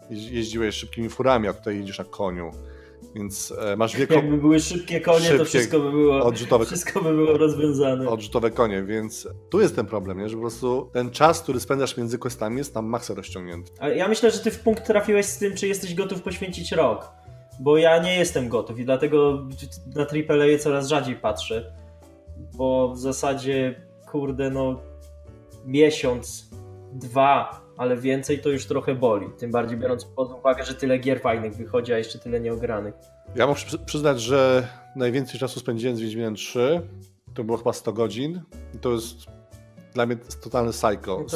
jeździłeś 0.10 0.76
szybkimi 0.76 1.10
furami, 1.10 1.48
a 1.48 1.54
tutaj 1.54 1.78
jedziesz 1.78 2.00
na 2.00 2.06
koniu. 2.06 2.52
Więc 3.16 3.54
e, 3.60 3.76
masz 3.76 3.98
wieko... 3.98 4.14
Jakby 4.14 4.38
były 4.38 4.60
szybkie 4.60 5.02
konie, 5.02 5.20
szybkie, 5.20 5.38
to 5.38 5.46
wszystko 5.46 5.80
by 5.80 5.92
było, 5.92 6.24
odrzutowe, 6.24 6.66
wszystko 6.66 7.02
by 7.02 7.14
było 7.14 7.38
rozwiązane. 7.38 8.10
Odrzutowe 8.10 8.52
konie, 8.52 8.84
więc 8.84 9.28
tu 9.50 9.62
jest 9.62 9.76
ten 9.76 9.86
problem, 9.86 10.20
nie? 10.20 10.30
że 10.30 10.36
po 10.36 10.42
prostu 10.42 10.90
ten 10.94 11.12
czas, 11.12 11.42
który 11.42 11.60
spędzasz 11.60 11.98
między 11.98 12.18
questami 12.18 12.58
jest 12.58 12.74
tam 12.74 12.86
maksa 12.86 13.14
rozciągnięty. 13.14 13.72
Ale 13.80 13.96
ja 13.96 14.08
myślę, 14.08 14.32
że 14.32 14.40
ty 14.40 14.52
w 14.52 14.60
punkt 14.60 14.88
trafiłeś 14.88 15.26
z 15.26 15.38
tym, 15.38 15.56
czy 15.56 15.68
jesteś 15.68 15.96
gotów 15.96 16.22
poświęcić 16.22 16.72
rok. 16.72 17.12
Bo 17.60 17.78
ja 17.78 17.98
nie 17.98 18.16
jestem 18.16 18.50
gotów 18.50 18.80
i 18.80 18.86
dlatego 18.86 19.48
na 19.96 20.02
AAA 20.02 20.58
coraz 20.60 20.88
rzadziej 20.88 21.16
patrzę. 21.16 21.74
Bo 22.56 22.94
w 22.94 23.00
zasadzie, 23.00 23.82
kurde, 24.12 24.50
no 24.50 24.82
miesiąc, 25.66 26.50
dwa 26.94 27.65
ale 27.78 27.98
więcej 27.98 28.40
to 28.40 28.50
już 28.50 28.66
trochę 28.66 28.96
boli. 28.96 29.28
Tym 29.38 29.52
bardziej 29.52 29.78
biorąc 29.78 30.06
pod 30.06 30.32
uwagę, 30.32 30.64
że 30.64 30.74
tyle 30.74 30.98
gier 30.98 31.22
fajnych 31.22 31.56
wychodzi, 31.56 31.94
a 31.94 31.98
jeszcze 31.98 32.20
tyle 32.20 32.40
nieogranych. 32.40 32.94
Ja 33.36 33.48
muszę 33.48 33.78
przyznać, 33.78 34.22
że 34.22 34.68
najwięcej 34.96 35.40
czasu 35.40 35.60
spędziłem 35.60 35.96
z 35.96 36.00
Wiedźminem 36.00 36.36
3. 36.36 36.82
To 37.34 37.44
było 37.44 37.58
chyba 37.58 37.74
100 37.74 37.94
godzin. 37.94 38.42
I 38.74 38.78
to 38.78 38.92
jest 38.92 39.16
dla 39.94 40.06
mnie 40.06 40.18
totalny 40.44 40.72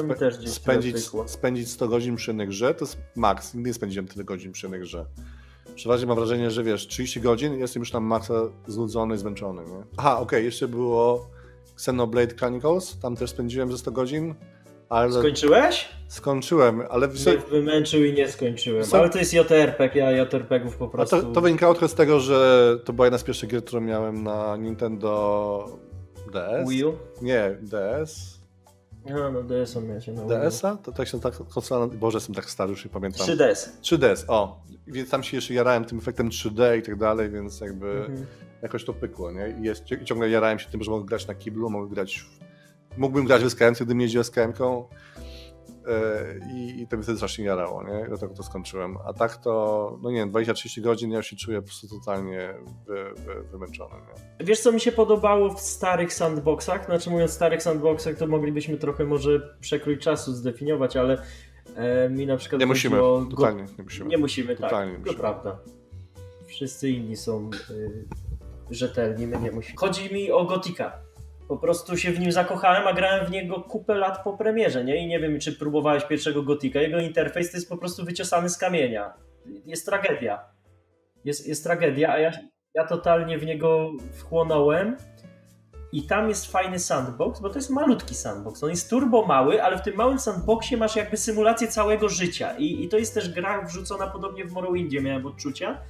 mi 0.03 0.15
też 0.15 0.49
spędzić, 0.49 0.95
spędzić 1.25 1.71
100 1.71 1.87
godzin 1.87 2.15
przy 2.15 2.31
jednej 2.31 2.47
grze 2.47 2.73
to 2.73 2.85
jest 2.85 2.97
maks. 3.15 3.53
Nigdy 3.53 3.69
nie 3.69 3.73
spędziłem 3.73 4.07
tyle 4.07 4.23
godzin 4.23 4.51
przy 4.51 4.65
jednej 4.65 4.81
grze. 4.81 5.05
Przeważnie 5.75 6.07
mam 6.07 6.15
wrażenie, 6.15 6.51
że 6.51 6.63
wiesz, 6.63 6.87
30 6.87 7.21
godzin 7.21 7.59
jestem 7.59 7.81
już 7.81 7.91
tam 7.91 8.03
maksa 8.03 8.33
znudzony, 8.67 9.17
zmęczony. 9.17 9.61
Nie? 9.61 9.83
Aha, 9.97 10.13
okej, 10.13 10.23
okay, 10.23 10.43
jeszcze 10.43 10.67
było 10.67 11.29
Xenoblade 11.73 12.35
Chronicles, 12.35 12.99
tam 12.99 13.15
też 13.15 13.29
spędziłem 13.29 13.71
ze 13.71 13.77
100 13.77 13.91
godzin. 13.91 14.35
Ale... 14.89 15.13
Skończyłeś? 15.13 15.89
Skończyłem, 16.07 16.83
ale... 16.89 17.07
Mnie 17.07 17.37
wymęczył 17.51 18.03
i 18.03 18.13
nie 18.13 18.27
skończyłem. 18.27 18.85
Ale 18.93 19.09
to 19.09 19.19
jest 19.19 19.33
JRPG, 19.33 19.95
ja 19.95 20.11
JRPGów 20.11 20.77
po 20.77 20.87
prostu... 20.87 21.21
To, 21.21 21.31
to, 21.31 21.41
wynikało 21.41 21.73
trochę 21.73 21.87
z 21.87 21.95
tego, 21.95 22.19
że 22.19 22.77
to 22.85 22.93
była 22.93 23.07
jedna 23.07 23.17
z 23.17 23.23
pierwszych 23.23 23.49
gier, 23.49 23.63
którą 23.63 23.81
miałem 23.81 24.23
na 24.23 24.57
Nintendo 24.57 25.79
DS. 26.33 26.69
Wii 26.69 26.83
U? 26.83 26.93
Nie, 27.21 27.57
DS. 27.61 28.39
A, 29.07 29.29
no 29.29 29.43
DS-a 29.43 29.81
miałem 29.81 30.01
się 30.01 30.11
na 30.11 30.25
DS-a? 30.25 30.77
To 30.77 30.91
tak 30.91 31.07
się 31.07 31.19
tak 31.19 31.33
konsola... 31.53 31.87
Boże, 31.87 32.17
jestem 32.17 32.35
tak 32.35 32.49
stary, 32.49 32.71
już 32.71 32.85
nie 32.85 32.91
pamiętam. 32.91 33.27
3DS. 33.27 33.69
3DS, 33.81 34.23
o. 34.27 34.61
Więc 34.87 35.09
tam 35.09 35.23
się 35.23 35.37
jeszcze 35.37 35.53
jarałem 35.53 35.85
tym 35.85 35.97
efektem 35.97 36.29
3D 36.29 36.77
i 36.77 36.81
tak 36.81 36.95
dalej, 36.95 37.29
więc 37.29 37.61
jakby 37.61 37.91
mhm. 37.91 38.25
jakoś 38.61 38.85
to 38.85 38.93
pykło, 38.93 39.31
nie? 39.31 39.55
I, 39.59 39.63
jest, 39.63 39.91
I 39.91 40.05
ciągle 40.05 40.29
jarałem 40.29 40.59
się 40.59 40.69
tym, 40.69 40.83
że 40.83 40.91
mogę 40.91 41.05
grać 41.05 41.27
na 41.27 41.35
kiblu, 41.35 41.69
mogę 41.69 41.89
grać 41.89 42.19
w 42.19 42.38
mógłbym 42.97 43.25
grać 43.25 43.43
w 43.43 43.49
SKM, 43.49 43.73
gdybym 43.73 44.01
jeździł 44.01 44.21
SKM-ką 44.21 44.85
e, 45.87 46.53
i, 46.53 46.81
i 46.81 46.87
to 46.87 46.95
mnie 46.95 47.03
wtedy 47.03 47.17
strasznie 47.17 47.45
jarało, 47.45 47.83
nie? 47.83 48.05
Dlatego 48.07 48.33
to 48.33 48.43
skończyłem. 48.43 48.97
A 49.05 49.13
tak 49.13 49.37
to, 49.37 49.97
no 50.01 50.11
nie 50.11 50.17
wiem, 50.17 50.31
20-30 50.31 50.81
godzin 50.81 51.11
ja 51.11 51.17
już 51.17 51.27
się 51.27 51.35
czuję 51.35 51.61
po 51.61 51.67
prostu 51.67 51.87
totalnie 51.99 52.53
wy, 52.87 53.03
wy, 53.15 53.43
wymęczony. 53.51 53.95
Nie? 53.95 54.45
Wiesz, 54.45 54.59
co 54.59 54.71
mi 54.71 54.79
się 54.79 54.91
podobało 54.91 55.53
w 55.53 55.61
starych 55.61 56.13
sandboxach? 56.13 56.85
Znaczy 56.85 57.09
mówiąc 57.09 57.31
starych 57.31 57.63
sandboxach, 57.63 58.15
to 58.15 58.27
moglibyśmy 58.27 58.77
trochę 58.77 59.05
może 59.05 59.57
przekrój 59.59 59.99
czasu 59.99 60.33
zdefiniować, 60.33 60.97
ale 60.97 61.21
e, 61.75 62.09
mi 62.09 62.25
na 62.25 62.37
przykład... 62.37 62.59
Nie 62.59 62.65
musimy, 62.65 62.97
totalnie 63.31 63.65
nie 63.77 63.83
musimy. 63.83 64.09
Nie 64.09 64.17
musimy, 64.17 64.55
tak, 64.55 64.69
totalnie 64.69 64.95
tak, 64.95 65.05
to 65.05 65.13
prawda. 65.13 65.59
Wszyscy 66.47 66.89
inni 66.89 67.17
są 67.17 67.49
y, 67.69 68.05
rzetelni, 68.71 69.27
my 69.27 69.39
nie 69.39 69.51
musimy. 69.51 69.77
Chodzi 69.77 70.13
mi 70.13 70.31
o 70.31 70.45
Gotika 70.45 71.08
po 71.49 71.57
prostu 71.57 71.97
się 71.97 72.11
w 72.11 72.19
nim 72.19 72.31
zakochałem, 72.31 72.87
a 72.87 72.93
grałem 72.93 73.25
w 73.25 73.31
niego 73.31 73.61
kupę 73.61 73.95
lat 73.95 74.23
po 74.23 74.37
premierze, 74.37 74.83
nie? 74.83 75.03
I 75.03 75.07
nie 75.07 75.19
wiem, 75.19 75.39
czy 75.39 75.53
próbowałeś 75.53 76.03
pierwszego 76.03 76.43
Gotika. 76.43 76.81
Jego 76.81 76.99
interfejs 76.99 77.51
to 77.51 77.57
jest 77.57 77.69
po 77.69 77.77
prostu 77.77 78.05
wyciosany 78.05 78.49
z 78.49 78.57
kamienia. 78.57 79.13
Jest 79.65 79.85
tragedia. 79.85 80.41
Jest, 81.25 81.47
jest 81.47 81.63
tragedia, 81.63 82.13
a 82.13 82.19
ja, 82.19 82.31
ja 82.73 82.87
totalnie 82.87 83.37
w 83.37 83.45
niego 83.45 83.91
wchłonąłem. 84.13 84.97
i 85.91 86.03
tam 86.03 86.29
jest 86.29 86.51
fajny 86.51 86.79
sandbox, 86.79 87.39
bo 87.39 87.49
to 87.49 87.55
jest 87.55 87.69
malutki 87.69 88.15
sandbox. 88.15 88.63
On 88.63 88.69
jest 88.69 88.89
turbo 88.89 89.25
mały, 89.25 89.63
ale 89.63 89.77
w 89.77 89.81
tym 89.81 89.95
małym 89.95 90.19
sandboxie 90.19 90.77
masz 90.77 90.95
jakby 90.95 91.17
symulację 91.17 91.67
całego 91.67 92.09
życia. 92.09 92.57
I, 92.57 92.83
i 92.83 92.89
to 92.89 92.97
jest 92.97 93.13
też 93.13 93.33
gra 93.33 93.61
wrzucona 93.61 94.07
podobnie 94.07 94.45
w 94.45 94.51
Morrowindzie, 94.51 95.01
miałem 95.01 95.25
odczucia, 95.25 95.81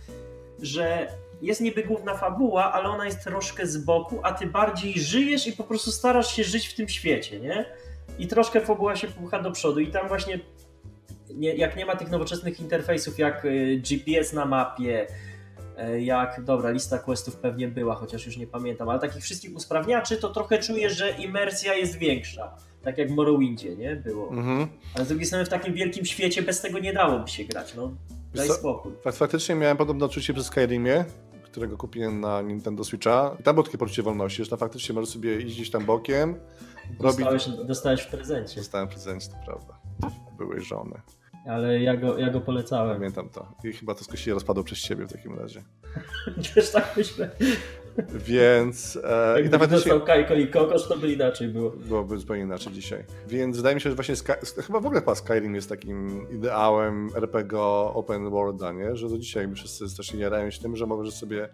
że 0.61 1.07
jest 1.41 1.61
niby 1.61 1.83
główna 1.83 2.17
fabuła, 2.17 2.73
ale 2.73 2.89
ona 2.89 3.05
jest 3.05 3.23
troszkę 3.23 3.67
z 3.67 3.77
boku, 3.77 4.19
a 4.23 4.31
ty 4.31 4.45
bardziej 4.45 4.99
żyjesz 4.99 5.47
i 5.47 5.53
po 5.53 5.63
prostu 5.63 5.91
starasz 5.91 6.35
się 6.35 6.43
żyć 6.43 6.67
w 6.67 6.75
tym 6.75 6.89
świecie, 6.89 7.39
nie? 7.39 7.65
I 8.19 8.27
troszkę 8.27 8.61
fabuła 8.61 8.95
się 8.95 9.07
popycha 9.07 9.41
do 9.41 9.51
przodu 9.51 9.79
i 9.79 9.87
tam 9.87 10.07
właśnie 10.07 10.39
nie, 11.33 11.55
jak 11.55 11.75
nie 11.75 11.85
ma 11.85 11.95
tych 11.95 12.09
nowoczesnych 12.11 12.59
interfejsów 12.59 13.19
jak 13.19 13.45
y, 13.45 13.81
GPS 13.89 14.33
na 14.33 14.45
mapie, 14.45 15.07
y, 15.93 16.01
jak, 16.01 16.43
dobra, 16.43 16.71
lista 16.71 16.99
questów 16.99 17.35
pewnie 17.35 17.67
była, 17.67 17.95
chociaż 17.95 18.25
już 18.25 18.37
nie 18.37 18.47
pamiętam, 18.47 18.89
ale 18.89 18.99
takich 18.99 19.23
wszystkich 19.23 19.55
usprawniaczy, 19.55 20.17
to 20.17 20.29
trochę 20.29 20.59
czuję, 20.59 20.89
że 20.89 21.09
imersja 21.11 21.73
jest 21.73 21.97
większa. 21.97 22.55
Tak 22.83 22.97
jak 22.97 23.09
w 23.09 23.11
Morrowindzie, 23.11 23.75
nie? 23.75 23.95
Było. 23.95 24.29
Mhm. 24.29 24.67
Ale 24.95 25.05
z 25.05 25.07
drugiej 25.07 25.25
strony 25.25 25.45
w 25.45 25.49
takim 25.49 25.73
wielkim 25.73 26.05
świecie 26.05 26.41
bez 26.41 26.61
tego 26.61 26.79
nie 26.79 26.93
dałoby 26.93 27.29
się 27.29 27.43
grać, 27.43 27.75
no. 27.75 27.91
Daj 28.35 28.49
spokój. 28.49 28.91
Faktycznie 29.11 29.55
miałem 29.55 29.77
podobne 29.77 30.05
odczucie 30.05 30.33
przy 30.33 30.43
Skyrimie, 30.43 31.05
którego 31.59 31.77
kupiłem 31.77 32.19
na 32.19 32.41
Nintendo 32.41 32.83
Switcha. 32.83 33.35
I 33.39 33.43
tam 33.43 33.55
było 33.55 33.63
takie 33.63 33.77
poczucie 33.77 34.03
wolności, 34.03 34.43
że 34.43 34.49
tam 34.49 34.59
faktycznie 34.59 34.95
możesz 34.95 35.09
sobie 35.09 35.41
iść 35.41 35.55
gdzieś 35.55 35.71
tam 35.71 35.85
bokiem. 35.85 36.35
Dostałeś, 36.99 37.47
robić... 37.47 37.67
dostałeś 37.67 38.01
w 38.01 38.07
prezencie. 38.07 38.55
Dostałem 38.55 38.87
w 38.87 38.91
prezencie, 38.91 39.27
to 39.27 39.35
prawda. 39.45 39.79
Byłej 40.37 40.61
żony. 40.61 41.01
Ale 41.47 41.79
ja 41.79 41.97
go, 41.97 42.17
ja 42.17 42.29
go 42.29 42.41
polecałem. 42.41 42.97
Pamiętam 42.97 43.29
to. 43.29 43.51
I 43.63 43.73
chyba 43.73 43.95
to 43.95 44.17
się 44.17 44.33
rozpadło 44.33 44.63
przez 44.63 44.79
ciebie 44.79 45.05
w 45.05 45.11
takim 45.11 45.39
razie. 45.39 45.63
Też 46.55 46.71
tak 46.71 46.93
myślę. 46.97 47.29
Więc... 48.27 48.99
E, 49.03 49.33
Jakby 49.35 49.49
nawet 49.49 49.69
dostał 49.71 50.01
Kajko 50.01 50.33
i 50.33 50.47
Kokosz, 50.47 50.87
to 50.87 50.97
by 50.97 51.11
inaczej 51.11 51.47
było. 51.47 51.69
Byłoby 51.69 52.17
zupełnie 52.17 52.43
inaczej 52.43 52.73
dzisiaj. 52.73 53.03
Więc 53.27 53.57
wydaje 53.57 53.75
mi 53.75 53.81
się, 53.81 53.89
że 53.89 53.95
właśnie 53.95 54.15
Sky, 54.15 54.33
chyba 54.65 54.79
w 54.79 54.85
ogóle 54.85 54.99
chyba 54.99 55.15
Skyrim 55.15 55.55
jest 55.55 55.69
takim 55.69 56.27
ideałem 56.31 57.09
RPG 57.15 57.59
open 57.93 58.29
worlda, 58.29 58.71
nie? 58.71 58.95
Że 58.95 59.09
do 59.09 59.17
dzisiaj 59.17 59.53
wszyscy 59.55 59.89
strasznie 59.89 60.19
jarają 60.19 60.49
się 60.49 60.61
tym, 60.61 60.75
że 60.75 60.85
możesz 60.85 61.13
sobie 61.13 61.49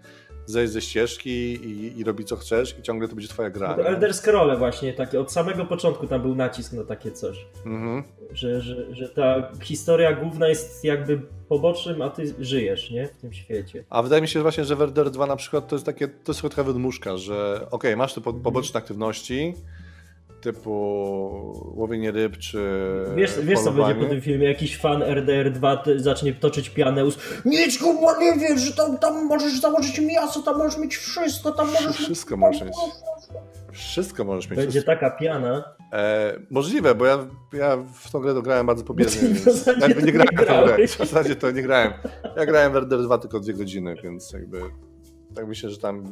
zejść 0.46 0.74
ze 0.74 0.82
ścieżki 0.82 1.30
i, 1.30 2.00
i 2.00 2.04
robić 2.04 2.28
co 2.28 2.36
chcesz 2.36 2.80
i 2.80 2.82
ciągle 2.82 3.08
to 3.08 3.16
będzie 3.16 3.30
twoja 3.30 3.50
gra. 3.50 3.76
No 3.78 3.84
Elder 3.84 4.14
Scroll 4.14 4.58
właśnie, 4.58 4.94
takie, 4.94 5.20
od 5.20 5.32
samego 5.32 5.66
początku 5.66 6.08
tam 6.08 6.22
był 6.22 6.36
nacisk 6.36 6.74
na 6.74 6.84
takie 6.84 7.12
coś. 7.12 7.46
Mhm. 7.66 8.04
Że, 8.34 8.62
że, 8.62 8.96
że 8.96 9.10
ta 9.10 9.52
historia 9.62 10.14
główna 10.14 10.48
jest 10.48 10.84
jakby 10.84 11.22
pobocznym, 11.50 12.02
a 12.02 12.10
ty 12.10 12.36
żyjesz, 12.40 12.92
nie? 12.92 13.08
W 13.08 13.18
tym 13.18 13.34
świecie. 13.34 13.84
A 13.90 14.02
wydaje 14.02 14.22
mi 14.22 14.28
się 14.28 14.40
że 14.40 14.42
właśnie, 14.42 14.66
że 14.66 14.76
Werder 14.76 15.12
2 15.12 15.26
na 15.26 15.36
przykład 15.36 15.68
to 15.68 15.76
jest 15.76 15.86
takie, 15.86 16.08
to 16.08 16.32
jest 16.32 16.42
trochę 16.42 16.64
wydmuszka, 16.64 17.18
że 17.18 17.56
okej, 17.56 17.72
okay, 17.72 17.96
masz 17.96 18.14
te 18.14 18.22
poboczne 18.22 18.78
aktywności, 18.78 19.54
typu 20.46 20.72
łowienie 21.76 22.12
ryb 22.12 22.38
czy. 22.38 22.60
Wiesz, 23.16 23.32
wiesz 23.44 23.60
co 23.60 23.72
będzie 23.72 23.96
po 23.96 24.06
tym 24.06 24.22
filmie? 24.22 24.48
Jakiś 24.48 24.78
fan 24.78 25.02
RDR2 25.02 25.78
zacznie 25.98 26.34
toczyć 26.34 26.70
pianeus. 26.70 27.18
Nic 27.46 27.80
kurwa 27.80 28.20
nie 28.20 28.34
wiesz, 28.34 28.62
że 28.62 28.74
tam, 28.74 28.98
tam 28.98 29.26
możesz 29.26 29.60
założyć 29.60 30.00
miasto, 30.00 30.42
tam 30.42 30.58
możesz 30.58 30.78
mieć 30.78 30.98
wszystko, 30.98 31.52
tam 31.52 31.68
możesz. 31.68 31.96
Wszystko 31.96 32.38
możesz 32.38 32.62
mieć. 32.62 32.76
Wszystko 33.72 34.24
możesz 34.24 34.50
mieć. 34.50 34.60
Będzie 34.60 34.84
taka 34.84 35.12
piana. 35.12 35.64
E, 35.94 36.34
możliwe, 36.50 36.96
bo 36.96 37.06
ja, 37.06 37.28
ja 37.54 37.78
w 37.94 38.12
tą 38.12 38.20
grę 38.20 38.34
grałem 38.44 38.66
bardzo 38.66 38.84
pobieżnie, 38.84 39.30
więc 39.30 39.66
jakby 39.66 40.04
nie 40.04 40.12
grałem 40.12 40.36
w 40.38 40.46
tą 40.46 40.66
grę. 40.66 40.88
W 40.88 40.98
zasadzie 40.98 41.36
to 41.36 41.52
nie 41.52 41.62
grałem. 41.62 41.94
Ja 42.38 42.46
grałem 42.46 42.74
w 42.74 42.76
RDR 42.76 43.04
2 43.04 43.18
tylko 43.18 43.40
dwie 43.40 43.54
godziny, 43.54 43.96
więc 44.04 44.32
jakby 44.32 44.62
tak 45.36 45.48
myślę, 45.48 45.70
że 45.70 45.78
tam, 45.78 46.04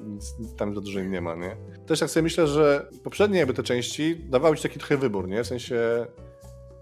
tam 0.58 0.76
za 0.76 0.82
dużo 0.82 1.00
im 1.00 1.12
nie 1.12 1.22
ma, 1.22 1.36
nie? 1.36 1.58
Też 1.86 2.00
tak 2.00 2.10
sobie 2.10 2.24
myślę, 2.24 2.48
że 2.48 2.88
poprzednie 3.04 3.40
jakby 3.40 3.54
te 3.54 3.64
części 3.64 4.16
dawały 4.16 4.58
ci 4.58 4.64
taki 4.64 4.80
trochę 4.80 4.98
wybór, 4.98 5.28
nie? 5.28 5.44
W 5.44 5.48
sensie, 5.48 6.06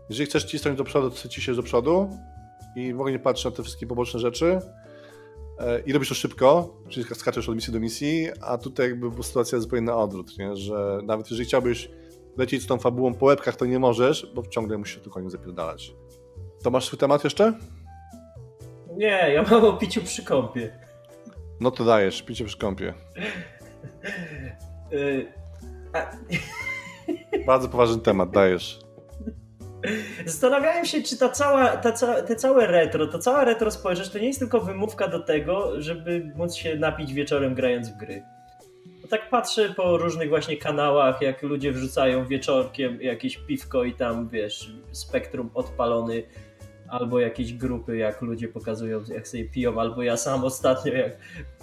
jeżeli 0.10 0.30
chcesz 0.30 0.43
cisnąć 0.43 0.77
do 0.77 0.84
przodu, 0.84 1.10
to 1.10 1.30
ciśniesz 1.30 1.58
do 1.58 1.63
przodu 1.63 2.10
i 2.75 2.93
w 2.93 2.95
ogóle 2.95 3.12
nie 3.12 3.19
patrzysz 3.19 3.45
na 3.45 3.51
te 3.51 3.63
wszystkie 3.63 3.88
poboczne 3.88 4.19
rzeczy 4.19 4.60
e, 5.60 5.80
i 5.80 5.93
robisz 5.93 6.10
to 6.10 6.15
szybko, 6.15 6.77
czyli 6.89 7.06
skaczesz 7.15 7.49
od 7.49 7.56
misji 7.56 7.73
do 7.73 7.80
misji, 7.80 8.27
a 8.41 8.58
tutaj 8.58 8.89
jakby 8.89 9.23
sytuacja 9.23 9.56
jest 9.56 9.63
zupełnie 9.63 9.86
na 9.86 9.95
odwrót, 9.97 10.38
nie? 10.38 10.56
Że 10.56 10.99
nawet 11.04 11.32
jeżeli 11.32 11.47
chciałbyś 11.47 11.89
lecieć 12.38 12.63
z 12.63 12.67
tą 12.67 12.77
fabułą 12.77 13.13
po 13.13 13.25
łebkach, 13.25 13.56
to 13.56 13.65
nie 13.65 13.80
możesz, 13.80 14.32
bo 14.36 14.43
ciągle 14.47 14.77
musisz 14.77 15.01
tylko 15.01 15.21
nie 15.21 15.30
zapierdalać. 15.30 15.95
To 16.63 16.71
masz 16.71 16.86
swój 16.86 16.99
temat 16.99 17.23
jeszcze? 17.23 17.54
Nie, 18.97 19.32
ja 19.34 19.43
mam 19.43 19.65
o 19.65 19.73
piciu 19.73 20.01
przy 20.01 20.25
kąpie. 20.25 20.80
No 21.62 21.71
to 21.71 21.86
dajesz, 21.86 22.21
picie 22.21 22.45
przy 22.45 22.58
kąpie. 22.58 22.93
Y, 24.93 25.26
Bardzo 27.47 27.69
poważny 27.69 28.02
temat, 28.02 28.32
dajesz. 28.32 28.80
Zastanawiałem 30.26 30.86
się, 30.86 31.04
czy 31.04 31.17
ta 31.17 31.30
cała, 31.30 31.78
ta, 31.78 32.21
te 32.21 32.36
całe 32.36 32.67
retro, 32.67 33.08
to 33.08 33.19
cała 33.19 33.43
retro 33.43 33.71
społeczność 33.71 34.10
to 34.10 34.19
nie 34.19 34.28
jest 34.28 34.39
tylko 34.39 34.60
wymówka 34.60 35.08
do 35.08 35.19
tego, 35.19 35.82
żeby 35.82 36.32
móc 36.36 36.56
się 36.56 36.76
napić 36.76 37.13
wieczorem 37.13 37.54
grając 37.54 37.89
w 37.89 37.97
gry. 37.97 38.24
Bo 39.02 39.08
tak 39.08 39.30
patrzę 39.30 39.69
po 39.69 39.97
różnych 39.97 40.30
właśnie 40.30 40.58
kanałach, 40.58 41.21
jak 41.21 41.41
ludzie 41.41 41.71
wrzucają 41.71 42.26
wieczorkiem 42.26 43.02
jakieś 43.02 43.38
piwko 43.38 43.84
i 43.84 43.93
tam, 43.93 44.30
wiesz, 44.30 44.74
spektrum 44.91 45.50
odpalony 45.54 46.24
albo 46.91 47.19
jakieś 47.19 47.54
grupy, 47.54 47.97
jak 47.97 48.21
ludzie 48.21 48.47
pokazują, 48.47 49.01
jak 49.08 49.27
sobie 49.27 49.45
piją, 49.45 49.80
albo 49.80 50.04
ja 50.04 50.17
sam 50.17 50.43
ostatnio, 50.43 50.93
jak 50.93 51.17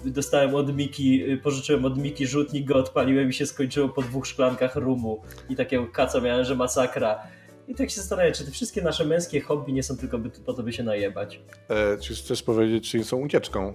dostałem 0.05 0.55
od 0.55 0.75
Miki, 0.75 1.37
pożyczyłem 1.43 1.85
od 1.85 1.97
Miki 1.97 2.27
rzutnik, 2.27 2.65
go 2.65 2.75
odpaliłem 2.75 3.29
i 3.29 3.33
się 3.33 3.45
skończyło 3.45 3.89
po 3.89 4.01
dwóch 4.01 4.27
szklankach 4.27 4.75
rumu 4.75 5.21
i 5.49 5.55
takiego 5.55 5.87
kaca 5.87 6.21
miałem, 6.21 6.45
że 6.45 6.55
masakra. 6.55 7.19
I 7.67 7.75
tak 7.75 7.89
się 7.89 7.95
zastanawiam, 7.95 8.33
czy 8.33 8.45
te 8.45 8.51
wszystkie 8.51 8.81
nasze 8.81 9.05
męskie 9.05 9.41
hobby 9.41 9.73
nie 9.73 9.83
są 9.83 9.97
tylko 9.97 10.19
po 10.45 10.53
to, 10.53 10.63
by 10.63 10.73
się 10.73 10.83
najebać. 10.83 11.41
E, 11.69 11.97
czy 11.97 12.15
chcesz 12.15 12.43
powiedzieć, 12.43 12.91
czy 12.91 13.03
są 13.03 13.17
ucieczką? 13.17 13.73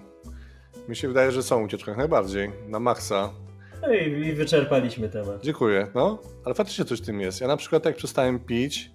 Mi 0.89 0.97
się 0.97 1.09
wydaje, 1.09 1.33
że 1.33 1.43
są 1.43 1.65
ucieczką 1.65 1.91
jak 1.91 1.99
najbardziej, 1.99 2.51
na 2.69 2.81
maksa. 2.81 3.31
No 3.83 3.93
i, 3.93 4.27
i 4.27 4.33
wyczerpaliśmy 4.33 5.09
temat. 5.09 5.43
Dziękuję, 5.43 5.87
no. 5.95 6.19
Ale 6.45 6.55
faktycznie 6.55 6.85
coś 6.85 7.01
w 7.01 7.07
tym 7.07 7.21
jest. 7.21 7.41
Ja 7.41 7.47
na 7.47 7.57
przykład 7.57 7.85
jak 7.85 7.97
przestałem 7.97 8.41
pić 8.41 8.91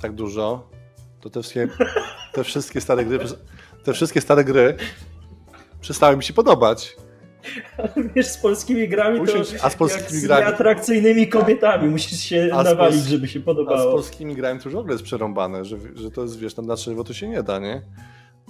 tak 0.00 0.12
dużo, 0.12 0.70
to 1.20 1.30
te 1.30 1.42
wszystkie, 1.42 1.68
te 2.32 2.44
wszystkie 2.44 2.80
stare 2.80 3.04
gry, 3.04 3.18
te 3.84 3.92
wszystkie 3.92 4.20
stare 4.20 4.44
gry 4.44 4.76
przestały 5.80 6.16
mi 6.16 6.24
się 6.24 6.32
podobać. 6.32 6.96
Wiesz, 8.14 8.26
z 8.26 8.36
polskimi 8.36 8.88
grami 8.88 9.20
Usiądź, 9.20 9.52
to 9.52 9.64
a 9.64 9.70
z 9.70 9.76
polskimi 9.76 10.22
grami... 10.22 10.44
atrakcyjnymi 10.44 11.28
kobietami 11.28 11.88
musisz 11.88 12.20
się 12.20 12.48
a 12.52 12.62
nawalić, 12.62 13.04
żeby 13.04 13.28
się 13.28 13.40
podobało. 13.40 13.78
A 13.78 13.82
z 13.82 13.86
polskimi 13.86 14.36
grami 14.36 14.60
to 14.60 14.68
już 14.68 14.74
w 14.74 14.78
ogóle 14.78 14.94
jest 14.94 15.04
przerąbane, 15.04 15.64
że, 15.64 15.76
że 15.94 16.10
to 16.10 16.22
jest, 16.22 16.38
wiesz, 16.38 16.54
tam 16.54 16.66
na 16.66 16.76
trzeźwo 16.76 17.04
to 17.04 17.12
się 17.12 17.28
nie 17.28 17.42
da, 17.42 17.58
nie? 17.58 17.82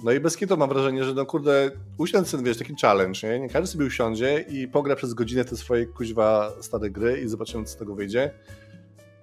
No 0.03 0.11
i 0.11 0.19
bez 0.19 0.37
kitu 0.37 0.57
mam 0.57 0.69
wrażenie, 0.69 1.03
że 1.03 1.13
no 1.13 1.25
kurde, 1.25 1.71
usiądź 1.97 2.27
sobie, 2.27 2.43
wiesz, 2.43 2.57
taki 2.57 2.75
challenge, 2.81 3.19
nie? 3.23 3.39
Nie 3.39 3.49
każdy 3.49 3.67
sobie 3.67 3.85
usiądzie 3.85 4.45
i 4.49 4.67
pogra 4.67 4.95
przez 4.95 5.13
godzinę 5.13 5.45
te 5.45 5.57
swoje 5.57 5.85
kuźwa 5.85 6.51
stare 6.61 6.89
gry 6.89 7.21
i 7.21 7.27
zobaczymy, 7.27 7.63
co 7.63 7.71
z 7.71 7.75
tego 7.75 7.95
wyjdzie. 7.95 8.31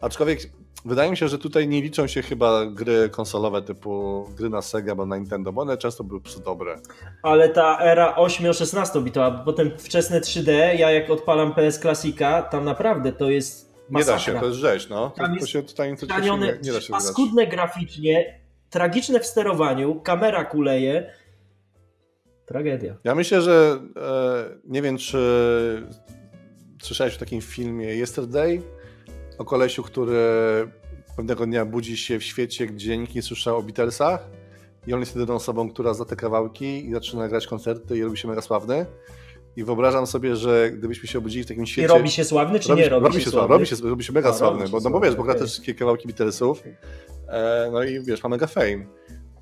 Aczkolwiek 0.01 0.41
Wydaje 0.87 1.11
mi 1.11 1.17
się, 1.17 1.29
że 1.29 1.39
tutaj 1.39 1.69
nie 1.69 1.83
liczą 1.83 2.07
się 2.07 2.23
chyba 2.23 2.67
gry 2.67 3.09
konsolowe 3.09 3.63
typu 3.63 4.25
gry 4.37 4.51
na 4.51 4.63
Sega 4.63 4.93
albo 4.93 5.07
na 5.07 5.17
Nintendo, 5.17 5.53
bo 5.53 5.63
one 5.63 5.77
często 5.77 6.05
były 6.05 6.21
dobre. 6.45 6.77
Ale 7.23 7.49
ta 7.49 7.79
era 7.81 8.15
8-16 8.19 9.03
bitowa, 9.03 9.31
potem 9.45 9.71
wczesne 9.79 10.21
3D, 10.21 10.51
ja 10.53 10.91
jak 10.91 11.11
odpalam 11.11 11.55
PS 11.55 11.81
Classica, 11.81 12.43
tam 12.43 12.65
naprawdę 12.65 13.13
to 13.13 13.31
jest 13.31 13.75
masakra. 13.91 14.13
Nie 14.13 14.19
da 14.19 14.19
się, 14.19 14.41
to 14.41 14.47
jest 14.47 14.59
rzeź, 14.59 14.89
no. 14.89 15.11
To, 15.11 15.25
to 15.41 15.47
się 15.47 15.63
tutaj 15.63 15.91
nic 15.91 16.03
nie, 16.03 16.59
nie 16.63 16.73
da 16.73 16.81
się 16.81 16.93
paskudne 16.93 17.47
graficznie, 17.47 18.41
tragiczne 18.71 19.21
w 19.21 19.27
sterowaniu, 19.27 20.01
kamera 20.01 20.45
kuleje. 20.45 21.11
Tragedia. 22.47 22.97
Ja 23.05 23.15
myślę, 23.15 23.43
że 23.43 23.81
e, 23.97 24.45
nie 24.65 24.83
wiem, 24.83 24.99
czy 24.99 25.19
słyszałeś 26.83 27.17
o 27.17 27.19
takim 27.19 27.41
filmie 27.41 27.95
Yesterday, 27.95 28.63
o 29.39 29.45
kolesiu, 29.45 29.83
który 29.83 30.19
pewnego 31.17 31.47
dnia 31.47 31.65
budzi 31.65 31.97
się 31.97 32.19
w 32.19 32.25
świecie, 32.25 32.67
gdzie 32.67 32.99
nikt 32.99 33.15
nie 33.15 33.23
słyszał 33.23 33.57
o 33.57 33.63
Beatlesach 33.63 34.29
i 34.87 34.95
on 34.95 35.01
jest 35.01 35.17
jedyną 35.17 35.35
osobą, 35.35 35.71
która 35.71 35.95
zna 35.95 36.05
te 36.05 36.17
kawałki 36.17 36.87
i 36.89 36.93
zaczyna 36.93 37.29
grać 37.29 37.47
koncerty 37.47 37.99
i 37.99 38.03
robi 38.03 38.17
się 38.17 38.29
mega 38.29 38.43
sławny. 38.43 38.87
I 39.57 39.65
wyobrażam 39.65 40.07
sobie, 40.07 40.37
że 40.37 40.71
gdybyśmy 40.71 41.09
się 41.09 41.19
obudzili 41.19 41.45
w 41.45 41.47
takim 41.47 41.67
świecie... 41.67 41.85
I 41.85 41.89
robi 41.89 42.11
się 42.11 42.25
sławny, 42.25 42.61
czy 42.61 42.69
robi, 42.69 42.83
nie 42.83 42.89
robi, 42.89 43.07
robi 43.07 43.21
się 43.21 43.31
sławny? 43.31 43.55
Robi 43.55 43.67
się, 43.67 43.77
robi 43.83 44.05
się 44.05 44.13
mega 44.13 44.29
A, 44.29 44.33
sławny, 44.33 44.69
bo, 44.69 44.81
no 44.81 44.91
bo 44.91 45.01
wiesz, 45.01 45.15
bo 45.15 45.23
gra 45.23 45.35
też 45.35 45.51
wszystkie 45.51 45.75
kawałki 45.75 46.09
Beatlesów, 46.09 46.63
e, 47.29 47.71
no 47.73 47.85
i 47.85 48.01
wiesz, 48.01 48.23
ma 48.23 48.29
mega 48.29 48.47
fame. 48.47 48.87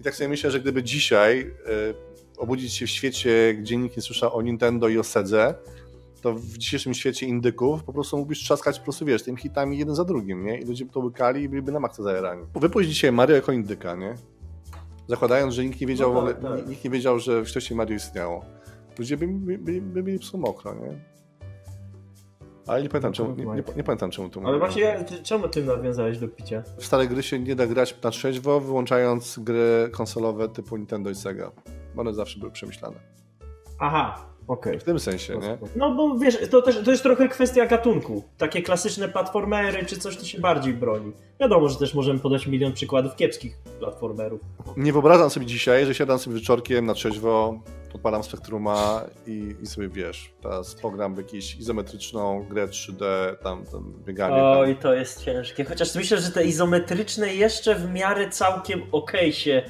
I 0.00 0.02
tak 0.04 0.14
sobie 0.14 0.28
myślę, 0.28 0.50
że 0.50 0.60
gdyby 0.60 0.82
dzisiaj 0.82 1.40
e, 1.40 1.94
obudzić 2.36 2.74
się 2.74 2.86
w 2.86 2.90
świecie, 2.90 3.54
gdzie 3.58 3.76
nikt 3.76 3.96
nie 3.96 4.02
słyszał 4.02 4.36
o 4.36 4.42
Nintendo 4.42 4.88
i 4.88 4.98
o 4.98 5.04
Sedze, 5.04 5.54
to 6.24 6.34
w 6.34 6.58
dzisiejszym 6.58 6.94
świecie 6.94 7.26
indyków 7.26 7.84
po 7.84 7.92
prostu 7.92 8.16
mógłbyś 8.16 8.38
trzaskać 8.38 8.78
po 8.78 8.84
prostu, 8.84 9.04
wiesz, 9.04 9.22
tymi 9.22 9.38
hitami 9.38 9.78
jeden 9.78 9.94
za 9.94 10.04
drugim, 10.04 10.44
nie? 10.44 10.58
I 10.58 10.64
ludzie 10.64 10.84
by 10.84 10.92
to 10.92 11.00
łykali 11.00 11.42
i 11.42 11.48
byliby 11.48 11.72
na 11.72 11.80
maksa 11.80 12.02
zajarani. 12.02 12.46
Wypuść 12.54 12.88
dzisiaj 12.88 13.12
Mario 13.12 13.36
jako 13.36 13.52
indyka, 13.52 13.94
nie? 13.94 14.14
Zakładając, 15.08 15.54
że 15.54 15.64
nikt 15.64 15.80
nie 15.80 15.86
wiedział, 15.86 16.14
no 16.14 16.26
tak, 16.26 16.40
tak. 16.40 16.68
nikt 16.68 16.84
nie 16.84 16.90
wiedział, 16.90 17.18
że 17.18 17.44
wcześniej 17.44 17.76
Mario 17.76 17.96
istniało. 17.96 18.44
Ludzie 18.98 19.16
by, 19.16 19.26
by, 19.26 19.58
by, 19.58 19.80
by 19.80 20.02
mieli 20.02 20.18
psu 20.18 20.38
mokro, 20.38 20.74
nie? 20.74 20.98
Ale 22.66 22.82
nie 22.82 22.88
pamiętam, 22.88 23.12
czemu, 23.12 23.34
nie, 23.36 23.44
nie, 23.44 23.62
nie 23.76 23.84
pamiętam 23.84 24.10
czemu 24.10 24.28
to 24.28 24.40
Ale 24.44 24.58
właśnie 24.58 25.04
czemu 25.22 25.48
ty 25.48 25.64
nawiązałeś 25.64 26.18
do 26.18 26.28
picia? 26.28 26.62
W 26.78 26.86
stare 26.86 27.06
gry 27.06 27.22
się 27.22 27.38
nie 27.38 27.56
da 27.56 27.66
grać 27.66 28.02
na 28.02 28.10
trzeźwo, 28.10 28.60
wyłączając 28.60 29.38
gry 29.38 29.90
konsolowe 29.92 30.48
typu 30.48 30.76
Nintendo 30.76 31.10
i 31.10 31.14
Sega. 31.14 31.50
One 31.96 32.14
zawsze 32.14 32.38
były 32.38 32.52
przemyślane. 32.52 32.96
Aha, 33.78 34.33
Okay. 34.46 34.78
W 34.78 34.84
tym 34.84 35.00
sensie, 35.00 35.36
nie? 35.36 35.58
No 35.76 35.94
bo 35.94 36.18
wiesz, 36.18 36.38
to, 36.50 36.62
też, 36.62 36.84
to 36.84 36.90
jest 36.90 37.02
trochę 37.02 37.28
kwestia 37.28 37.66
gatunku. 37.66 38.24
Takie 38.38 38.62
klasyczne 38.62 39.08
platformery 39.08 39.86
czy 39.86 39.98
coś, 39.98 40.16
to 40.16 40.24
się 40.24 40.40
bardziej 40.40 40.74
broni. 40.74 41.12
Wiadomo, 41.40 41.68
że 41.68 41.76
też 41.76 41.94
możemy 41.94 42.18
podać 42.18 42.46
milion 42.46 42.72
przykładów 42.72 43.16
kiepskich 43.16 43.58
platformerów. 43.78 44.40
Nie 44.76 44.92
wyobrażam 44.92 45.30
sobie 45.30 45.46
dzisiaj, 45.46 45.86
że 45.86 45.94
siadam 45.94 46.18
sobie 46.18 46.36
wieczorkiem 46.36 46.86
na 46.86 46.94
trzeźwo, 46.94 47.60
odpalam 47.94 48.22
Spektruma 48.22 49.04
i, 49.26 49.54
i 49.62 49.66
sobie 49.66 49.88
wiesz, 49.88 50.32
teraz 50.42 50.74
pogram 50.74 51.14
w 51.14 51.18
jakąś 51.18 51.56
izometryczną 51.56 52.46
grę 52.50 52.66
3D, 52.66 53.04
tam, 53.42 53.66
tam 53.66 53.92
bieganie. 54.06 54.42
Oj, 54.42 54.74
tam. 54.74 54.82
to 54.82 54.94
jest 54.94 55.24
ciężkie. 55.24 55.64
Chociaż 55.64 55.94
myślę, 55.94 56.18
że 56.18 56.30
te 56.30 56.44
izometryczne 56.44 57.34
jeszcze 57.34 57.74
w 57.74 57.92
miarę 57.92 58.30
całkiem 58.30 58.82
okej 58.92 59.20
okay 59.20 59.32
się 59.32 59.62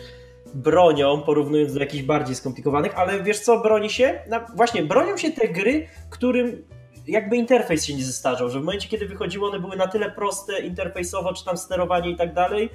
bronią, 0.55 1.23
porównując 1.23 1.75
do 1.75 1.81
jakichś 1.81 2.05
bardziej 2.05 2.35
skomplikowanych, 2.35 2.99
ale 2.99 3.23
wiesz 3.23 3.41
co, 3.41 3.61
broni 3.61 3.91
się? 3.91 4.21
No, 4.31 4.41
właśnie, 4.57 4.83
bronią 4.83 5.17
się 5.17 5.31
te 5.31 5.49
gry, 5.49 5.89
którym 6.11 6.65
jakby 7.07 7.37
interfejs 7.37 7.85
się 7.85 7.95
nie 7.95 8.05
zestarzał, 8.05 8.51
że 8.51 8.61
w 8.61 8.65
momencie, 8.65 8.89
kiedy 8.89 9.07
wychodziły, 9.07 9.49
one 9.49 9.61
były 9.61 9.77
na 9.77 9.87
tyle 9.87 10.11
proste 10.11 10.61
interfejsowo, 10.61 11.35
czy 11.35 11.45
tam 11.45 11.59
sterowanie 11.59 12.11
i 12.11 12.17
tak 12.17 12.35
dalej, 12.35 12.71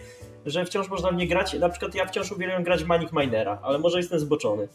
że 0.45 0.65
wciąż 0.65 0.89
można 0.89 1.11
w 1.11 1.15
nie 1.15 1.27
grać. 1.27 1.53
Na 1.53 1.69
przykład 1.69 1.95
ja 1.95 2.05
wciąż 2.05 2.31
uwielbiam 2.31 2.63
grać 2.63 2.83
Manic 2.83 3.11
Minera, 3.13 3.59
ale 3.63 3.79
może 3.79 3.97
jestem 3.97 4.19
zboczony. 4.19 4.67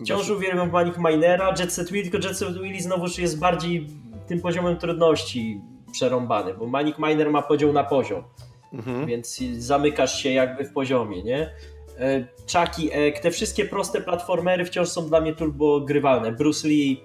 Wciąż 0.00 0.30
uwielbiam 0.30 0.70
Manic 0.70 0.94
Minera, 0.98 1.54
Jet 1.58 1.72
Set 1.72 1.92
Willy, 1.92 2.10
tylko 2.10 2.28
Jet 2.28 2.38
Set 2.38 2.58
Willy 2.58 2.80
znowuż 2.80 3.18
jest 3.18 3.38
bardziej 3.38 3.86
tym 4.26 4.40
poziomem 4.40 4.76
trudności 4.76 5.60
przerąbany, 5.92 6.54
bo 6.54 6.66
Manic 6.66 6.98
Miner 6.98 7.30
ma 7.30 7.42
podział 7.42 7.72
na 7.72 7.84
poziom, 7.84 8.24
mhm. 8.72 9.06
więc 9.06 9.38
zamykasz 9.58 10.22
się 10.22 10.30
jakby 10.30 10.64
w 10.64 10.72
poziomie, 10.72 11.22
nie? 11.22 11.50
E, 11.98 12.26
Chucky 12.52 12.92
Egg, 12.92 13.20
te 13.20 13.30
wszystkie 13.30 13.64
proste 13.64 14.00
platformery 14.00 14.64
wciąż 14.64 14.88
są 14.88 15.08
dla 15.08 15.20
mnie 15.20 15.34
turbo 15.34 15.80
grywalne. 15.80 16.32
Bruce 16.32 16.68
Lee, 16.68 17.04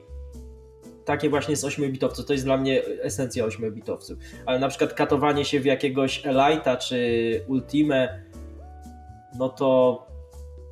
takie 1.06 1.30
właśnie 1.30 1.56
z 1.56 1.64
8-bitowców, 1.64 2.26
to 2.26 2.34
jest 2.34 2.46
dla 2.46 2.58
mnie 2.58 2.82
esencja 3.02 3.48
8-bitowców. 3.48 4.16
Ale 4.46 4.60
na 4.60 4.68
przykład 4.68 4.94
katowanie 4.94 5.46
się 5.46 5.60
w 5.60 5.66
jakiegoś 5.66 6.24
Elite'a 6.24 6.78
czy 6.78 7.46
Ultimate, 7.48 8.24
no 9.38 9.50
to 9.50 10.12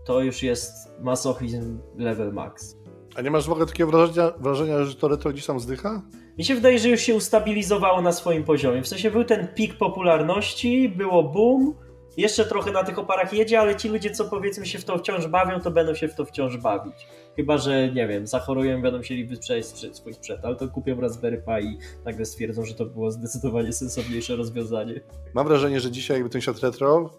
to 0.06 0.22
już 0.22 0.44
jest 0.44 1.00
masochizm 1.00 1.80
level 1.98 2.34
max. 2.34 2.78
A 3.16 3.22
nie 3.22 3.32
masz 3.32 3.48
w 3.48 3.52
ogóle 3.52 3.66
takiego 3.66 3.92
wrażenia, 3.92 4.32
wrażenia 4.40 4.84
że 4.84 4.96
to 4.96 5.08
retro 5.08 5.32
gdzieś 5.32 5.46
tam 5.46 5.60
zdycha? 5.60 6.02
Mi 6.38 6.46
się 6.46 6.56
wydaje, 6.56 6.80
że 6.80 6.90
już 6.90 7.02
się 7.02 7.16
ustabilizowało 7.16 8.02
na 8.02 8.12
swoim 8.12 8.44
poziomie. 8.44 8.82
W 8.82 8.88
sensie 8.88 9.12
był 9.12 9.24
ten 9.24 9.48
pik 9.48 9.78
popularności, 9.78 10.90
było 10.90 11.24
boom, 11.24 11.76
jeszcze 12.18 12.45
trochę 12.45 12.72
na 12.72 12.84
tych 12.84 12.99
oparach 12.99 13.34
jedzie, 13.34 13.60
ale 13.60 13.76
ci 13.76 13.89
ludzie, 13.89 14.12
co 14.12 14.26
powiedzmy 14.26 14.66
się 14.66 14.80
w 14.80 14.86
to 14.86 14.97
wciąż 14.97 15.28
bawią, 15.28 15.60
to 15.60 15.72
będą 15.72 15.93
się 15.93 16.07
w 16.07 16.16
to 16.16 16.26
wciąż 16.26 16.57
bawić. 16.57 17.07
Chyba, 17.36 17.57
że 17.57 17.91
nie 17.91 18.07
wiem, 18.07 18.28
zachorują, 18.28 18.82
będą 18.82 18.97
musieli 18.97 19.26
wyprzeć 19.26 19.66
swój 19.91 20.14
sprzęt, 20.14 20.45
ale 20.45 20.55
to 20.55 20.68
kupią 20.68 21.01
Raspberry 21.01 21.38
Pi 21.38 21.66
i 21.66 21.78
nagle 22.05 22.26
stwierdzą, 22.26 22.66
że 22.66 22.74
to 22.74 22.86
było 22.86 23.12
zdecydowanie 23.12 23.74
sensowniejsze 23.74 24.36
rozwiązanie. 24.36 25.01
Mam 25.34 25.47
wrażenie, 25.47 25.80
że 25.80 25.91
dzisiaj 25.91 26.18
jakby 26.18 26.30
ten 26.30 26.41
świat 26.41 26.60
retro, 26.60 27.10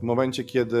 w 0.00 0.02
momencie 0.02 0.44
kiedy... 0.44 0.78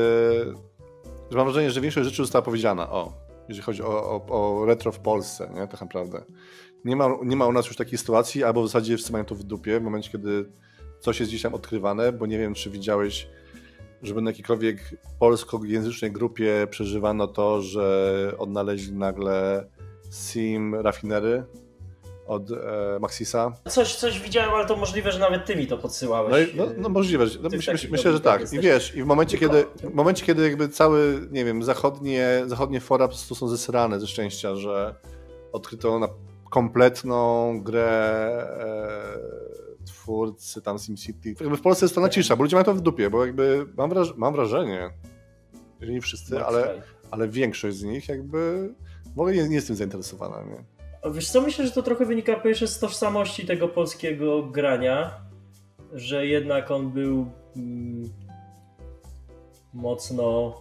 Mam 1.32 1.44
wrażenie, 1.44 1.70
że 1.70 1.80
większość 1.80 2.08
rzeczy 2.08 2.22
została 2.22 2.42
powiedziana, 2.42 2.90
o, 2.90 3.12
jeżeli 3.48 3.64
chodzi 3.64 3.82
o, 3.82 3.86
o, 4.10 4.26
o 4.28 4.66
retro 4.66 4.92
w 4.92 4.98
Polsce, 4.98 5.50
nie, 5.54 5.68
tak 5.68 5.80
naprawdę. 5.80 6.22
Nie 6.84 6.96
ma, 6.96 7.08
nie 7.24 7.36
ma 7.36 7.46
u 7.46 7.52
nas 7.52 7.66
już 7.66 7.76
takiej 7.76 7.98
sytuacji, 7.98 8.44
albo 8.44 8.62
w 8.62 8.66
zasadzie 8.66 8.96
wszyscy 8.96 9.12
mają 9.12 9.24
to 9.24 9.34
w 9.34 9.42
dupie, 9.42 9.80
w 9.80 9.82
momencie, 9.82 10.10
kiedy 10.10 10.44
coś 11.00 11.20
jest 11.20 11.42
tam 11.42 11.54
odkrywane, 11.54 12.12
bo 12.12 12.26
nie 12.26 12.38
wiem, 12.38 12.54
czy 12.54 12.70
widziałeś 12.70 13.28
żeby 14.02 14.22
na 14.22 14.30
jakiejkolwiek 14.30 14.78
polskojęzycznej 15.18 16.12
grupie 16.12 16.66
przeżywano 16.70 17.26
to, 17.26 17.62
że 17.62 18.34
odnaleźli 18.38 18.92
nagle 18.92 19.66
SIM 20.10 20.74
rafinery 20.74 21.44
od 22.26 22.50
e, 22.50 22.98
Maxisa. 23.00 23.52
Coś, 23.68 23.94
coś 23.94 24.20
widziałem, 24.20 24.54
ale 24.54 24.66
to 24.66 24.76
możliwe, 24.76 25.12
że 25.12 25.18
nawet 25.18 25.44
ty 25.44 25.56
mi 25.56 25.66
to 25.66 25.78
podsyłałeś. 25.78 26.54
No, 26.54 26.66
no, 26.66 26.72
no 26.78 26.88
możliwe. 26.88 27.26
No, 27.42 27.48
myślę, 27.52 27.74
myślę, 27.90 28.12
że 28.12 28.20
tak. 28.20 28.52
I 28.52 28.60
wiesz, 28.60 28.94
i 28.96 29.02
w 29.02 29.06
momencie, 29.06 29.38
kiedy, 29.38 29.64
w 29.82 29.94
momencie, 29.94 30.26
kiedy 30.26 30.42
jakby 30.42 30.68
cały, 30.68 31.28
nie 31.30 31.44
wiem, 31.44 31.62
zachodnie, 31.62 32.42
zachodnie 32.46 32.80
fora 32.80 33.08
po 33.08 33.14
prostu 33.14 33.34
są 33.34 33.48
zesrane 33.48 34.00
ze 34.00 34.06
szczęścia, 34.06 34.56
że 34.56 34.94
odkryto 35.52 35.98
na 35.98 36.08
kompletną 36.50 37.60
grę 37.62 37.88
e, 38.60 39.71
twórcy 39.84 40.62
tam 40.62 40.78
SimCity. 40.78 41.34
Jakby 41.40 41.56
w 41.56 41.60
Polsce 41.60 41.84
jest 41.84 41.94
to 41.94 42.00
na 42.00 42.08
cisza, 42.08 42.36
bo 42.36 42.42
ludzie 42.42 42.56
mają 42.56 42.64
to 42.64 42.74
w 42.74 42.80
dupie, 42.80 43.10
bo 43.10 43.26
jakby 43.26 43.66
mam, 43.76 43.90
wraż 43.90 44.16
mam 44.16 44.34
wrażenie, 44.34 44.90
że 45.80 45.92
nie 45.92 46.00
wszyscy, 46.00 46.44
ale, 46.44 46.82
ale 47.10 47.28
większość 47.28 47.76
z 47.76 47.82
nich 47.82 48.08
jakby 48.08 48.70
w 49.06 49.20
ogóle 49.20 49.34
nie, 49.34 49.48
nie 49.48 49.54
jest 49.54 49.66
tym 49.66 49.76
zainteresowana. 49.76 50.42
Nie? 50.42 50.64
Wiesz 51.12 51.30
co, 51.30 51.40
myślę, 51.40 51.66
że 51.66 51.72
to 51.72 51.82
trochę 51.82 52.06
wynika 52.06 52.34
po 52.36 52.40
pierwsze 52.40 52.68
z 52.68 52.78
tożsamości 52.78 53.46
tego 53.46 53.68
polskiego 53.68 54.42
grania, 54.42 55.20
że 55.92 56.26
jednak 56.26 56.70
on 56.70 56.90
był 56.90 57.26
mm, 57.56 58.12
mocno 59.74 60.54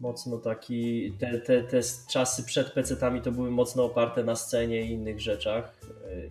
mocno 0.00 0.38
taki, 0.38 1.12
te, 1.18 1.40
te, 1.40 1.62
te 1.62 1.80
czasy 2.10 2.44
przed 2.44 2.74
PC-tami 2.74 3.20
to 3.20 3.32
były 3.32 3.50
mocno 3.50 3.84
oparte 3.84 4.24
na 4.24 4.36
scenie 4.36 4.82
i 4.82 4.90
innych 4.90 5.20
rzeczach 5.20 5.80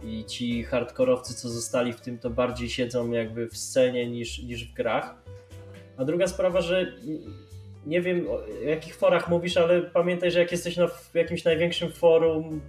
i 0.04 0.26
ci 0.26 0.64
hardkorowcy, 0.64 1.34
co 1.34 1.50
zostali 1.50 1.94
w 1.94 2.02
tym, 2.02 2.18
to 2.18 2.30
bardziej 2.30 2.70
siedzą 2.70 3.12
jakby 3.12 3.48
w 3.48 3.58
scenie 3.58 4.10
niż, 4.10 4.44
niż 4.44 4.72
w 4.72 4.74
grach. 4.74 5.16
A 5.98 6.06
druga 6.06 6.28
sprawa, 6.28 6.62
że 6.62 6.94
nie 7.86 8.02
wiem 8.02 8.28
o 8.30 8.40
jakich 8.66 8.96
forach 8.96 9.30
mówisz, 9.30 9.58
ale 9.58 9.82
pamiętaj, 9.82 10.32
że 10.32 10.40
jak 10.40 10.52
jesteś 10.52 10.78
na 10.78 10.88
jakimś 11.14 11.44
największym 11.44 11.92
forum 11.92 12.62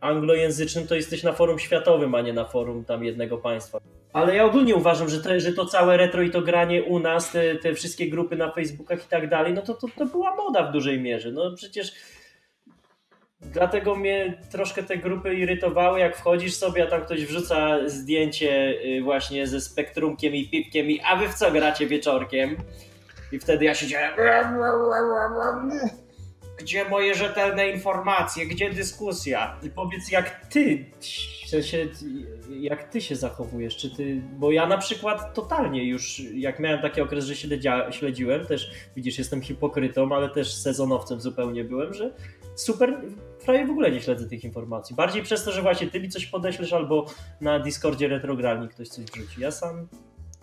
anglojęzycznym, 0.00 0.86
to 0.86 0.94
jesteś 0.94 1.22
na 1.22 1.32
forum 1.32 1.58
światowym, 1.58 2.14
a 2.14 2.20
nie 2.20 2.32
na 2.32 2.44
forum 2.44 2.84
tam 2.84 3.04
jednego 3.04 3.38
państwa. 3.38 3.78
Ale 4.12 4.36
ja 4.36 4.44
ogólnie 4.44 4.74
uważam, 4.74 5.08
że 5.08 5.22
to, 5.22 5.40
że 5.40 5.52
to 5.52 5.66
całe 5.66 5.96
retro 5.96 6.22
i 6.22 6.30
to 6.30 6.42
granie 6.42 6.82
u 6.82 6.98
nas, 6.98 7.32
te, 7.32 7.54
te 7.54 7.74
wszystkie 7.74 8.10
grupy 8.10 8.36
na 8.36 8.52
Facebookach 8.52 9.04
i 9.04 9.08
tak 9.08 9.28
dalej, 9.28 9.52
no 9.54 9.62
to, 9.62 9.74
to, 9.74 9.88
to 9.96 10.06
była 10.06 10.36
moda 10.36 10.62
w 10.62 10.72
dużej 10.72 11.00
mierze. 11.00 11.32
No 11.32 11.52
przecież 11.56 11.92
Dlatego 13.40 13.96
mnie 13.96 14.38
troszkę 14.50 14.82
te 14.82 14.96
grupy 14.96 15.34
irytowały, 15.34 16.00
jak 16.00 16.16
wchodzisz 16.16 16.54
sobie, 16.54 16.84
a 16.84 16.86
tam 16.86 17.02
ktoś 17.02 17.26
wrzuca 17.26 17.88
zdjęcie 17.88 18.74
y, 18.98 19.02
właśnie 19.02 19.46
ze 19.46 19.60
spektrumkiem 19.60 20.34
i 20.34 20.48
pipkiem 20.48 20.90
i 20.90 21.00
a 21.00 21.16
wy 21.16 21.28
w 21.28 21.34
co 21.34 21.50
gracie 21.50 21.86
wieczorkiem? 21.86 22.56
I 23.32 23.38
wtedy 23.38 23.64
ja 23.64 23.74
siedziałem 23.74 24.14
gdzie 26.58 26.84
moje 26.84 27.14
rzetelne 27.14 27.68
informacje, 27.68 28.46
gdzie 28.46 28.70
dyskusja? 28.70 29.56
I 29.62 29.70
powiedz 29.70 30.10
jak 30.10 30.46
ty, 30.46 30.84
w 31.48 31.50
sensie, 31.50 31.88
jak 32.60 32.90
ty 32.90 33.00
się 33.00 33.16
zachowujesz, 33.16 33.76
czy 33.76 33.90
ty, 33.90 34.22
bo 34.38 34.52
ja 34.52 34.66
na 34.66 34.78
przykład 34.78 35.34
totalnie 35.34 35.84
już, 35.84 36.22
jak 36.34 36.60
miałem 36.60 36.82
taki 36.82 37.00
okres, 37.00 37.24
że 37.24 37.36
śledzia, 37.36 37.92
śledziłem, 37.92 38.46
też 38.46 38.70
widzisz, 38.96 39.18
jestem 39.18 39.42
hipokrytą, 39.42 40.14
ale 40.14 40.28
też 40.28 40.54
sezonowcem 40.54 41.20
zupełnie 41.20 41.64
byłem, 41.64 41.94
że 41.94 42.14
super, 42.54 43.00
prawie 43.44 43.66
w 43.66 43.70
ogóle 43.70 43.90
nie 43.90 44.00
śledzę 44.00 44.28
tych 44.28 44.44
informacji. 44.44 44.96
Bardziej 44.96 45.22
przez 45.22 45.44
to, 45.44 45.52
że 45.52 45.62
właśnie 45.62 45.86
ty 45.86 46.00
mi 46.00 46.08
coś 46.08 46.26
podeślesz 46.26 46.72
albo 46.72 47.06
na 47.40 47.58
Discordzie 47.58 48.08
Retrogralni 48.08 48.68
ktoś 48.68 48.88
coś 48.88 49.04
wrzuci. 49.04 49.40
Ja 49.40 49.50
sam 49.50 49.88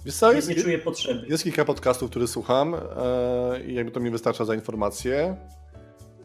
Wiesz 0.06 0.16
co, 0.16 0.34
jest, 0.34 0.50
nie, 0.50 0.56
nie 0.56 0.64
czuję 0.64 0.80
potrzeby. 0.80 1.28
Jest 1.30 1.44
kilka 1.44 1.66
podcastów, 1.66 2.10
które 2.10 2.28
słucham 2.28 2.76
e, 2.76 2.80
i 3.68 3.74
jakby 3.74 3.92
to 3.92 4.00
mi 4.00 4.10
wystarcza 4.10 4.46
za 4.46 4.56
informacje. 4.56 5.36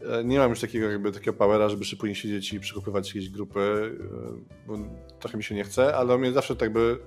E, 0.09 0.23
nie 0.23 0.39
mam 0.39 0.49
już 0.49 0.59
takiego 0.59 0.89
jakby 0.91 1.11
takiego 1.11 1.33
powera, 1.33 1.69
żeby 1.69 1.85
szybko 1.85 2.13
siedzieć 2.13 2.53
i 2.53 2.59
przekopywać 2.59 3.07
jakieś 3.07 3.29
grupy, 3.29 3.59
e, 3.59 4.67
bo 4.67 4.77
trochę 5.19 5.37
mi 5.37 5.43
się 5.43 5.55
nie 5.55 5.63
chce, 5.63 5.95
ale 5.95 6.17
mnie 6.17 6.31
zawsze 6.31 6.55
tak 6.55 6.73
by 6.73 6.99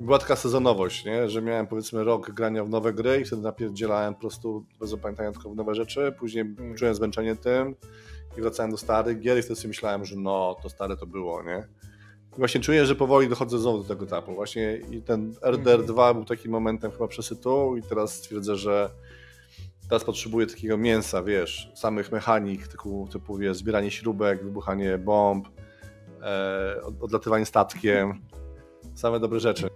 była 0.00 0.18
taka 0.18 0.36
sezonowość, 0.36 1.04
nie? 1.04 1.28
że 1.28 1.42
miałem 1.42 1.66
powiedzmy 1.66 2.04
rok 2.04 2.30
grania 2.30 2.64
w 2.64 2.68
nowe 2.68 2.92
gry 2.92 3.20
i 3.20 3.24
wtedy 3.24 3.42
napierdzielałem 3.42 4.14
po 4.14 4.20
prostu 4.20 4.64
bez 4.80 4.92
opamiętania 4.92 5.32
tylko 5.32 5.50
w 5.50 5.56
nowe 5.56 5.74
rzeczy, 5.74 6.14
później 6.18 6.44
czułem 6.76 6.94
zmęczenie 6.94 7.36
tym 7.36 7.74
i 8.38 8.40
wracałem 8.40 8.70
do 8.70 8.76
starych 8.76 9.20
gier 9.20 9.38
i 9.38 9.42
wtedy 9.42 9.56
sobie 9.56 9.68
myślałem, 9.68 10.04
że 10.04 10.16
no, 10.16 10.56
to 10.62 10.68
stare 10.68 10.96
to 10.96 11.06
było, 11.06 11.42
nie? 11.42 11.66
I 12.36 12.38
właśnie 12.38 12.60
czuję, 12.60 12.86
że 12.86 12.94
powoli 12.94 13.28
dochodzę 13.28 13.58
znowu 13.58 13.78
do 13.78 13.84
tego 13.84 14.04
etapu 14.04 14.34
właśnie 14.34 14.80
i 14.90 15.02
ten 15.02 15.32
RDR2 15.32 16.02
mm. 16.02 16.14
był 16.14 16.24
takim 16.24 16.52
momentem 16.52 16.90
chyba 16.90 17.08
przesytu 17.08 17.76
i 17.76 17.82
teraz 17.82 18.14
stwierdzę, 18.14 18.56
że 18.56 18.90
Teraz 19.88 20.04
potrzebuję 20.04 20.46
takiego 20.46 20.78
mięsa, 20.78 21.22
wiesz, 21.22 21.72
samych 21.74 22.12
mechanik, 22.12 22.68
typu, 22.68 23.08
typu 23.12 23.36
wiesz, 23.36 23.56
zbieranie 23.56 23.90
śrubek, 23.90 24.44
wybuchanie 24.44 24.98
bomb, 24.98 25.48
e, 26.22 26.80
odlatywanie 27.00 27.46
statkiem, 27.46 28.22
same 28.94 29.20
dobre 29.20 29.40
rzeczy. 29.40 29.68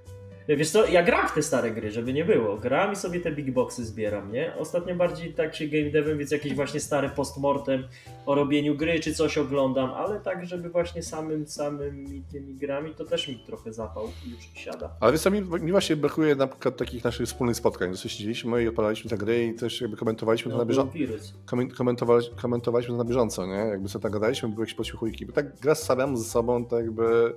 Wiesz 0.49 0.71
co, 0.71 0.87
ja 0.87 1.03
gram 1.03 1.29
w 1.29 1.33
te 1.33 1.43
stare 1.43 1.71
gry, 1.71 1.91
żeby 1.91 2.13
nie 2.13 2.25
było. 2.25 2.57
Gram 2.57 2.93
i 2.93 2.97
sobie 2.97 3.21
te 3.21 3.33
big 3.33 3.51
boxy 3.51 3.85
zbieram, 3.85 4.33
nie? 4.33 4.53
Ostatnio 4.59 4.95
bardziej 4.95 5.35
tak 5.35 5.55
się 5.55 5.67
game 5.67 5.91
devem, 5.91 6.19
więc 6.19 6.31
jakieś 6.31 6.55
właśnie 6.55 6.81
stare 6.81 7.09
postmortem 7.09 7.85
o 8.27 8.35
robieniu 8.35 8.77
gry 8.77 9.01
czy 9.01 9.15
coś 9.15 9.39
oglądam, 9.39 9.91
ale 9.91 10.21
tak, 10.21 10.47
żeby 10.47 10.69
właśnie 10.71 11.03
samym, 11.03 11.47
samymi 11.47 12.23
tymi 12.33 12.55
grami, 12.55 12.95
to 12.95 13.05
też 13.05 13.29
mi 13.29 13.39
trochę 13.47 13.73
zapał 13.73 14.05
już 14.05 14.41
siada. 14.55 14.91
Ale 15.01 15.13
wiesz 15.13 15.21
co, 15.21 15.31
mi, 15.31 15.41
mi 15.41 15.71
właśnie 15.71 15.97
brakuje 15.97 16.35
na 16.35 16.47
przykład 16.47 16.77
takich 16.77 17.05
naszych 17.05 17.27
wspólnych 17.27 17.57
spotkań. 17.57 17.91
Dosyć 17.91 18.13
siedzieliśmy 18.13 18.63
i 18.63 18.69
odpalaliśmy 18.69 19.11
te 19.11 19.17
gry 19.19 19.45
i 19.47 19.55
też 19.55 19.81
jakby 19.81 19.97
komentowaliśmy 19.97 20.51
to 20.51 20.57
No, 20.57 20.63
na 20.65 20.69
bieżąco. 20.69 20.93
wirus. 20.93 21.35
Komentowali, 21.77 22.27
komentowaliśmy 22.43 22.93
to 22.95 22.99
na 22.99 23.05
bieżąco, 23.05 23.47
nie? 23.47 23.53
Jakby 23.55 23.89
sobie 23.89 24.03
tak 24.03 24.13
gadaliśmy, 24.13 24.49
były 24.49 24.63
jakieś 24.63 24.75
podśmiechujki. 24.75 25.27
Bo 25.27 25.33
tak 25.33 25.61
gra 25.61 25.75
z 25.75 25.83
samemu 25.83 26.17
ze 26.17 26.25
sobą, 26.25 26.67
to 26.67 26.81
jakby 26.81 27.35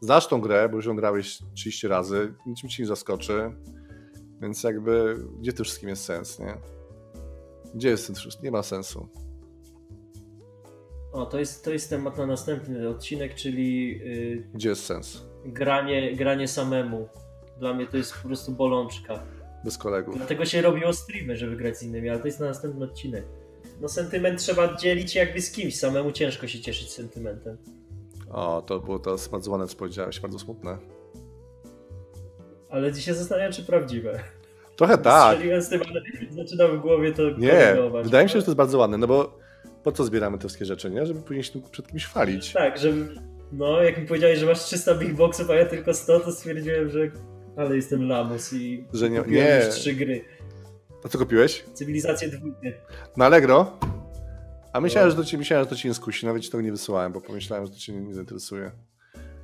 znasz 0.00 0.28
tą 0.28 0.40
grę, 0.40 0.68
bo 0.68 0.76
już 0.76 0.86
ją 0.86 0.96
grałeś 0.96 1.38
30 1.54 1.88
razy, 1.88 2.34
niczym 2.46 2.68
ci 2.68 2.82
nie 2.82 2.88
zaskoczy. 2.88 3.50
Więc 4.42 4.62
jakby, 4.62 5.16
gdzie 5.40 5.52
tym 5.52 5.64
wszystkim 5.64 5.88
jest 5.88 6.04
sens, 6.04 6.38
nie? 6.38 6.54
Gdzie 7.74 7.88
jest 7.88 8.06
ten 8.06 8.16
wszystkim? 8.16 8.44
Nie 8.44 8.50
ma 8.50 8.62
sensu. 8.62 9.08
O, 11.12 11.26
to 11.26 11.38
jest, 11.38 11.64
to 11.64 11.70
jest 11.70 11.90
temat 11.90 12.18
na 12.18 12.26
następny 12.26 12.88
odcinek, 12.88 13.34
czyli 13.34 13.98
yy, 13.98 14.48
Gdzie 14.54 14.68
jest 14.68 14.84
sens? 14.84 15.22
granie, 15.44 16.16
granie 16.16 16.48
samemu. 16.48 17.08
Dla 17.58 17.74
mnie 17.74 17.86
to 17.86 17.96
jest 17.96 18.14
po 18.14 18.28
prostu 18.28 18.52
bolączka. 18.52 19.22
Bez 19.64 19.78
kolegów. 19.78 20.16
Dlatego 20.16 20.44
się 20.44 20.62
robiło 20.62 20.92
streamy, 20.92 21.36
żeby 21.36 21.56
grać 21.56 21.78
z 21.78 21.82
innymi, 21.82 22.08
ale 22.08 22.18
to 22.18 22.26
jest 22.26 22.40
na 22.40 22.46
następny 22.46 22.84
odcinek. 22.84 23.24
No 23.80 23.88
sentyment 23.88 24.40
trzeba 24.40 24.76
dzielić 24.76 25.14
jakby 25.14 25.40
z 25.40 25.52
kimś, 25.52 25.78
samemu 25.78 26.12
ciężko 26.12 26.48
się 26.48 26.60
cieszyć 26.60 26.92
sentymentem. 26.92 27.56
O, 28.30 28.62
to 28.62 28.80
było 28.80 28.98
to 28.98 29.16
bardzo 29.32 29.50
ładne, 29.50 29.66
co 29.66 29.76
powiedziałeś, 29.76 30.20
bardzo 30.20 30.38
smutne. 30.38 30.78
Ale 32.70 32.92
dzisiaj 32.92 33.14
zastanawiam, 33.14 33.52
czy 33.52 33.62
prawdziwe. 33.64 34.20
Trochę 34.76 34.98
tak. 35.08 35.32
Strzeliłem 35.34 35.62
z 35.62 35.68
tym, 35.68 35.80
ale 35.90 36.00
zaczynam 36.44 36.78
w 36.78 36.80
głowie 36.80 37.12
to 37.12 37.22
Nie, 37.38 37.76
wydaje 38.02 38.24
mi 38.24 38.30
się, 38.30 38.38
że 38.38 38.44
to 38.44 38.50
jest 38.50 38.56
bardzo 38.56 38.78
ładne, 38.78 38.98
no 38.98 39.06
bo 39.06 39.38
po 39.82 39.92
co 39.92 40.04
zbieramy 40.04 40.38
te 40.38 40.40
wszystkie 40.48 40.64
rzeczy, 40.64 40.90
nie? 40.90 41.06
Żeby 41.06 41.20
później 41.20 41.44
się 41.44 41.60
przed 41.70 41.86
kimś 41.88 42.06
chwalić. 42.06 42.52
Tak, 42.52 42.78
żeby... 42.78 43.14
No, 43.52 43.82
jak 43.82 43.98
mi 43.98 44.06
powiedziałeś, 44.06 44.38
że 44.38 44.46
masz 44.46 44.60
300 44.64 44.94
big 44.94 45.12
boxów, 45.14 45.50
a 45.50 45.54
ja 45.54 45.66
tylko 45.66 45.94
100, 45.94 46.20
to 46.20 46.32
stwierdziłem, 46.32 46.90
że... 46.90 46.98
Ale 47.56 47.76
jestem 47.76 48.08
lamus 48.08 48.52
i 48.52 48.84
Że 48.92 49.10
nie- 49.10 49.18
kupiłem 49.22 49.46
nie. 49.46 49.64
już 49.66 49.74
trzy 49.74 49.92
gry. 49.92 50.24
A 51.04 51.08
co 51.08 51.18
kupiłeś? 51.18 51.64
Cywilizację 51.74 52.28
dwójkę. 52.28 52.72
Na 53.16 53.26
Allegro? 53.26 53.78
A 54.72 54.80
myślałem, 54.80 55.08
No. 55.10 55.16
że 55.16 55.22
to 55.22 55.24
cię, 55.28 55.38
myślałem, 55.38 55.64
że 55.66 55.70
to 55.70 55.76
cię 55.76 55.88
nie 55.88 55.94
skusi, 55.94 56.26
nawet 56.26 56.42
ci 56.42 56.50
tego 56.50 56.62
nie 56.62 56.70
wysyłałem, 56.70 57.12
bo 57.12 57.20
pomyślałem, 57.20 57.66
że 57.66 57.72
to 57.72 57.78
cię 57.78 57.92
nie, 57.92 58.00
nie 58.00 58.14
zainteresuje. 58.14 58.70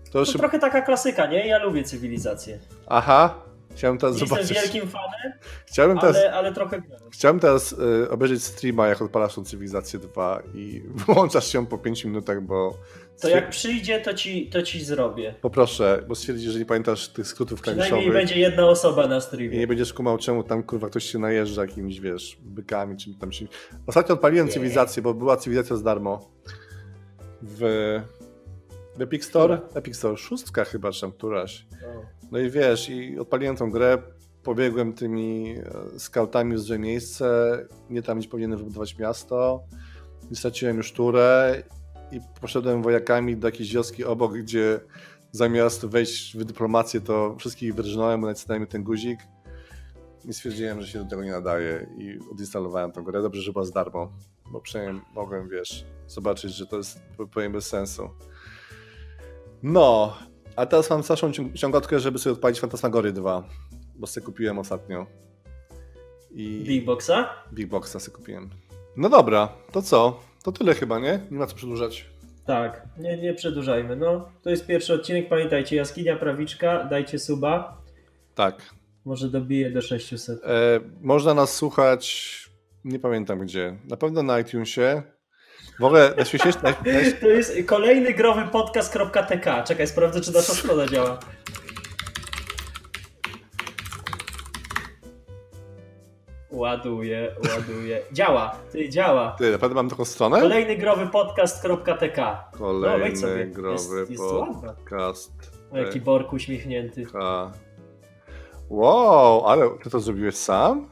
To 0.04 0.12
To 0.12 0.18
już... 0.18 0.32
trochę 0.32 0.58
taka 0.58 0.82
klasyka, 0.82 1.26
nie? 1.26 1.46
Ja 1.46 1.58
lubię 1.58 1.84
cywilizację. 1.84 2.58
Aha, 2.88 3.34
chciałem 3.76 3.98
teraz 3.98 4.14
Jestem 4.20 4.28
zobaczyć. 4.28 4.52
wielkim 4.62 4.88
fanem, 4.90 5.32
Chciałbym 5.66 5.98
teraz, 5.98 6.16
ale, 6.16 6.32
ale 6.32 6.52
trochę 6.52 6.80
grałem. 6.80 7.10
chciałbym 7.10 7.40
teraz 7.40 7.72
y, 7.72 8.10
obejrzeć 8.10 8.44
streama, 8.44 8.88
jak 8.88 9.02
odpalasz 9.02 9.34
tą 9.34 9.44
cywilizację 9.44 9.98
2 9.98 10.42
i 10.54 10.82
wyłączasz 11.06 11.46
się 11.52 11.66
po 11.66 11.78
5 11.78 12.04
minutach, 12.04 12.42
bo... 12.42 12.78
To 13.20 13.28
jak 13.28 13.50
przyjdzie, 13.50 14.00
to 14.00 14.14
ci, 14.14 14.46
to 14.50 14.62
ci 14.62 14.84
zrobię. 14.84 15.34
Poproszę, 15.40 16.04
bo 16.08 16.14
stwierdzisz, 16.14 16.52
że 16.52 16.58
nie 16.58 16.64
pamiętasz 16.64 17.08
tych 17.08 17.26
skrótów 17.26 17.60
Przynajmniej 17.60 17.88
klawiszowych. 17.88 18.14
będzie 18.20 18.38
jedna 18.40 18.66
osoba 18.66 19.06
na 19.06 19.16
I 19.16 19.20
streamie. 19.22 19.58
nie 19.58 19.66
będziesz 19.66 19.92
kumał, 19.92 20.18
czemu 20.18 20.42
tam 20.42 20.62
kurwa 20.62 20.88
ktoś 20.88 21.04
się 21.04 21.18
najeżdża 21.18 21.62
jakimiś, 21.62 22.00
wiesz, 22.00 22.38
bykami, 22.42 22.96
czym 22.96 23.14
tam 23.14 23.32
się... 23.32 23.46
Ostatnio 23.86 24.14
odpaliłem 24.14 24.46
Nie. 24.46 24.52
cywilizację, 24.52 25.02
bo 25.02 25.14
była 25.14 25.36
cywilizacja 25.36 25.76
za 25.76 25.82
darmo 25.84 26.30
w 27.42 27.60
Epic 28.98 29.24
Store. 29.24 29.60
Epic 29.74 29.96
Store, 29.96 30.16
szóstka 30.16 30.64
chyba, 30.64 30.92
czy 30.92 31.00
tam 31.00 31.12
któraś. 31.12 31.66
O. 31.86 32.02
No 32.32 32.38
i 32.38 32.50
wiesz, 32.50 32.88
i 32.88 33.18
odpaliłem 33.18 33.56
tą 33.56 33.70
grę, 33.70 33.98
pobiegłem 34.42 34.92
tymi 34.92 35.54
e, 35.94 35.98
skautami 35.98 36.54
w 36.54 36.58
złe 36.58 36.78
miejsce, 36.78 37.58
nie 37.90 38.02
tam, 38.02 38.18
gdzie 38.18 38.28
powinienem 38.28 38.58
wybudować 38.58 38.98
miasto, 38.98 39.64
i 40.30 40.36
straciłem 40.36 40.76
już 40.76 40.92
turę 40.92 41.62
i 42.12 42.20
poszedłem 42.40 42.82
wojakami 42.82 43.36
do 43.36 43.48
jakiejś 43.48 43.72
wioski 43.72 44.04
obok, 44.04 44.38
gdzie 44.38 44.80
zamiast 45.32 45.86
wejść 45.86 46.36
w 46.36 46.44
dyplomację, 46.44 47.00
to 47.00 47.36
wszystkich 47.38 47.74
wyrżnąłem, 47.74 48.20
nacisnąłem 48.20 48.62
mi 48.62 48.68
ten 48.68 48.84
guzik 48.84 49.20
i 50.24 50.34
stwierdziłem, 50.34 50.80
że 50.80 50.88
się 50.88 50.98
do 50.98 51.10
tego 51.10 51.24
nie 51.24 51.32
nadaje 51.32 51.86
i 51.98 52.18
odinstalowałem 52.32 52.92
tą 52.92 53.04
grę. 53.04 53.22
Dobrze, 53.22 53.42
że 53.42 53.52
była 53.52 53.64
z 53.64 53.70
darmo, 53.70 54.12
bo 54.52 54.60
przynajmniej 54.60 55.02
mogłem, 55.14 55.48
wiesz, 55.48 55.86
zobaczyć, 56.06 56.52
że 56.52 56.66
to 56.66 56.76
jest 56.76 57.00
powiem 57.32 57.52
bez 57.52 57.66
sensu. 57.66 58.10
No, 59.62 60.16
a 60.56 60.66
teraz 60.66 60.90
mam 60.90 61.02
starszą 61.02 61.30
ciąg- 61.30 61.54
ciągotkę, 61.54 62.00
żeby 62.00 62.18
sobie 62.18 62.32
odpalić 62.32 62.60
Fantasmagory 62.60 63.12
2, 63.12 63.44
bo 63.96 64.06
sobie 64.06 64.26
kupiłem 64.26 64.58
ostatnio. 64.58 65.06
I 66.30 66.64
Big 66.66 66.84
Boxa? 66.84 67.12
Big 67.52 67.68
Boxa 67.68 67.98
sobie 68.00 68.16
kupiłem. 68.16 68.50
No 68.96 69.08
dobra, 69.08 69.48
to 69.72 69.82
co? 69.82 70.20
To 70.44 70.52
tyle 70.52 70.74
chyba, 70.74 70.98
nie? 70.98 71.20
Nie 71.30 71.38
ma 71.38 71.46
co 71.46 71.54
przedłużać. 71.56 72.06
Tak, 72.46 72.82
nie, 72.98 73.16
nie 73.16 73.34
przedłużajmy. 73.34 73.96
No, 73.96 74.28
to 74.42 74.50
jest 74.50 74.66
pierwszy 74.66 74.94
odcinek, 74.94 75.28
pamiętajcie, 75.28 75.76
Jaskinia 75.76 76.16
Prawiczka, 76.16 76.84
dajcie 76.84 77.18
suba, 77.18 77.82
Tak. 78.34 78.62
może 79.04 79.28
dobiję 79.30 79.70
do 79.70 79.82
600. 79.82 80.40
E, 80.44 80.80
można 81.00 81.34
nas 81.34 81.54
słuchać, 81.54 82.36
nie 82.84 82.98
pamiętam 82.98 83.38
gdzie. 83.38 83.76
Na 83.88 83.96
pewno 83.96 84.22
na 84.22 84.40
iTunesie. 84.40 85.02
W 85.80 85.84
ogóle 85.84 86.12
najśmieszniejsze... 86.16 86.58
Naj, 86.62 86.74
To 87.20 87.28
jest 87.28 87.54
kolejny 87.66 88.12
growy 88.12 88.42
podcast.tk. 88.52 89.64
Czekaj, 89.64 89.86
sprawdzę, 89.86 90.20
czy 90.20 90.32
nasza 90.32 90.54
strona 90.54 90.86
działa. 90.86 91.18
Ładuję, 96.50 97.34
ładuję. 97.56 98.02
Działa, 98.12 98.56
ty 98.72 98.88
działa. 98.88 99.36
ty, 99.38 99.50
naprawdę 99.52 99.74
mam 99.74 99.90
taką 99.90 100.04
stronę? 100.04 100.40
Kolejny 100.40 100.76
growy 100.76 101.06
podcast.tk. 101.06 102.16
No, 102.60 102.80
sobie. 102.80 103.20
Kolejny 103.20 103.46
growy 103.46 103.72
Jest, 103.72 104.10
jest 104.10 104.22
ładna. 104.22 104.72
podcast. 104.72 105.32
O, 105.72 105.78
jaki 105.78 106.00
Bork 106.00 106.32
uśmiechnięty. 106.32 107.06
K. 107.06 107.52
Wow, 108.70 109.46
ale 109.46 109.70
ty 109.82 109.90
to 109.90 110.00
zrobiłeś 110.00 110.34
sam? 110.34 110.88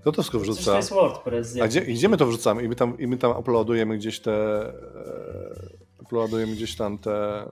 Kto 0.00 0.12
to 0.12 0.22
wszystko 0.22 0.38
Przecież 0.38 0.56
to 0.56 0.62
wrzuca? 0.62 0.76
jest 0.76 0.90
WordPress. 0.92 1.60
A 1.60 1.68
gdzie, 1.68 1.80
gdzie 1.80 2.08
my 2.08 2.16
to 2.16 2.26
wrzucamy? 2.26 2.62
I 2.62 2.68
my 2.68 2.74
tam, 2.74 2.98
i 2.98 3.06
my 3.06 3.16
tam 3.16 3.36
uploadujemy 3.36 3.96
gdzieś 3.98 4.20
te... 4.20 4.32
E, 4.32 4.72
uploadujemy 6.02 6.52
gdzieś 6.52 6.76
tam 6.76 6.98
te... 6.98 7.44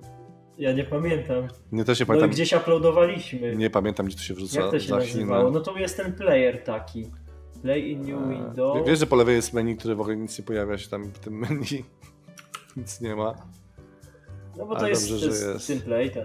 Ja 0.59 0.73
nie 0.73 0.85
pamiętam. 0.85 1.49
Nie, 1.73 1.85
też 1.85 2.01
nie 2.01 2.05
No 2.05 2.07
pamiętam. 2.07 2.31
gdzieś 2.31 2.53
uploadowaliśmy. 2.53 3.57
Nie 3.57 3.71
pamiętam, 3.71 4.07
gdzie 4.07 4.17
to 4.17 4.23
się 4.23 4.35
wrzuca. 4.35 4.61
Jak 4.61 4.71
to 4.71 4.81
się 4.81 4.95
nazywało? 4.95 5.41
Chinę. 5.45 5.51
No 5.53 5.61
to 5.61 5.79
jest 5.79 5.97
ten 5.97 6.13
player 6.13 6.65
taki. 6.65 7.11
Play 7.63 7.91
in 7.93 8.01
new 8.01 8.23
E, 8.23 8.29
window. 8.31 8.87
Wiesz, 8.87 8.99
że 8.99 9.07
po 9.07 9.17
lewej 9.17 9.37
jest 9.37 9.53
menu, 9.53 9.77
które 9.77 9.95
w 9.95 10.01
ogóle 10.01 10.17
nic 10.17 10.39
nie 10.39 10.45
pojawia 10.45 10.79
się 10.79 10.89
tam 10.89 11.05
w 11.05 11.19
tym 11.19 11.39
menu. 11.39 11.85
nic 12.77 13.01
nie 13.01 13.17
ma. 13.17 13.35
No 14.57 14.67
bo 14.67 14.75
to 14.75 14.81
Ale 14.81 14.89
jest, 14.89 15.11
dobrze, 15.11 15.27
to 15.27 15.33
jest 15.33 15.69
jest. 15.69 15.85
to 16.15 16.21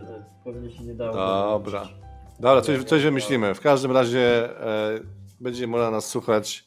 pewnie 0.52 0.72
się 0.72 0.84
nie 0.84 0.94
dało. 0.96 1.14
Dobra. 1.60 1.88
Dobra, 2.40 2.62
coś, 2.62 2.84
coś 2.84 3.04
wymyślimy. 3.04 3.54
W 3.56 3.62
każdym 3.62 3.92
razie 3.92 4.50
e, 4.62 5.00
będzie 5.42 5.68
można 5.68 5.92
nas 5.92 6.06
słuchać 6.06 6.66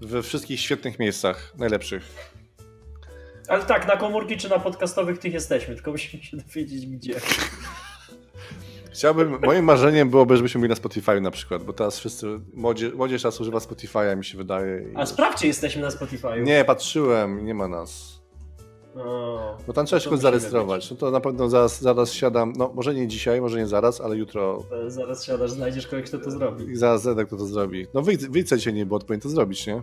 we 0.00 0.22
wszystkich 0.22 0.60
świetnych 0.60 0.98
miejscach, 0.98 1.52
najlepszych. 1.58 2.02
Ale 3.48 3.64
tak, 3.64 3.88
na 3.88 3.96
komórki 3.96 4.36
czy 4.36 4.48
na 4.48 4.58
podcastowych 4.58 5.18
tych 5.18 5.32
jesteśmy, 5.32 5.74
tylko 5.74 5.90
musimy 5.90 6.22
się 6.22 6.36
dowiedzieć 6.36 6.86
gdzie. 6.86 7.14
Chciałbym, 8.92 9.38
moim 9.42 9.64
marzeniem 9.64 10.10
byłoby, 10.10 10.36
żebyśmy 10.36 10.60
byli 10.60 10.68
na 10.68 10.76
Spotify 10.76 11.20
na 11.20 11.30
przykład, 11.30 11.62
bo 11.64 11.72
teraz 11.72 11.98
wszyscy, 11.98 12.26
młodzież, 12.54 12.94
młodzież 12.94 13.22
teraz 13.22 13.40
używa 13.40 13.58
Spotify'a, 13.58 14.16
mi 14.16 14.24
się 14.24 14.38
wydaje. 14.38 14.84
A 14.94 15.06
sprawdźcie, 15.06 15.46
jesteśmy 15.46 15.82
na 15.82 15.90
Spotify. 15.90 16.28
Nie, 16.42 16.64
patrzyłem, 16.64 17.44
nie 17.44 17.54
ma 17.54 17.68
nas. 17.68 18.21
O, 18.96 19.56
Bo 19.66 19.72
tam 19.72 19.86
trzeba 19.86 20.00
się 20.00 20.04
tylko 20.04 20.16
musimy 20.16 20.22
zarejestrować. 20.22 20.90
No 20.90 20.96
to 20.96 21.10
na 21.10 21.20
pewno 21.20 21.48
zaraz, 21.48 21.80
zaraz 21.80 22.12
siadam, 22.12 22.52
no 22.56 22.72
może 22.74 22.94
nie 22.94 23.08
dzisiaj, 23.08 23.40
może 23.40 23.58
nie 23.58 23.66
zaraz, 23.66 24.00
ale 24.00 24.16
jutro 24.16 24.62
to 24.70 24.90
zaraz 24.90 25.24
siadasz, 25.24 25.50
znajdziesz 25.50 25.86
kogoś, 25.86 26.04
kto 26.08 26.18
to 26.18 26.30
zrobi. 26.30 26.64
i 26.64 26.76
zaraz 26.76 27.02
Zedek 27.02 27.28
to, 27.28 27.36
to 27.36 27.46
zrobi. 27.46 27.86
No 27.94 28.02
wyjdź 28.02 28.48
dzisiaj 28.48 28.74
nie 28.74 28.86
było, 28.86 29.00
powinien 29.00 29.20
to 29.20 29.28
zrobić, 29.28 29.66
nie? 29.66 29.82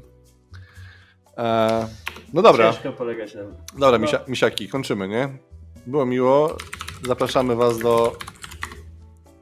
E, 1.38 1.88
no 2.34 2.42
dobra. 2.42 2.74
Ciężko 2.74 2.92
polegać 2.94 3.36
na 3.36 3.42
Dobra, 3.74 3.92
No. 3.92 4.00
misia, 4.00 4.20
misiaki, 4.28 4.70
kończymy, 4.70 5.08
nie? 5.08 5.38
Było 5.88 6.06
miło. 6.06 6.58
Zapraszamy 7.08 7.56
was 7.56 7.80
do 7.80 8.16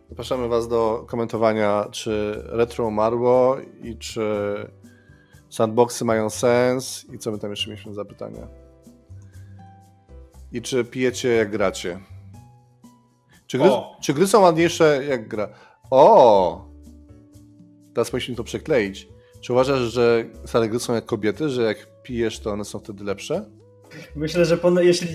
zapraszamy 0.09 0.47
was 0.47 0.67
do 0.67 1.03
komentowania, 1.07 1.87
czy 1.91 2.41
retro 2.45 2.85
umarło 2.85 3.57
i 3.83 3.97
czy 3.97 4.21
sandboxy 5.49 6.05
mają 6.05 6.29
sens 6.29 7.05
i 7.13 7.17
co 7.19 7.31
my 7.31 7.39
tam 7.39 7.49
jeszcze 7.49 7.69
mieliśmy 7.69 7.93
za 7.93 8.05
pytania. 8.05 8.47
I 10.57 10.61
czy 10.61 10.83
pijecie 10.83 11.29
jak 11.29 11.51
gracie. 11.51 11.99
Czy 13.47 13.57
gry, 13.57 13.69
O! 13.69 13.97
czy 14.01 14.13
gry 14.13 14.27
są 14.27 14.41
ładniejsze 14.41 15.05
jak 15.09 15.27
gra? 15.27 15.49
O! 15.91 16.65
Teraz 17.93 18.13
musimy 18.13 18.37
to 18.37 18.43
przekleić. 18.43 19.07
Czy 19.41 19.53
uważasz, 19.53 19.79
że 19.79 20.25
stare 20.45 20.69
gry 20.69 20.79
są 20.79 20.93
jak 20.93 21.05
kobiety, 21.05 21.49
że 21.49 21.63
jak 21.63 22.01
pijesz, 22.03 22.39
to 22.39 22.51
one 22.51 22.65
są 22.65 22.79
wtedy 22.79 23.03
lepsze? 23.03 23.45
Myślę, 24.15 24.45
że 24.45 24.57
po, 24.57 24.81
jeśli 24.81 25.07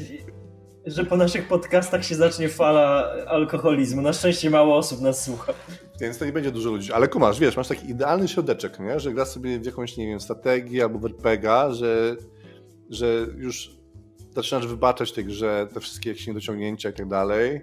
że 0.86 1.04
po 1.04 1.16
naszych 1.16 1.48
podcastach 1.48 2.04
się 2.04 2.14
zacznie 2.14 2.48
fala 2.48 3.12
alkoholizmu. 3.26 4.02
Na 4.02 4.12
szczęście 4.12 4.50
mało 4.50 4.76
osób 4.76 5.00
nas 5.00 5.24
słucha. 5.24 5.52
Więc 6.00 6.18
to 6.18 6.24
nie 6.24 6.32
będzie 6.32 6.50
dużo 6.50 6.70
ludzi. 6.70 6.92
Ale 6.92 7.08
kumasz, 7.08 7.40
wiesz, 7.40 7.56
masz 7.56 7.68
taki 7.68 7.90
idealny 7.90 8.28
środeczek, 8.28 8.80
nie? 8.80 9.00
że 9.00 9.12
grasz 9.12 9.28
sobie 9.28 9.60
w 9.60 9.66
jakąś, 9.66 9.96
nie 9.96 10.06
wiem, 10.06 10.20
strategię 10.20 10.82
albo 10.82 10.98
w 10.98 11.04
RPGa, 11.04 11.70
że, 11.72 12.16
że 12.90 13.26
już 13.36 13.81
zaczynasz 14.34 14.66
wybaczać 14.66 15.12
tej 15.12 15.24
grze 15.24 15.68
te 15.74 15.80
wszystkie 15.80 16.10
jakieś 16.10 16.26
niedociągnięcia 16.26 16.90
i 16.90 16.92
tak 16.92 17.08
dalej, 17.08 17.60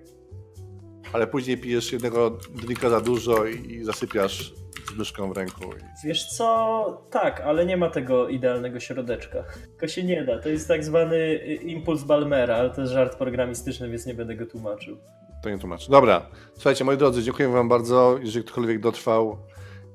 ale 1.13 1.27
później 1.27 1.57
pijesz 1.57 1.91
jednego 1.91 2.37
drinka 2.55 2.89
za 2.89 3.01
dużo 3.01 3.45
i, 3.45 3.71
i 3.71 3.83
zasypiasz 3.83 4.53
z 4.93 4.97
myszką 4.97 5.33
w 5.33 5.37
ręku. 5.37 5.63
Wiesz 6.05 6.25
co, 6.25 7.07
tak, 7.09 7.41
ale 7.41 7.65
nie 7.65 7.77
ma 7.77 7.89
tego 7.89 8.29
idealnego 8.29 8.79
środeczka. 8.79 9.43
Tylko 9.63 9.87
się 9.87 10.03
nie 10.03 10.23
da. 10.23 10.39
To 10.39 10.49
jest 10.49 10.67
tak 10.67 10.83
zwany 10.83 11.35
impuls 11.61 12.03
Balmera, 12.03 12.55
ale 12.55 12.69
to 12.69 12.81
jest 12.81 12.93
żart 12.93 13.15
programistyczny, 13.15 13.89
więc 13.89 14.05
nie 14.05 14.13
będę 14.13 14.35
go 14.35 14.45
tłumaczył. 14.45 14.97
To 15.43 15.49
nie 15.49 15.59
tłumaczę. 15.59 15.91
Dobra, 15.91 16.29
słuchajcie, 16.53 16.85
moi 16.85 16.97
drodzy, 16.97 17.23
dziękuję 17.23 17.49
wam 17.49 17.69
bardzo. 17.69 18.19
Jeżeli 18.21 18.45
ktokolwiek 18.45 18.79
dotrwał, 18.79 19.37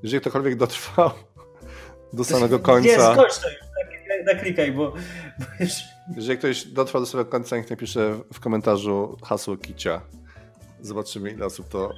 jeżeli 0.03 0.21
ktokolwiek 0.21 0.57
dotrwał 0.57 1.11
do 2.13 2.25
samego 2.25 2.59
końca. 2.59 2.89
Nie, 2.89 2.95
skończ 2.95 3.39
to 3.39 3.49
już, 3.49 3.59
naklikaj, 3.85 4.25
naklikaj 4.35 4.73
bo, 4.73 4.91
bo 5.39 5.47
już... 5.61 5.94
Jeżeli 6.17 6.39
ktoś 6.39 6.67
dotrwał 6.67 7.03
do 7.03 7.07
samego 7.07 7.31
końca, 7.31 7.57
niech 7.57 7.71
napisze 7.71 8.15
w 8.33 8.41
komentarzu 8.41 9.17
hasło 9.23 9.57
kicia. 9.57 10.01
Zobaczymy, 10.81 11.31
ile 11.31 11.47
osób 11.47 11.69
to 11.69 11.91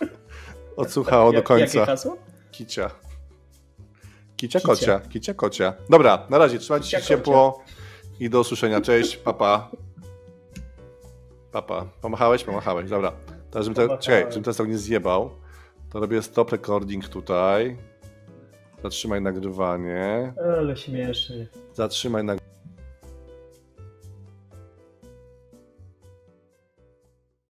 odsłuchało 0.76 1.32
do 1.32 1.42
końca. 1.42 1.78
Jakie 1.78 1.90
hasło? 1.92 2.16
Kicia. 2.50 2.90
Kicia 4.36 4.60
Kicia. 4.60 4.68
kocia, 4.68 5.00
kicia 5.00 5.34
kocia. 5.34 5.74
Dobra, 5.90 6.26
na 6.30 6.38
razie, 6.38 6.58
trzymajcie 6.58 6.90
się 6.90 7.02
ciepło 7.02 7.64
i 8.20 8.30
do 8.30 8.40
usłyszenia. 8.40 8.80
Cześć, 8.80 9.16
papa. 9.16 9.70
Papa. 11.52 11.86
Pomachałeś? 12.00 12.44
Pomachałeś, 12.44 12.90
dobra. 12.90 13.12
Teraz, 13.50 13.66
żebym 13.66 13.88
te, 13.88 13.98
czekaj, 13.98 14.24
żebym 14.28 14.42
teraz 14.42 14.56
tego 14.56 14.68
nie 14.68 14.78
zjebał, 14.78 15.30
to 15.92 16.00
robię 16.00 16.22
stop 16.22 16.52
recording 16.52 17.08
tutaj. 17.08 17.76
Zatrzymaj 18.82 19.22
nagrywanie. 19.22 20.32
Ale 20.58 20.76
śmiesznie. 20.76 21.46
Zatrzymaj 21.74 22.24
nagrywanie. 22.24 22.45